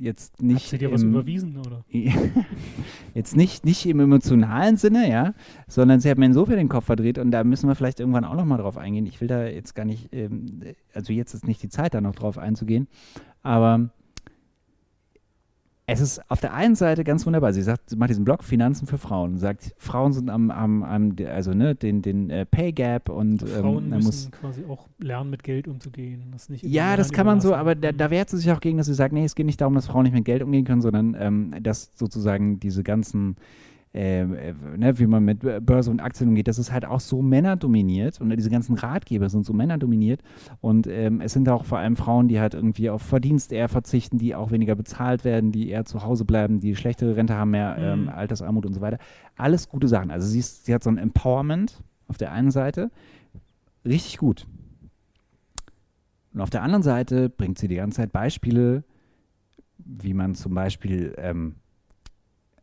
Jetzt 0.00 0.40
nicht. 0.42 0.62
Hat 0.64 0.70
sie 0.70 0.78
dir 0.78 0.92
was 0.92 1.02
im- 1.02 1.10
überwiesen, 1.10 1.56
oder? 1.58 1.84
Jetzt 3.14 3.36
nicht, 3.36 3.64
nicht 3.64 3.84
im 3.86 4.00
emotionalen 4.00 4.76
Sinne, 4.76 5.10
ja, 5.10 5.34
sondern 5.66 6.00
sie 6.00 6.08
hat 6.10 6.18
mir 6.18 6.26
insofern 6.26 6.56
den 6.56 6.68
Kopf 6.68 6.84
verdreht 6.84 7.18
und 7.18 7.30
da 7.30 7.42
müssen 7.44 7.68
wir 7.68 7.74
vielleicht 7.74 8.00
irgendwann 8.00 8.24
auch 8.24 8.36
nochmal 8.36 8.58
drauf 8.58 8.76
eingehen. 8.78 9.06
Ich 9.06 9.20
will 9.20 9.28
da 9.28 9.46
jetzt 9.46 9.74
gar 9.74 9.84
nicht, 9.84 10.12
ähm, 10.12 10.60
also 10.94 11.12
jetzt 11.12 11.34
ist 11.34 11.46
nicht 11.46 11.62
die 11.62 11.68
Zeit, 11.68 11.94
da 11.94 12.00
noch 12.00 12.14
drauf 12.14 12.38
einzugehen, 12.38 12.86
aber 13.42 13.90
es 15.90 16.00
ist 16.00 16.20
auf 16.30 16.40
der 16.40 16.52
einen 16.52 16.74
Seite 16.74 17.02
ganz 17.02 17.24
wunderbar. 17.24 17.54
Sie 17.54 17.62
sagt, 17.62 17.88
sie 17.88 17.96
macht 17.96 18.10
diesen 18.10 18.22
Blog 18.22 18.44
Finanzen 18.44 18.86
für 18.86 18.98
Frauen. 18.98 19.38
Sagt, 19.38 19.74
Frauen 19.78 20.12
sind 20.12 20.28
am, 20.28 20.50
am, 20.50 20.82
am 20.82 21.16
also 21.26 21.54
ne, 21.54 21.74
den, 21.74 22.02
den 22.02 22.28
äh, 22.28 22.44
Pay 22.44 22.72
Gap 22.72 23.08
und 23.08 23.48
Frauen 23.48 23.84
ähm, 23.84 23.88
müssen 23.88 24.04
muss 24.04 24.30
quasi 24.30 24.64
auch 24.68 24.86
lernen, 24.98 25.30
mit 25.30 25.42
Geld 25.42 25.66
umzugehen. 25.66 26.26
Das 26.30 26.50
nicht 26.50 26.62
ja, 26.62 26.94
das 26.98 27.10
kann 27.10 27.24
man 27.24 27.40
so, 27.40 27.54
aber 27.54 27.74
da, 27.74 27.92
da 27.92 28.10
wehrt 28.10 28.28
sie 28.28 28.36
sich 28.36 28.52
auch 28.52 28.60
gegen, 28.60 28.76
dass 28.76 28.86
sie 28.86 28.92
sagt, 28.92 29.14
nee, 29.14 29.24
es 29.24 29.34
geht 29.34 29.46
nicht 29.46 29.62
darum, 29.62 29.74
dass 29.74 29.86
Frauen 29.86 30.02
nicht 30.02 30.12
mit 30.12 30.26
Geld 30.26 30.42
umgehen 30.42 30.66
können, 30.66 30.82
sondern 30.82 31.16
ähm, 31.18 31.54
dass 31.62 31.90
sozusagen 31.94 32.60
diese 32.60 32.82
ganzen, 32.82 33.36
äh, 33.92 34.24
ne, 34.24 34.98
wie 34.98 35.06
man 35.06 35.24
mit 35.24 35.40
Börse 35.64 35.90
und 35.90 36.00
Aktien 36.00 36.28
umgeht, 36.30 36.48
das 36.48 36.58
ist 36.58 36.72
halt 36.72 36.84
auch 36.84 37.00
so 37.00 37.22
männerdominiert 37.22 38.20
und 38.20 38.30
diese 38.36 38.50
ganzen 38.50 38.74
Ratgeber 38.76 39.28
sind 39.28 39.44
so 39.44 39.52
männerdominiert 39.52 40.22
und 40.60 40.86
ähm, 40.86 41.20
es 41.20 41.32
sind 41.32 41.48
auch 41.48 41.64
vor 41.64 41.78
allem 41.78 41.96
Frauen, 41.96 42.28
die 42.28 42.40
halt 42.40 42.54
irgendwie 42.54 42.90
auf 42.90 43.02
Verdienst 43.02 43.52
eher 43.52 43.68
verzichten, 43.68 44.18
die 44.18 44.34
auch 44.34 44.50
weniger 44.50 44.74
bezahlt 44.74 45.24
werden, 45.24 45.52
die 45.52 45.68
eher 45.68 45.84
zu 45.84 46.04
Hause 46.04 46.24
bleiben, 46.24 46.60
die 46.60 46.76
schlechtere 46.76 47.16
Rente 47.16 47.34
haben, 47.34 47.50
mehr 47.50 47.76
ähm, 47.78 47.98
Mhm. 48.02 48.08
Altersarmut 48.10 48.66
und 48.66 48.74
so 48.74 48.80
weiter. 48.80 48.98
Alles 49.36 49.68
gute 49.68 49.88
Sachen. 49.88 50.10
Also 50.10 50.26
sie, 50.26 50.38
ist, 50.38 50.66
sie 50.66 50.74
hat 50.74 50.82
so 50.82 50.90
ein 50.90 50.98
Empowerment 50.98 51.82
auf 52.06 52.16
der 52.18 52.32
einen 52.32 52.50
Seite, 52.50 52.90
richtig 53.84 54.18
gut. 54.18 54.46
Und 56.34 56.40
auf 56.40 56.50
der 56.50 56.62
anderen 56.62 56.82
Seite 56.82 57.28
bringt 57.28 57.58
sie 57.58 57.68
die 57.68 57.76
ganze 57.76 57.96
Zeit 57.96 58.12
Beispiele, 58.12 58.84
wie 59.78 60.14
man 60.14 60.34
zum 60.34 60.54
Beispiel, 60.54 61.14
ähm, 61.18 61.56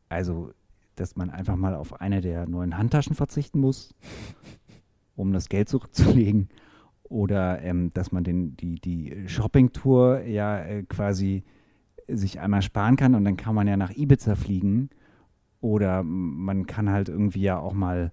also, 0.09 0.51
dass 0.95 1.15
man 1.15 1.29
einfach 1.29 1.55
mal 1.55 1.75
auf 1.75 1.99
eine 2.01 2.21
der 2.21 2.47
neuen 2.47 2.77
Handtaschen 2.77 3.15
verzichten 3.15 3.59
muss, 3.59 3.93
um 5.15 5.33
das 5.33 5.49
Geld 5.49 5.69
zurückzulegen. 5.69 6.49
Oder 7.03 7.61
ähm, 7.61 7.91
dass 7.93 8.11
man 8.11 8.23
den, 8.23 8.57
die, 8.57 8.75
die 8.75 9.27
Shopping-Tour 9.27 10.21
ja 10.21 10.59
äh, 10.59 10.83
quasi 10.83 11.43
sich 12.07 12.39
einmal 12.39 12.61
sparen 12.61 12.95
kann 12.95 13.15
und 13.15 13.23
dann 13.25 13.37
kann 13.37 13.55
man 13.55 13.67
ja 13.67 13.77
nach 13.77 13.95
Ibiza 13.95 14.35
fliegen. 14.35 14.89
Oder 15.61 16.03
man 16.03 16.65
kann 16.65 16.89
halt 16.89 17.09
irgendwie 17.09 17.41
ja 17.41 17.59
auch 17.59 17.73
mal 17.73 18.11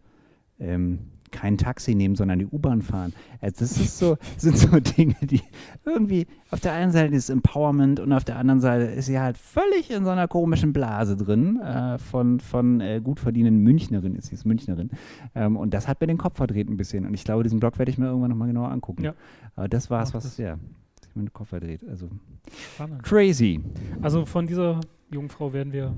ähm, 0.59 1.11
kein 1.33 1.59
Taxi 1.59 1.95
nehmen, 1.95 2.14
sondern 2.14 2.39
die 2.39 2.47
U-Bahn 2.47 2.83
fahren. 2.83 3.12
Also 3.41 3.57
das 3.61 3.78
ist 3.78 3.99
so, 3.99 4.16
sind 4.37 4.57
so 4.57 4.78
Dinge, 4.78 5.16
die 5.22 5.41
irgendwie 5.85 6.26
auf 6.51 6.61
der 6.61 6.72
einen 6.74 6.93
Seite 6.93 7.14
ist 7.14 7.28
Empowerment 7.30 7.99
und 7.99 8.12
auf 8.12 8.24
der 8.24 8.37
anderen 8.39 8.61
Seite 8.61 8.85
ist 8.85 9.07
sie 9.07 9.18
halt 9.18 9.37
völlig 9.39 9.91
in 9.91 10.05
so 10.05 10.11
einer 10.11 10.28
komischen 10.28 10.72
Blase 10.72 11.16
drin 11.16 11.59
äh, 11.61 11.99
von, 11.99 12.39
von 12.41 12.80
äh, 12.80 13.01
gut 13.03 13.18
verdienenden 13.20 13.62
Münchnerin, 13.62 14.14
ist 14.14 14.26
sie 14.28 14.35
ist 14.35 14.45
Münchnerin. 14.45 14.91
Ähm, 15.35 15.57
und 15.57 15.74
das 15.74 15.89
hat 15.89 16.01
mir 16.01 16.07
den 16.07 16.18
Kopf 16.18 16.37
verdreht 16.37 16.68
ein 16.68 16.76
bisschen. 16.76 17.07
Und 17.07 17.14
ich 17.14 17.24
glaube, 17.24 17.43
diesen 17.43 17.59
Blog 17.61 17.78
werde 17.78 17.91
ich 17.91 17.99
mir 17.99 18.07
irgendwann 18.07 18.30
nochmal 18.30 18.49
genauer 18.49 18.70
angucken. 18.70 19.05
Ja. 19.05 19.14
Aber 19.57 19.68
das 19.68 19.91
war 19.91 20.03
es, 20.03 20.14
was, 20.14 20.24
das. 20.24 20.37
ja, 20.39 20.59
sich 21.03 21.14
mir 21.16 21.22
den 21.24 21.33
Kopf 21.33 21.49
verdreht. 21.49 21.83
Also 21.89 22.09
Spannend. 22.74 23.03
crazy. 23.03 23.61
Also 24.03 24.24
von 24.26 24.47
dieser 24.47 24.80
Jungfrau 25.11 25.53
werden 25.53 25.72
wir 25.72 25.85
Ja. 25.85 25.95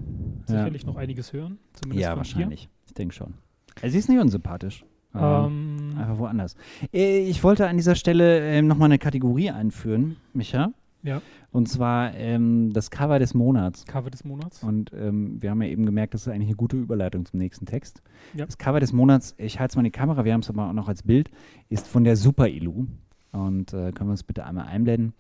sicherlich 0.46 0.86
noch 0.86 0.96
einiges 0.96 1.32
hören. 1.32 1.58
Zumindest 1.72 2.02
Ja, 2.02 2.16
wahrscheinlich. 2.16 2.68
Ich 2.86 2.94
denke 2.94 3.14
schon. 3.14 3.34
Also 3.82 3.92
sie 3.92 3.98
ist 3.98 4.08
nicht 4.08 4.20
unsympathisch. 4.20 4.84
Aber 5.14 5.46
Ähm, 5.46 5.94
Einfach 5.98 6.18
woanders. 6.18 6.56
Äh, 6.92 7.20
Ich 7.28 7.42
wollte 7.42 7.66
an 7.68 7.76
dieser 7.76 7.94
Stelle 7.94 8.40
ähm, 8.40 8.66
nochmal 8.66 8.86
eine 8.86 8.98
Kategorie 8.98 9.50
einführen, 9.50 10.16
Micha. 10.32 10.72
Ja. 11.02 11.20
Und 11.52 11.68
zwar 11.68 12.14
ähm, 12.14 12.72
das 12.72 12.90
Cover 12.90 13.18
des 13.18 13.34
Monats. 13.34 13.84
Cover 13.84 14.10
des 14.10 14.24
Monats. 14.24 14.62
Und 14.62 14.90
ähm, 14.98 15.40
wir 15.40 15.50
haben 15.50 15.62
ja 15.62 15.68
eben 15.68 15.84
gemerkt, 15.86 16.14
das 16.14 16.22
ist 16.22 16.28
eigentlich 16.28 16.48
eine 16.48 16.56
gute 16.56 16.76
Überleitung 16.76 17.26
zum 17.26 17.38
nächsten 17.38 17.66
Text. 17.66 18.02
Ja. 18.34 18.46
Das 18.46 18.58
Cover 18.58 18.80
des 18.80 18.92
Monats, 18.92 19.34
ich 19.38 19.60
halte 19.60 19.72
es 19.72 19.76
mal 19.76 19.80
in 19.82 19.84
die 19.84 19.90
Kamera, 19.90 20.24
wir 20.24 20.32
haben 20.32 20.40
es 20.40 20.48
aber 20.48 20.68
auch 20.68 20.72
noch 20.72 20.88
als 20.88 21.02
Bild, 21.02 21.30
ist 21.68 21.86
von 21.86 22.04
der 22.04 22.16
Super 22.16 22.48
Ilu. 22.48 22.86
Und 23.32 23.72
äh, 23.72 23.92
können 23.92 24.10
wir 24.10 24.14
es 24.14 24.22
bitte 24.22 24.46
einmal 24.46 24.66
einblenden? 24.66 25.12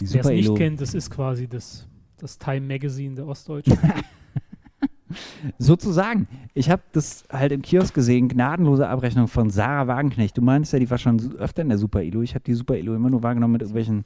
Wer 0.00 0.20
es 0.20 0.28
nicht 0.28 0.54
kennt, 0.54 0.80
das 0.80 0.94
ist 0.94 1.10
quasi 1.10 1.48
das, 1.48 1.86
das 2.18 2.38
Time 2.38 2.60
Magazine 2.66 3.14
der 3.14 3.26
Ostdeutschen. 3.26 3.78
Sozusagen. 5.58 6.28
Ich 6.54 6.70
habe 6.70 6.82
das 6.92 7.24
halt 7.30 7.52
im 7.52 7.62
Kiosk 7.62 7.94
gesehen, 7.94 8.28
gnadenlose 8.28 8.88
Abrechnung 8.88 9.28
von 9.28 9.50
Sarah 9.50 9.86
Wagenknecht. 9.86 10.36
Du 10.36 10.42
meinst 10.42 10.72
ja, 10.72 10.78
die 10.78 10.90
war 10.90 10.98
schon 10.98 11.34
öfter 11.36 11.62
in 11.62 11.68
der 11.68 11.78
Super 11.78 12.02
Ilu. 12.02 12.22
Ich 12.22 12.34
habe 12.34 12.44
die 12.44 12.54
Super 12.54 12.76
Ilu 12.76 12.94
immer 12.94 13.10
nur 13.10 13.22
wahrgenommen 13.22 13.52
mit 13.52 13.62
irgendwelchen, 13.62 14.04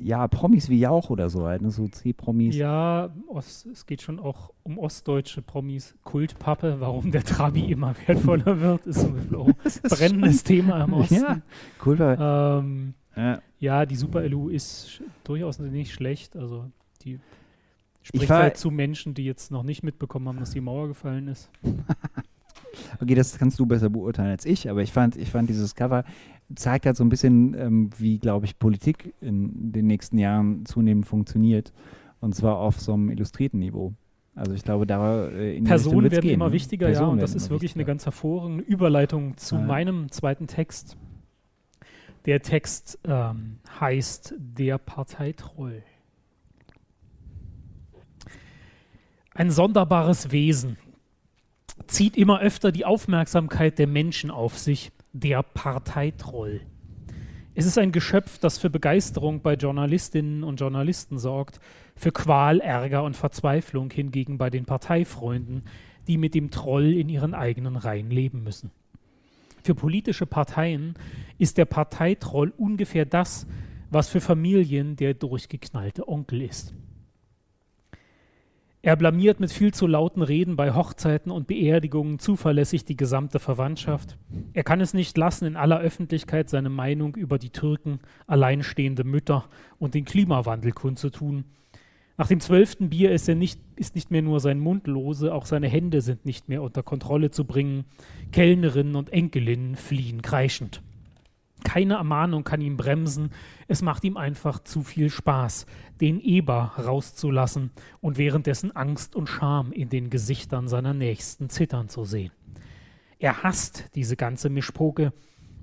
ja, 0.00 0.28
Promis 0.28 0.68
wie 0.68 0.78
Jauch 0.78 1.10
oder 1.10 1.28
so 1.28 1.44
halt, 1.46 1.60
ne? 1.60 1.70
so 1.70 1.88
C-Promis. 1.88 2.54
ja, 2.54 3.10
Ost, 3.26 3.66
es 3.66 3.84
geht 3.84 4.00
schon 4.00 4.20
auch 4.20 4.52
um 4.62 4.78
ostdeutsche 4.78 5.42
Promis. 5.42 5.96
Kultpappe, 6.04 6.76
warum 6.78 7.10
der 7.10 7.24
Trabi 7.24 7.72
immer 7.72 7.94
wertvoller 8.06 8.60
wird, 8.60 8.86
ist 8.86 9.00
so 9.00 9.08
ein 9.08 9.28
brennendes 9.82 10.44
Thema 10.44 10.84
im 10.84 10.92
Osten. 10.92 11.14
Ja, 11.16 11.40
cool. 11.84 11.98
Weil, 11.98 12.16
Ähm, 12.20 12.94
ja. 13.16 13.40
ja, 13.58 13.86
die 13.86 13.96
Super 13.96 14.22
LU 14.28 14.50
ist 14.50 15.02
durchaus 15.24 15.58
nicht 15.58 15.92
schlecht. 15.92 16.36
Also 16.36 16.66
die 17.02 17.18
spricht 18.02 18.30
halt 18.30 18.56
zu 18.56 18.70
Menschen, 18.70 19.14
die 19.14 19.24
jetzt 19.24 19.50
noch 19.50 19.62
nicht 19.62 19.82
mitbekommen 19.82 20.28
haben, 20.28 20.38
dass 20.38 20.50
die 20.50 20.60
Mauer 20.60 20.88
gefallen 20.88 21.28
ist. 21.28 21.50
Okay, 23.00 23.14
das 23.14 23.36
kannst 23.38 23.58
du 23.58 23.66
besser 23.66 23.88
beurteilen 23.90 24.30
als 24.30 24.44
ich, 24.44 24.70
aber 24.70 24.82
ich 24.82 24.92
fand, 24.92 25.16
ich 25.16 25.30
fand 25.30 25.48
dieses 25.48 25.74
Cover 25.74 26.04
zeigt 26.54 26.86
halt 26.86 26.96
so 26.96 27.04
ein 27.04 27.08
bisschen, 27.08 27.54
ähm, 27.54 27.90
wie, 27.98 28.18
glaube 28.18 28.46
ich, 28.46 28.58
Politik 28.58 29.14
in 29.20 29.72
den 29.72 29.86
nächsten 29.86 30.18
Jahren 30.18 30.64
zunehmend 30.64 31.06
funktioniert. 31.06 31.72
Und 32.20 32.34
zwar 32.34 32.58
auf 32.58 32.80
so 32.80 32.94
einem 32.94 33.10
illustrierten 33.10 33.60
Niveau. 33.60 33.92
Also 34.34 34.52
ich 34.54 34.62
glaube, 34.62 34.86
da 34.86 35.28
äh, 35.28 35.56
in 35.56 35.64
Personen 35.64 36.10
werden 36.10 36.22
gehen, 36.22 36.34
immer 36.34 36.46
ne? 36.48 36.52
wichtiger, 36.52 36.86
ja, 36.88 36.92
Personen 36.92 37.12
und 37.12 37.22
das 37.22 37.34
ist 37.34 37.50
wirklich 37.50 37.72
eine 37.72 37.80
wichtiger. 37.80 37.86
ganz 37.86 38.04
hervorragende 38.06 38.64
Überleitung 38.64 39.36
zu 39.36 39.56
Ja. 39.56 39.62
meinem 39.62 40.10
zweiten 40.10 40.46
Text. 40.46 40.96
Der 42.24 42.40
Text 42.42 42.98
ähm, 43.04 43.58
heißt 43.80 44.34
Der 44.38 44.78
Parteitroll. 44.78 45.82
Ein 49.38 49.52
sonderbares 49.52 50.32
Wesen 50.32 50.78
zieht 51.86 52.16
immer 52.16 52.40
öfter 52.40 52.72
die 52.72 52.84
Aufmerksamkeit 52.84 53.78
der 53.78 53.86
Menschen 53.86 54.32
auf 54.32 54.58
sich, 54.58 54.90
der 55.12 55.44
Parteitroll. 55.44 56.62
Es 57.54 57.64
ist 57.64 57.78
ein 57.78 57.92
Geschöpf, 57.92 58.40
das 58.40 58.58
für 58.58 58.68
Begeisterung 58.68 59.40
bei 59.40 59.54
Journalistinnen 59.54 60.42
und 60.42 60.58
Journalisten 60.58 61.20
sorgt, 61.20 61.60
für 61.94 62.10
Qual, 62.10 62.58
Ärger 62.58 63.04
und 63.04 63.16
Verzweiflung 63.16 63.92
hingegen 63.92 64.38
bei 64.38 64.50
den 64.50 64.64
Parteifreunden, 64.64 65.62
die 66.08 66.18
mit 66.18 66.34
dem 66.34 66.50
Troll 66.50 66.92
in 66.94 67.08
ihren 67.08 67.32
eigenen 67.32 67.76
Reihen 67.76 68.10
leben 68.10 68.42
müssen. 68.42 68.72
Für 69.62 69.76
politische 69.76 70.26
Parteien 70.26 70.94
ist 71.38 71.58
der 71.58 71.66
Parteitroll 71.66 72.52
ungefähr 72.56 73.04
das, 73.04 73.46
was 73.88 74.08
für 74.08 74.20
Familien 74.20 74.96
der 74.96 75.14
durchgeknallte 75.14 76.08
Onkel 76.08 76.42
ist. 76.42 76.74
Er 78.80 78.94
blamiert 78.94 79.40
mit 79.40 79.50
viel 79.50 79.74
zu 79.74 79.88
lauten 79.88 80.22
Reden 80.22 80.54
bei 80.54 80.72
Hochzeiten 80.72 81.32
und 81.32 81.48
Beerdigungen 81.48 82.20
zuverlässig 82.20 82.84
die 82.84 82.96
gesamte 82.96 83.40
Verwandtschaft. 83.40 84.16
Er 84.52 84.62
kann 84.62 84.80
es 84.80 84.94
nicht 84.94 85.18
lassen, 85.18 85.46
in 85.46 85.56
aller 85.56 85.80
Öffentlichkeit 85.80 86.48
seine 86.48 86.70
Meinung 86.70 87.16
über 87.16 87.38
die 87.38 87.50
Türken, 87.50 87.98
alleinstehende 88.28 89.02
Mütter 89.02 89.46
und 89.80 89.94
den 89.94 90.04
Klimawandel 90.04 90.70
kundzutun. 90.70 91.44
Nach 92.16 92.28
dem 92.28 92.40
zwölften 92.40 92.88
Bier 92.88 93.10
ist, 93.10 93.28
er 93.28 93.34
nicht, 93.34 93.60
ist 93.76 93.96
nicht 93.96 94.12
mehr 94.12 94.22
nur 94.22 94.38
sein 94.38 94.60
Mund 94.60 94.86
lose, 94.86 95.34
auch 95.34 95.46
seine 95.46 95.68
Hände 95.68 96.00
sind 96.00 96.24
nicht 96.24 96.48
mehr 96.48 96.62
unter 96.62 96.82
Kontrolle 96.84 97.30
zu 97.30 97.44
bringen. 97.44 97.84
Kellnerinnen 98.30 98.94
und 98.94 99.12
Enkelinnen 99.12 99.74
fliehen 99.74 100.22
kreischend. 100.22 100.82
Keine 101.64 101.94
Ermahnung 101.94 102.44
kann 102.44 102.60
ihn 102.60 102.76
bremsen, 102.76 103.30
es 103.66 103.82
macht 103.82 104.04
ihm 104.04 104.16
einfach 104.16 104.62
zu 104.62 104.82
viel 104.82 105.10
Spaß, 105.10 105.66
den 106.00 106.20
Eber 106.20 106.72
rauszulassen 106.78 107.70
und 108.00 108.16
währenddessen 108.16 108.74
Angst 108.74 109.16
und 109.16 109.28
Scham 109.28 109.72
in 109.72 109.88
den 109.88 110.08
Gesichtern 110.08 110.68
seiner 110.68 110.94
Nächsten 110.94 111.50
zittern 111.50 111.88
zu 111.88 112.04
sehen. 112.04 112.32
Er 113.18 113.42
hasst 113.42 113.86
diese 113.94 114.16
ganze 114.16 114.48
Mischpoke, 114.48 115.12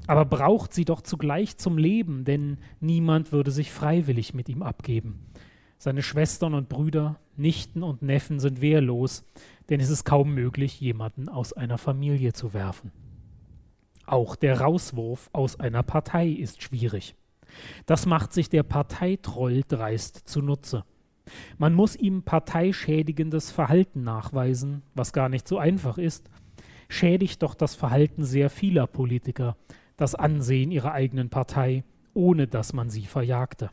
aber 0.07 0.25
braucht 0.25 0.73
sie 0.73 0.85
doch 0.85 1.01
zugleich 1.01 1.57
zum 1.57 1.77
Leben, 1.77 2.25
denn 2.25 2.57
niemand 2.79 3.31
würde 3.31 3.51
sich 3.51 3.71
freiwillig 3.71 4.33
mit 4.33 4.49
ihm 4.49 4.61
abgeben. 4.61 5.25
Seine 5.77 6.03
Schwestern 6.03 6.53
und 6.53 6.69
Brüder, 6.69 7.19
Nichten 7.37 7.83
und 7.83 8.01
Neffen 8.01 8.39
sind 8.39 8.61
wehrlos, 8.61 9.23
denn 9.69 9.79
es 9.79 9.89
ist 9.89 10.03
kaum 10.03 10.33
möglich, 10.33 10.79
jemanden 10.79 11.29
aus 11.29 11.53
einer 11.53 11.77
Familie 11.77 12.33
zu 12.33 12.53
werfen. 12.53 12.91
Auch 14.05 14.35
der 14.35 14.61
Rauswurf 14.61 15.29
aus 15.33 15.59
einer 15.59 15.83
Partei 15.83 16.27
ist 16.27 16.61
schwierig. 16.61 17.15
Das 17.85 18.05
macht 18.05 18.33
sich 18.33 18.49
der 18.49 18.63
Parteitroll 18.63 19.63
dreist 19.67 20.27
zunutze. 20.27 20.83
Man 21.57 21.73
muss 21.73 21.95
ihm 21.95 22.23
parteischädigendes 22.23 23.51
Verhalten 23.51 24.03
nachweisen, 24.03 24.83
was 24.93 25.13
gar 25.13 25.29
nicht 25.29 25.47
so 25.47 25.57
einfach 25.57 25.97
ist, 25.97 26.29
schädigt 26.87 27.41
doch 27.41 27.55
das 27.55 27.73
Verhalten 27.73 28.23
sehr 28.23 28.49
vieler 28.49 28.85
Politiker, 28.85 29.57
das 29.97 30.13
Ansehen 30.13 30.71
ihrer 30.71 30.91
eigenen 30.91 31.29
Partei, 31.29 31.83
ohne 32.13 32.47
dass 32.47 32.73
man 32.73 32.89
sie 32.89 33.05
verjagte. 33.05 33.71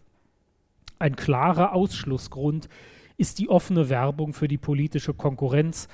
Ein 0.99 1.17
klarer 1.17 1.75
Ausschlussgrund 1.75 2.69
ist 3.17 3.39
die 3.39 3.49
offene 3.49 3.89
Werbung 3.89 4.33
für 4.33 4.49
die 4.49 4.59
politische 4.59 5.15
Konkurrenz, 5.15 5.89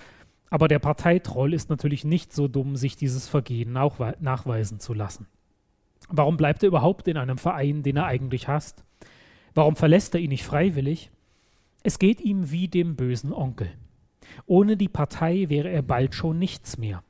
aber 0.50 0.68
der 0.68 0.78
Parteitroll 0.78 1.52
ist 1.52 1.70
natürlich 1.70 2.04
nicht 2.04 2.32
so 2.32 2.48
dumm, 2.48 2.76
sich 2.76 2.96
dieses 2.96 3.28
Vergehen 3.28 3.72
nachweisen 3.72 4.80
zu 4.80 4.94
lassen. 4.94 5.26
Warum 6.08 6.36
bleibt 6.36 6.62
er 6.62 6.68
überhaupt 6.68 7.08
in 7.08 7.16
einem 7.16 7.38
Verein, 7.38 7.82
den 7.82 7.96
er 7.96 8.06
eigentlich 8.06 8.48
hasst? 8.48 8.84
Warum 9.54 9.76
verlässt 9.76 10.14
er 10.14 10.20
ihn 10.20 10.30
nicht 10.30 10.44
freiwillig? 10.44 11.10
Es 11.82 11.98
geht 11.98 12.20
ihm 12.20 12.50
wie 12.50 12.68
dem 12.68 12.96
bösen 12.96 13.32
Onkel. 13.32 13.70
Ohne 14.46 14.76
die 14.76 14.88
Partei 14.88 15.48
wäre 15.48 15.68
er 15.68 15.82
bald 15.82 16.14
schon 16.14 16.38
nichts 16.38 16.78
mehr. 16.78 17.02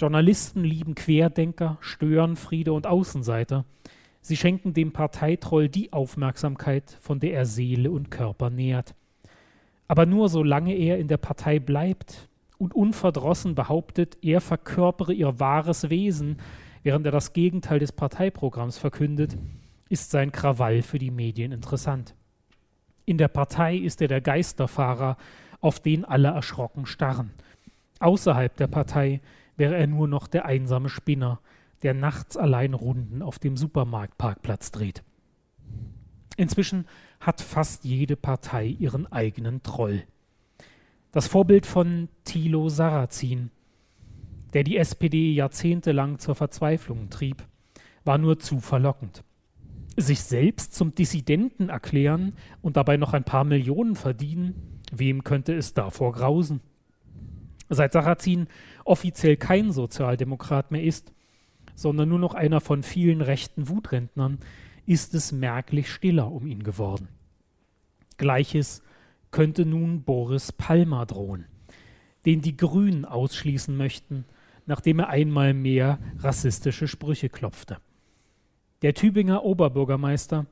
Journalisten 0.00 0.64
lieben 0.64 0.94
Querdenker, 0.94 1.78
Störenfriede 1.80 2.72
und 2.72 2.86
Außenseiter. 2.86 3.64
Sie 4.20 4.36
schenken 4.36 4.72
dem 4.72 4.92
Parteitroll 4.92 5.68
die 5.68 5.92
Aufmerksamkeit, 5.92 6.96
von 7.00 7.20
der 7.20 7.34
er 7.34 7.46
Seele 7.46 7.90
und 7.90 8.10
Körper 8.10 8.50
nährt. 8.50 8.94
Aber 9.88 10.06
nur 10.06 10.28
solange 10.28 10.74
er 10.74 10.98
in 10.98 11.08
der 11.08 11.18
Partei 11.18 11.58
bleibt 11.58 12.28
und 12.62 12.74
unverdrossen 12.74 13.56
behauptet, 13.56 14.18
er 14.22 14.40
verkörpere 14.40 15.12
ihr 15.12 15.40
wahres 15.40 15.90
Wesen, 15.90 16.36
während 16.84 17.04
er 17.04 17.10
das 17.10 17.32
Gegenteil 17.32 17.80
des 17.80 17.90
Parteiprogramms 17.90 18.78
verkündet, 18.78 19.36
ist 19.88 20.12
sein 20.12 20.30
Krawall 20.30 20.82
für 20.82 21.00
die 21.00 21.10
Medien 21.10 21.50
interessant. 21.50 22.14
In 23.04 23.18
der 23.18 23.26
Partei 23.26 23.76
ist 23.76 24.00
er 24.00 24.06
der 24.06 24.20
Geisterfahrer, 24.20 25.16
auf 25.60 25.80
den 25.80 26.04
alle 26.04 26.28
erschrocken 26.28 26.86
starren. 26.86 27.32
Außerhalb 27.98 28.56
der 28.56 28.68
Partei 28.68 29.22
wäre 29.56 29.76
er 29.76 29.88
nur 29.88 30.06
noch 30.06 30.28
der 30.28 30.44
einsame 30.44 30.88
Spinner, 30.88 31.40
der 31.82 31.94
nachts 31.94 32.36
allein 32.36 32.74
Runden 32.74 33.22
auf 33.22 33.40
dem 33.40 33.56
Supermarktparkplatz 33.56 34.70
dreht. 34.70 35.02
Inzwischen 36.36 36.86
hat 37.18 37.40
fast 37.40 37.84
jede 37.84 38.14
Partei 38.14 38.66
ihren 38.66 39.10
eigenen 39.10 39.64
Troll. 39.64 40.04
Das 41.12 41.26
Vorbild 41.26 41.66
von 41.66 42.08
Thilo 42.24 42.70
Sarrazin, 42.70 43.50
der 44.54 44.64
die 44.64 44.78
SPD 44.78 45.30
jahrzehntelang 45.32 46.18
zur 46.18 46.34
Verzweiflung 46.34 47.10
trieb, 47.10 47.46
war 48.02 48.16
nur 48.16 48.38
zu 48.38 48.60
verlockend. 48.60 49.22
Sich 49.94 50.22
selbst 50.22 50.74
zum 50.74 50.94
Dissidenten 50.94 51.68
erklären 51.68 52.32
und 52.62 52.78
dabei 52.78 52.96
noch 52.96 53.12
ein 53.12 53.24
paar 53.24 53.44
Millionen 53.44 53.94
verdienen, 53.94 54.80
wem 54.90 55.22
könnte 55.22 55.54
es 55.54 55.74
davor 55.74 56.12
grausen? 56.12 56.62
Seit 57.68 57.92
Sarrazin 57.92 58.46
offiziell 58.86 59.36
kein 59.36 59.70
Sozialdemokrat 59.70 60.70
mehr 60.70 60.82
ist, 60.82 61.12
sondern 61.74 62.08
nur 62.08 62.20
noch 62.20 62.32
einer 62.32 62.62
von 62.62 62.82
vielen 62.82 63.20
rechten 63.20 63.68
Wutrentnern, 63.68 64.38
ist 64.86 65.12
es 65.12 65.30
merklich 65.30 65.90
stiller 65.90 66.32
um 66.32 66.46
ihn 66.46 66.62
geworden. 66.62 67.08
Gleiches 68.16 68.82
könnte 69.32 69.66
nun 69.66 70.04
Boris 70.04 70.52
Palmer 70.52 71.06
drohen, 71.06 71.46
den 72.24 72.40
die 72.40 72.56
Grünen 72.56 73.04
ausschließen 73.04 73.76
möchten, 73.76 74.24
nachdem 74.66 75.00
er 75.00 75.08
einmal 75.08 75.54
mehr 75.54 75.98
rassistische 76.18 76.86
Sprüche 76.86 77.28
klopfte. 77.28 77.78
Der 78.82 78.94
Tübinger 78.94 79.42
Oberbürgermeister, 79.44 80.46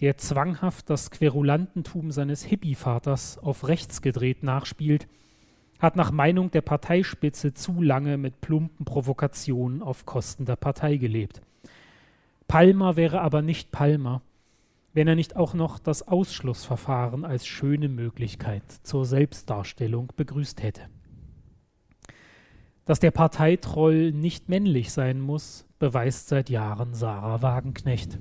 der 0.00 0.18
zwanghaft 0.18 0.90
das 0.90 1.10
Querulantentum 1.10 2.10
seines 2.10 2.44
Hippie-Vaters 2.44 3.38
auf 3.38 3.68
rechts 3.68 4.02
gedreht 4.02 4.42
nachspielt, 4.42 5.06
hat 5.78 5.96
nach 5.96 6.10
Meinung 6.10 6.50
der 6.50 6.62
Parteispitze 6.62 7.54
zu 7.54 7.82
lange 7.82 8.16
mit 8.16 8.40
plumpen 8.40 8.84
Provokationen 8.84 9.82
auf 9.82 10.06
Kosten 10.06 10.44
der 10.44 10.56
Partei 10.56 10.96
gelebt. 10.96 11.42
Palmer 12.48 12.96
wäre 12.96 13.20
aber 13.20 13.42
nicht 13.42 13.70
Palmer, 13.70 14.22
wenn 14.94 15.08
er 15.08 15.16
nicht 15.16 15.36
auch 15.36 15.54
noch 15.54 15.78
das 15.80 16.06
Ausschlussverfahren 16.06 17.24
als 17.24 17.46
schöne 17.46 17.88
Möglichkeit 17.88 18.62
zur 18.84 19.04
Selbstdarstellung 19.04 20.12
begrüßt 20.16 20.62
hätte. 20.62 20.82
Dass 22.84 23.00
der 23.00 23.10
Parteitroll 23.10 24.12
nicht 24.12 24.48
männlich 24.48 24.92
sein 24.92 25.20
muss, 25.20 25.66
beweist 25.80 26.28
seit 26.28 26.48
Jahren 26.48 26.94
Sarah 26.94 27.42
Wagenknecht. 27.42 28.18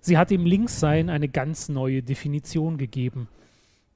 Sie 0.00 0.16
hat 0.16 0.30
dem 0.30 0.46
Linkssein 0.46 1.10
eine 1.10 1.28
ganz 1.28 1.68
neue 1.68 2.02
Definition 2.02 2.78
gegeben. 2.78 3.28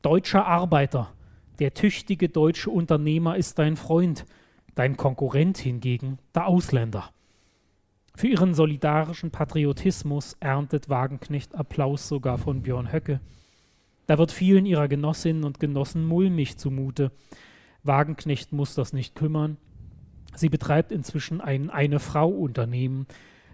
Deutscher 0.02 0.46
Arbeiter, 0.46 1.12
der 1.58 1.72
tüchtige 1.74 2.28
deutsche 2.28 2.70
Unternehmer 2.70 3.36
ist 3.36 3.58
dein 3.58 3.76
Freund, 3.76 4.24
dein 4.74 4.96
Konkurrent 4.96 5.58
hingegen 5.58 6.18
der 6.34 6.46
Ausländer. 6.46 7.10
Für 8.16 8.28
ihren 8.28 8.54
solidarischen 8.54 9.30
Patriotismus 9.30 10.38
erntet 10.40 10.88
Wagenknecht 10.88 11.54
Applaus 11.54 12.08
sogar 12.08 12.38
von 12.38 12.62
Björn 12.62 12.90
Höcke. 12.90 13.20
Da 14.06 14.16
wird 14.16 14.32
vielen 14.32 14.64
ihrer 14.64 14.88
Genossinnen 14.88 15.44
und 15.44 15.60
Genossen 15.60 16.06
mulmig 16.06 16.56
zumute. 16.56 17.12
Wagenknecht 17.82 18.52
muss 18.54 18.74
das 18.74 18.94
nicht 18.94 19.16
kümmern. 19.16 19.58
Sie 20.34 20.48
betreibt 20.48 20.92
inzwischen 20.92 21.42
ein 21.42 21.68
Eine-Frau-Unternehmen, 21.68 23.06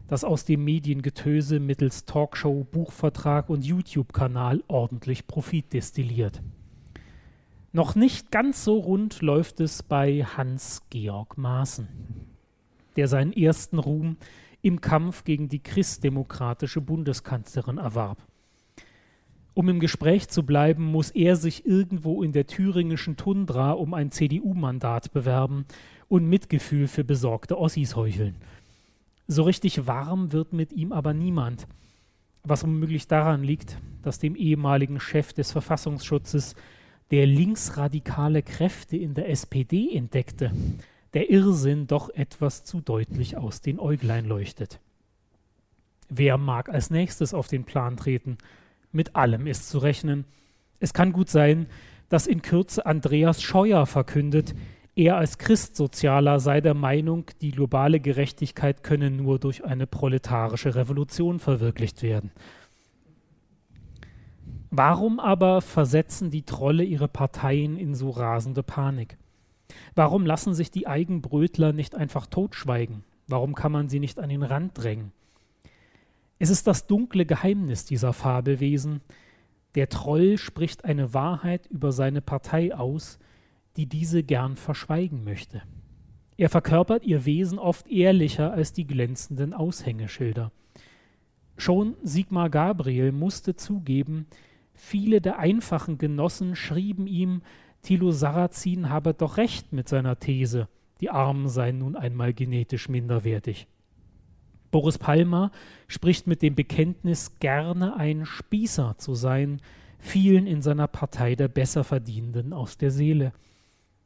das 0.07 0.23
aus 0.23 0.45
dem 0.45 0.63
Mediengetöse 0.63 1.59
mittels 1.59 2.05
Talkshow, 2.05 2.65
Buchvertrag 2.71 3.51
und 3.51 3.65
YouTube-Kanal 3.65 4.63
ordentlich 4.69 5.27
Profit 5.27 5.73
destilliert. 5.73 6.41
Noch 7.73 7.97
nicht 7.97 8.31
ganz 8.31 8.63
so 8.63 8.79
rund 8.79 9.23
läuft 9.23 9.59
es 9.59 9.83
bei 9.83 10.23
Hans-Georg 10.23 11.37
Maaßen, 11.37 11.89
der 12.95 13.09
seinen 13.09 13.33
ersten 13.33 13.81
Ruhm 13.81 14.19
im 14.63 14.81
Kampf 14.81 15.25
gegen 15.25 15.49
die 15.49 15.63
christdemokratische 15.63 16.81
Bundeskanzlerin 16.81 17.79
erwarb. 17.79 18.19
Um 19.55 19.69
im 19.69 19.81
Gespräch 19.81 20.29
zu 20.29 20.45
bleiben, 20.45 20.85
muss 20.85 21.11
er 21.11 21.37
sich 21.37 21.67
irgendwo 21.67 22.23
in 22.23 22.33
der 22.33 22.47
thüringischen 22.47 23.17
Tundra 23.17 23.73
um 23.73 23.93
ein 23.93 24.11
CDU-Mandat 24.11 25.13
bewerben 25.13 25.67
und 26.09 26.27
Mitgefühl 26.27 26.89
für 26.89 27.05
besorgte 27.05 27.59
Ossis 27.59 27.95
heucheln. 27.95 28.37
So 29.27 29.43
richtig 29.43 29.87
warm 29.87 30.33
wird 30.33 30.53
mit 30.53 30.73
ihm 30.73 30.93
aber 30.93 31.13
niemand, 31.13 31.67
was 32.45 32.65
womöglich 32.65 33.09
daran 33.09 33.43
liegt, 33.43 33.77
dass 34.03 34.19
dem 34.19 34.37
ehemaligen 34.37 35.01
Chef 35.01 35.33
des 35.33 35.53
Verfassungsschutzes 35.53 36.55
der 37.11 37.27
linksradikale 37.27 38.43
Kräfte 38.43 38.97
in 38.97 39.13
der 39.13 39.29
SPD 39.29 39.95
entdeckte, 39.95 40.51
der 41.15 41.31
Irrsinn 41.31 41.87
doch 41.87 42.09
etwas 42.11 42.65
zu 42.65 42.81
deutlich 42.81 43.37
aus 43.37 43.61
den 43.61 43.79
Äuglein 43.79 44.27
leuchtet. 44.27 44.81
Wer 46.09 46.39
mag 46.39 46.69
als 46.69 46.91
nächstes 46.91 47.35
auf 47.35 47.49
den 47.49 47.65
Plan 47.65 47.97
treten? 47.97 48.39
Mit 48.93 49.17
allem 49.17 49.47
ist 49.47 49.69
zu 49.69 49.79
rechnen. 49.79 50.25
Es 50.81 50.93
kann 50.93 51.13
gut 51.13 51.29
sein, 51.29 51.67
dass 52.09 52.27
in 52.27 52.43
Kürze 52.43 52.85
Andreas 52.85 53.43
Scheuer 53.43 53.87
verkündet, 53.87 54.55
er 54.95 55.17
als 55.17 55.39
Christsozialer 55.39 56.39
sei 56.39 56.61
der 56.61 56.75
Meinung, 56.75 57.25
die 57.41 57.51
globale 57.51 57.99
Gerechtigkeit 57.99 58.83
könne 58.83 59.11
nur 59.11 59.39
durch 59.39 59.65
eine 59.65 59.87
proletarische 59.87 60.75
Revolution 60.75 61.39
verwirklicht 61.39 62.03
werden. 62.03 62.31
Warum 64.71 65.19
aber 65.19 65.63
versetzen 65.63 66.31
die 66.31 66.43
Trolle 66.43 66.85
ihre 66.85 67.09
Parteien 67.09 67.79
in 67.79 67.95
so 67.95 68.11
rasende 68.11 68.63
Panik? 68.63 69.17
Warum 69.95 70.27
lassen 70.27 70.55
sich 70.55 70.71
die 70.71 70.87
Eigenbrötler 70.87 71.73
nicht 71.73 71.95
einfach 71.95 72.27
totschweigen? 72.27 73.05
Warum 73.29 73.55
kann 73.55 73.73
man 73.73 73.89
sie 73.89 74.01
nicht 74.01 74.19
an 74.19 74.29
den 74.29 74.43
Rand 74.43 74.77
drängen? 74.77 75.13
Es 76.39 76.51
ist 76.51 76.67
das 76.67 76.87
dunkle 76.87 77.25
Geheimnis 77.25 77.85
dieser 77.85 78.13
Fabelwesen, 78.13 79.01
Der 79.75 79.89
Troll 79.89 80.37
spricht 80.37 80.85
eine 80.85 81.15
Wahrheit 81.15 81.67
über 81.69 81.93
seine 81.93 82.21
Partei 82.21 82.75
aus, 82.75 83.19
die 83.77 83.87
diese 83.87 84.23
gern 84.23 84.57
verschweigen 84.57 85.25
möchte. 85.25 85.63
Er 86.37 86.49
verkörpert 86.49 87.05
ihr 87.05 87.25
Wesen 87.25 87.59
oft 87.59 87.87
ehrlicher 87.89 88.53
als 88.53 88.73
die 88.73 88.87
glänzenden 88.87 89.55
Aushängeschilder. 89.55 90.51
Schon 91.57 91.97
Sigmar 92.03 92.51
Gabriel 92.51 93.13
musste 93.13 93.55
zugeben, 93.55 94.27
viele 94.75 95.21
der 95.21 95.39
einfachen 95.39 95.99
Genossen 95.99 96.57
schrieben 96.57 97.07
ihm, 97.07 97.43
Thilo 97.83 98.13
Sarrazin 98.13 98.91
habe 98.91 99.13
doch 99.13 99.37
recht 99.37 99.73
mit 99.73 99.89
seiner 99.89 100.19
These, 100.19 100.69
die 101.01 101.11
Armen 101.11 101.49
seien 101.49 101.79
nun 101.79 101.97
einmal 101.97 102.33
genetisch 102.33 102.89
minderwertig. 102.89 103.67
Boris 104.71 104.99
Palmer 104.99 105.51
spricht 105.89 106.29
mit 106.29 106.43
dem 106.43 106.55
Bekenntnis, 106.55 107.39
gerne 107.41 107.97
ein 107.97 108.25
Spießer 108.25 108.95
zu 108.99 109.15
sein, 109.15 109.61
vielen 109.99 110.47
in 110.47 110.63
seiner 110.63 110.87
Partei 110.87 111.35
der 111.35 111.49
Besserverdienenden 111.49 112.53
aus 112.53 112.79
der 112.79 112.93
Seele. 112.93 113.33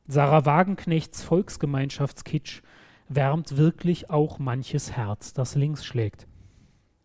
Sarah 0.08 0.46
Wagenknechts 0.46 1.22
Volksgemeinschaftskitsch 1.22 2.62
wärmt 3.08 3.58
wirklich 3.58 4.08
auch 4.08 4.38
manches 4.38 4.92
Herz, 4.92 5.34
das 5.34 5.54
links 5.54 5.84
schlägt. 5.84 6.26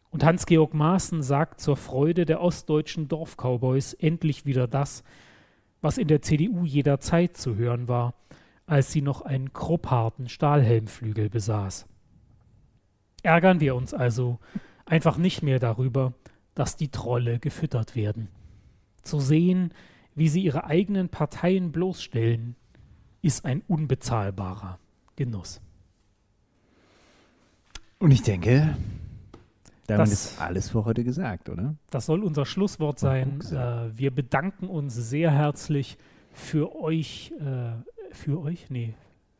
Und 0.09 0.23
Hans-Georg 0.23 0.73
Maaßen 0.73 1.21
sagt 1.21 1.59
zur 1.59 1.75
Freude 1.75 2.25
der 2.25 2.41
ostdeutschen 2.41 3.09
Dorfcowboys 3.09 3.93
endlich 3.93 4.45
wieder 4.45 4.67
das, 4.67 5.03
was 5.81 5.97
in 5.97 6.07
der 6.07 6.21
CDU 6.21 6.63
jederzeit 6.65 7.35
zu 7.35 7.55
hören 7.55 7.87
war, 7.87 8.13
als 8.65 8.91
sie 8.91 9.01
noch 9.01 9.21
einen 9.21 9.53
kruppharten 9.53 10.29
Stahlhelmflügel 10.29 11.29
besaß. 11.29 11.87
Ärgern 13.23 13.59
wir 13.59 13.75
uns 13.75 13.93
also 13.93 14.39
einfach 14.85 15.17
nicht 15.17 15.41
mehr 15.41 15.59
darüber, 15.59 16.13
dass 16.55 16.75
die 16.75 16.89
Trolle 16.89 17.39
gefüttert 17.39 17.95
werden. 17.95 18.29
Zu 19.03 19.19
sehen, 19.19 19.73
wie 20.15 20.29
sie 20.29 20.43
ihre 20.43 20.65
eigenen 20.65 21.09
Parteien 21.09 21.71
bloßstellen, 21.71 22.55
ist 23.21 23.45
ein 23.45 23.61
unbezahlbarer 23.67 24.79
Genuss. 25.15 25.61
Und 27.99 28.11
ich 28.11 28.23
denke, 28.23 28.75
damit 29.97 30.11
Das- 30.13 30.31
ist 30.33 30.41
alles 30.41 30.69
für 30.69 30.85
heute 30.85 31.03
gesagt, 31.03 31.49
oder? 31.49 31.75
Das 31.89 32.05
soll 32.05 32.23
unser 32.23 32.45
Schlusswort 32.45 32.99
sein. 32.99 33.39
Äh, 33.51 33.97
wir 33.97 34.11
bedanken 34.11 34.67
uns 34.67 34.95
sehr 34.95 35.31
herzlich 35.31 35.97
für 36.33 36.75
euch, 36.75 37.31
äh, 37.39 37.71
für 38.13 38.41
euch? 38.41 38.69
Nee, 38.69 38.93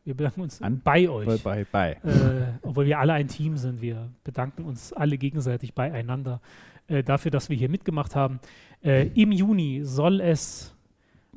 wir 0.06 0.16
bedanken 0.16 0.41
uns 0.41 0.62
An- 0.62 0.82
bei 0.84 1.10
euch. 1.10 1.26
Bye, 1.43 1.66
bye, 1.72 1.97
bye. 2.04 2.12
äh, 2.12 2.54
obwohl 2.62 2.86
wir 2.86 2.99
alle 2.99 3.14
ein 3.14 3.28
Team 3.28 3.58
sind. 3.58 3.82
Wir 3.82 4.10
bedanken 4.24 4.64
uns 4.64 4.93
alle 4.93 5.18
gegenseitig 5.18 5.74
beieinander 5.74 6.41
äh, 6.88 7.04
dafür, 7.04 7.32
dass 7.32 7.49
wir 7.49 7.56
hier 7.56 7.70
mitgemacht 7.70 8.16
haben. 8.16 8.39
Äh, 8.84 9.08
Im 9.14 9.32
Juni 9.32 9.82
soll 9.84 10.20
es, 10.20 10.76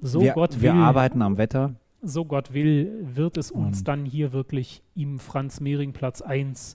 so 0.01 0.21
wir, 0.23 0.33
Gott 0.33 0.55
will, 0.57 0.63
wir 0.63 0.75
arbeiten 0.75 1.23
am 1.23 1.37
Wetter. 1.39 1.75
so 2.03 2.25
Gott 2.25 2.53
will, 2.53 3.07
wird 3.15 3.37
es 3.37 3.51
uns 3.53 3.79
Und- 3.79 3.89
dann 3.89 4.05
hier 4.05 4.33
wirklich 4.33 4.83
im 4.97 5.19
Franz-Mehring-Platz 5.21 6.23
1 6.23 6.75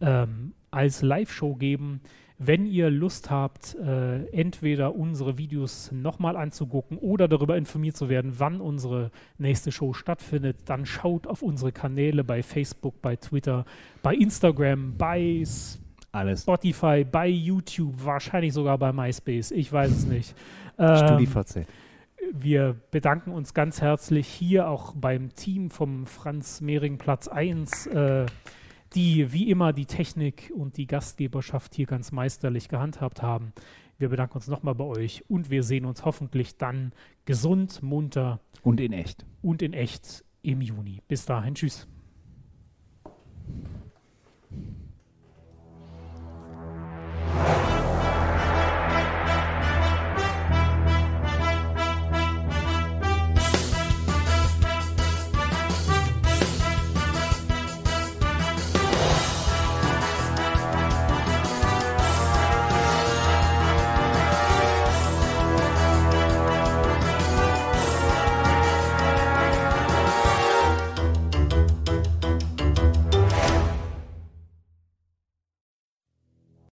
ähm, 0.00 0.52
als 0.70 1.02
Live-Show 1.02 1.56
geben. 1.56 2.00
Wenn 2.40 2.66
ihr 2.66 2.88
Lust 2.88 3.30
habt, 3.30 3.74
äh, 3.74 4.24
entweder 4.26 4.94
unsere 4.94 5.38
Videos 5.38 5.90
nochmal 5.90 6.36
anzugucken 6.36 6.96
oder 6.96 7.26
darüber 7.26 7.56
informiert 7.56 7.96
zu 7.96 8.08
werden, 8.08 8.34
wann 8.36 8.60
unsere 8.60 9.10
nächste 9.38 9.72
Show 9.72 9.92
stattfindet, 9.92 10.58
dann 10.66 10.86
schaut 10.86 11.26
auf 11.26 11.42
unsere 11.42 11.72
Kanäle 11.72 12.22
bei 12.22 12.44
Facebook, 12.44 13.02
bei 13.02 13.16
Twitter, 13.16 13.64
bei 14.04 14.14
Instagram, 14.14 14.96
bei 14.96 15.42
Alles. 16.12 16.42
Spotify, 16.42 17.04
bei 17.04 17.26
YouTube, 17.26 17.94
wahrscheinlich 18.04 18.52
sogar 18.52 18.78
bei 18.78 18.92
MySpace. 18.92 19.50
Ich 19.50 19.72
weiß 19.72 19.90
es 19.90 20.06
nicht. 20.06 20.36
Ähm, 20.78 20.96
StudiVZ. 20.96 21.66
wir 22.32 22.76
bedanken 22.92 23.32
uns 23.32 23.52
ganz 23.52 23.80
herzlich 23.80 24.28
hier 24.28 24.68
auch 24.68 24.94
beim 24.94 25.34
Team 25.34 25.70
vom 25.70 26.06
Franz 26.06 26.60
Mehring 26.60 26.98
Platz 26.98 27.26
1, 27.26 27.88
äh, 27.88 28.26
die 28.98 29.32
wie 29.32 29.48
immer 29.48 29.72
die 29.72 29.86
Technik 29.86 30.52
und 30.56 30.76
die 30.76 30.88
Gastgeberschaft 30.88 31.76
hier 31.76 31.86
ganz 31.86 32.10
meisterlich 32.10 32.68
gehandhabt 32.68 33.22
haben. 33.22 33.52
Wir 33.96 34.08
bedanken 34.08 34.34
uns 34.34 34.48
nochmal 34.48 34.74
bei 34.74 34.82
euch 34.82 35.24
und 35.28 35.50
wir 35.50 35.62
sehen 35.62 35.84
uns 35.84 36.04
hoffentlich 36.04 36.56
dann 36.56 36.92
gesund, 37.24 37.80
munter. 37.80 38.40
Und 38.62 38.80
in 38.80 38.92
echt. 38.92 39.24
Und 39.40 39.62
in 39.62 39.72
echt 39.72 40.24
im 40.42 40.60
Juni. 40.60 41.00
Bis 41.06 41.26
dahin, 41.26 41.54
tschüss. 41.54 41.86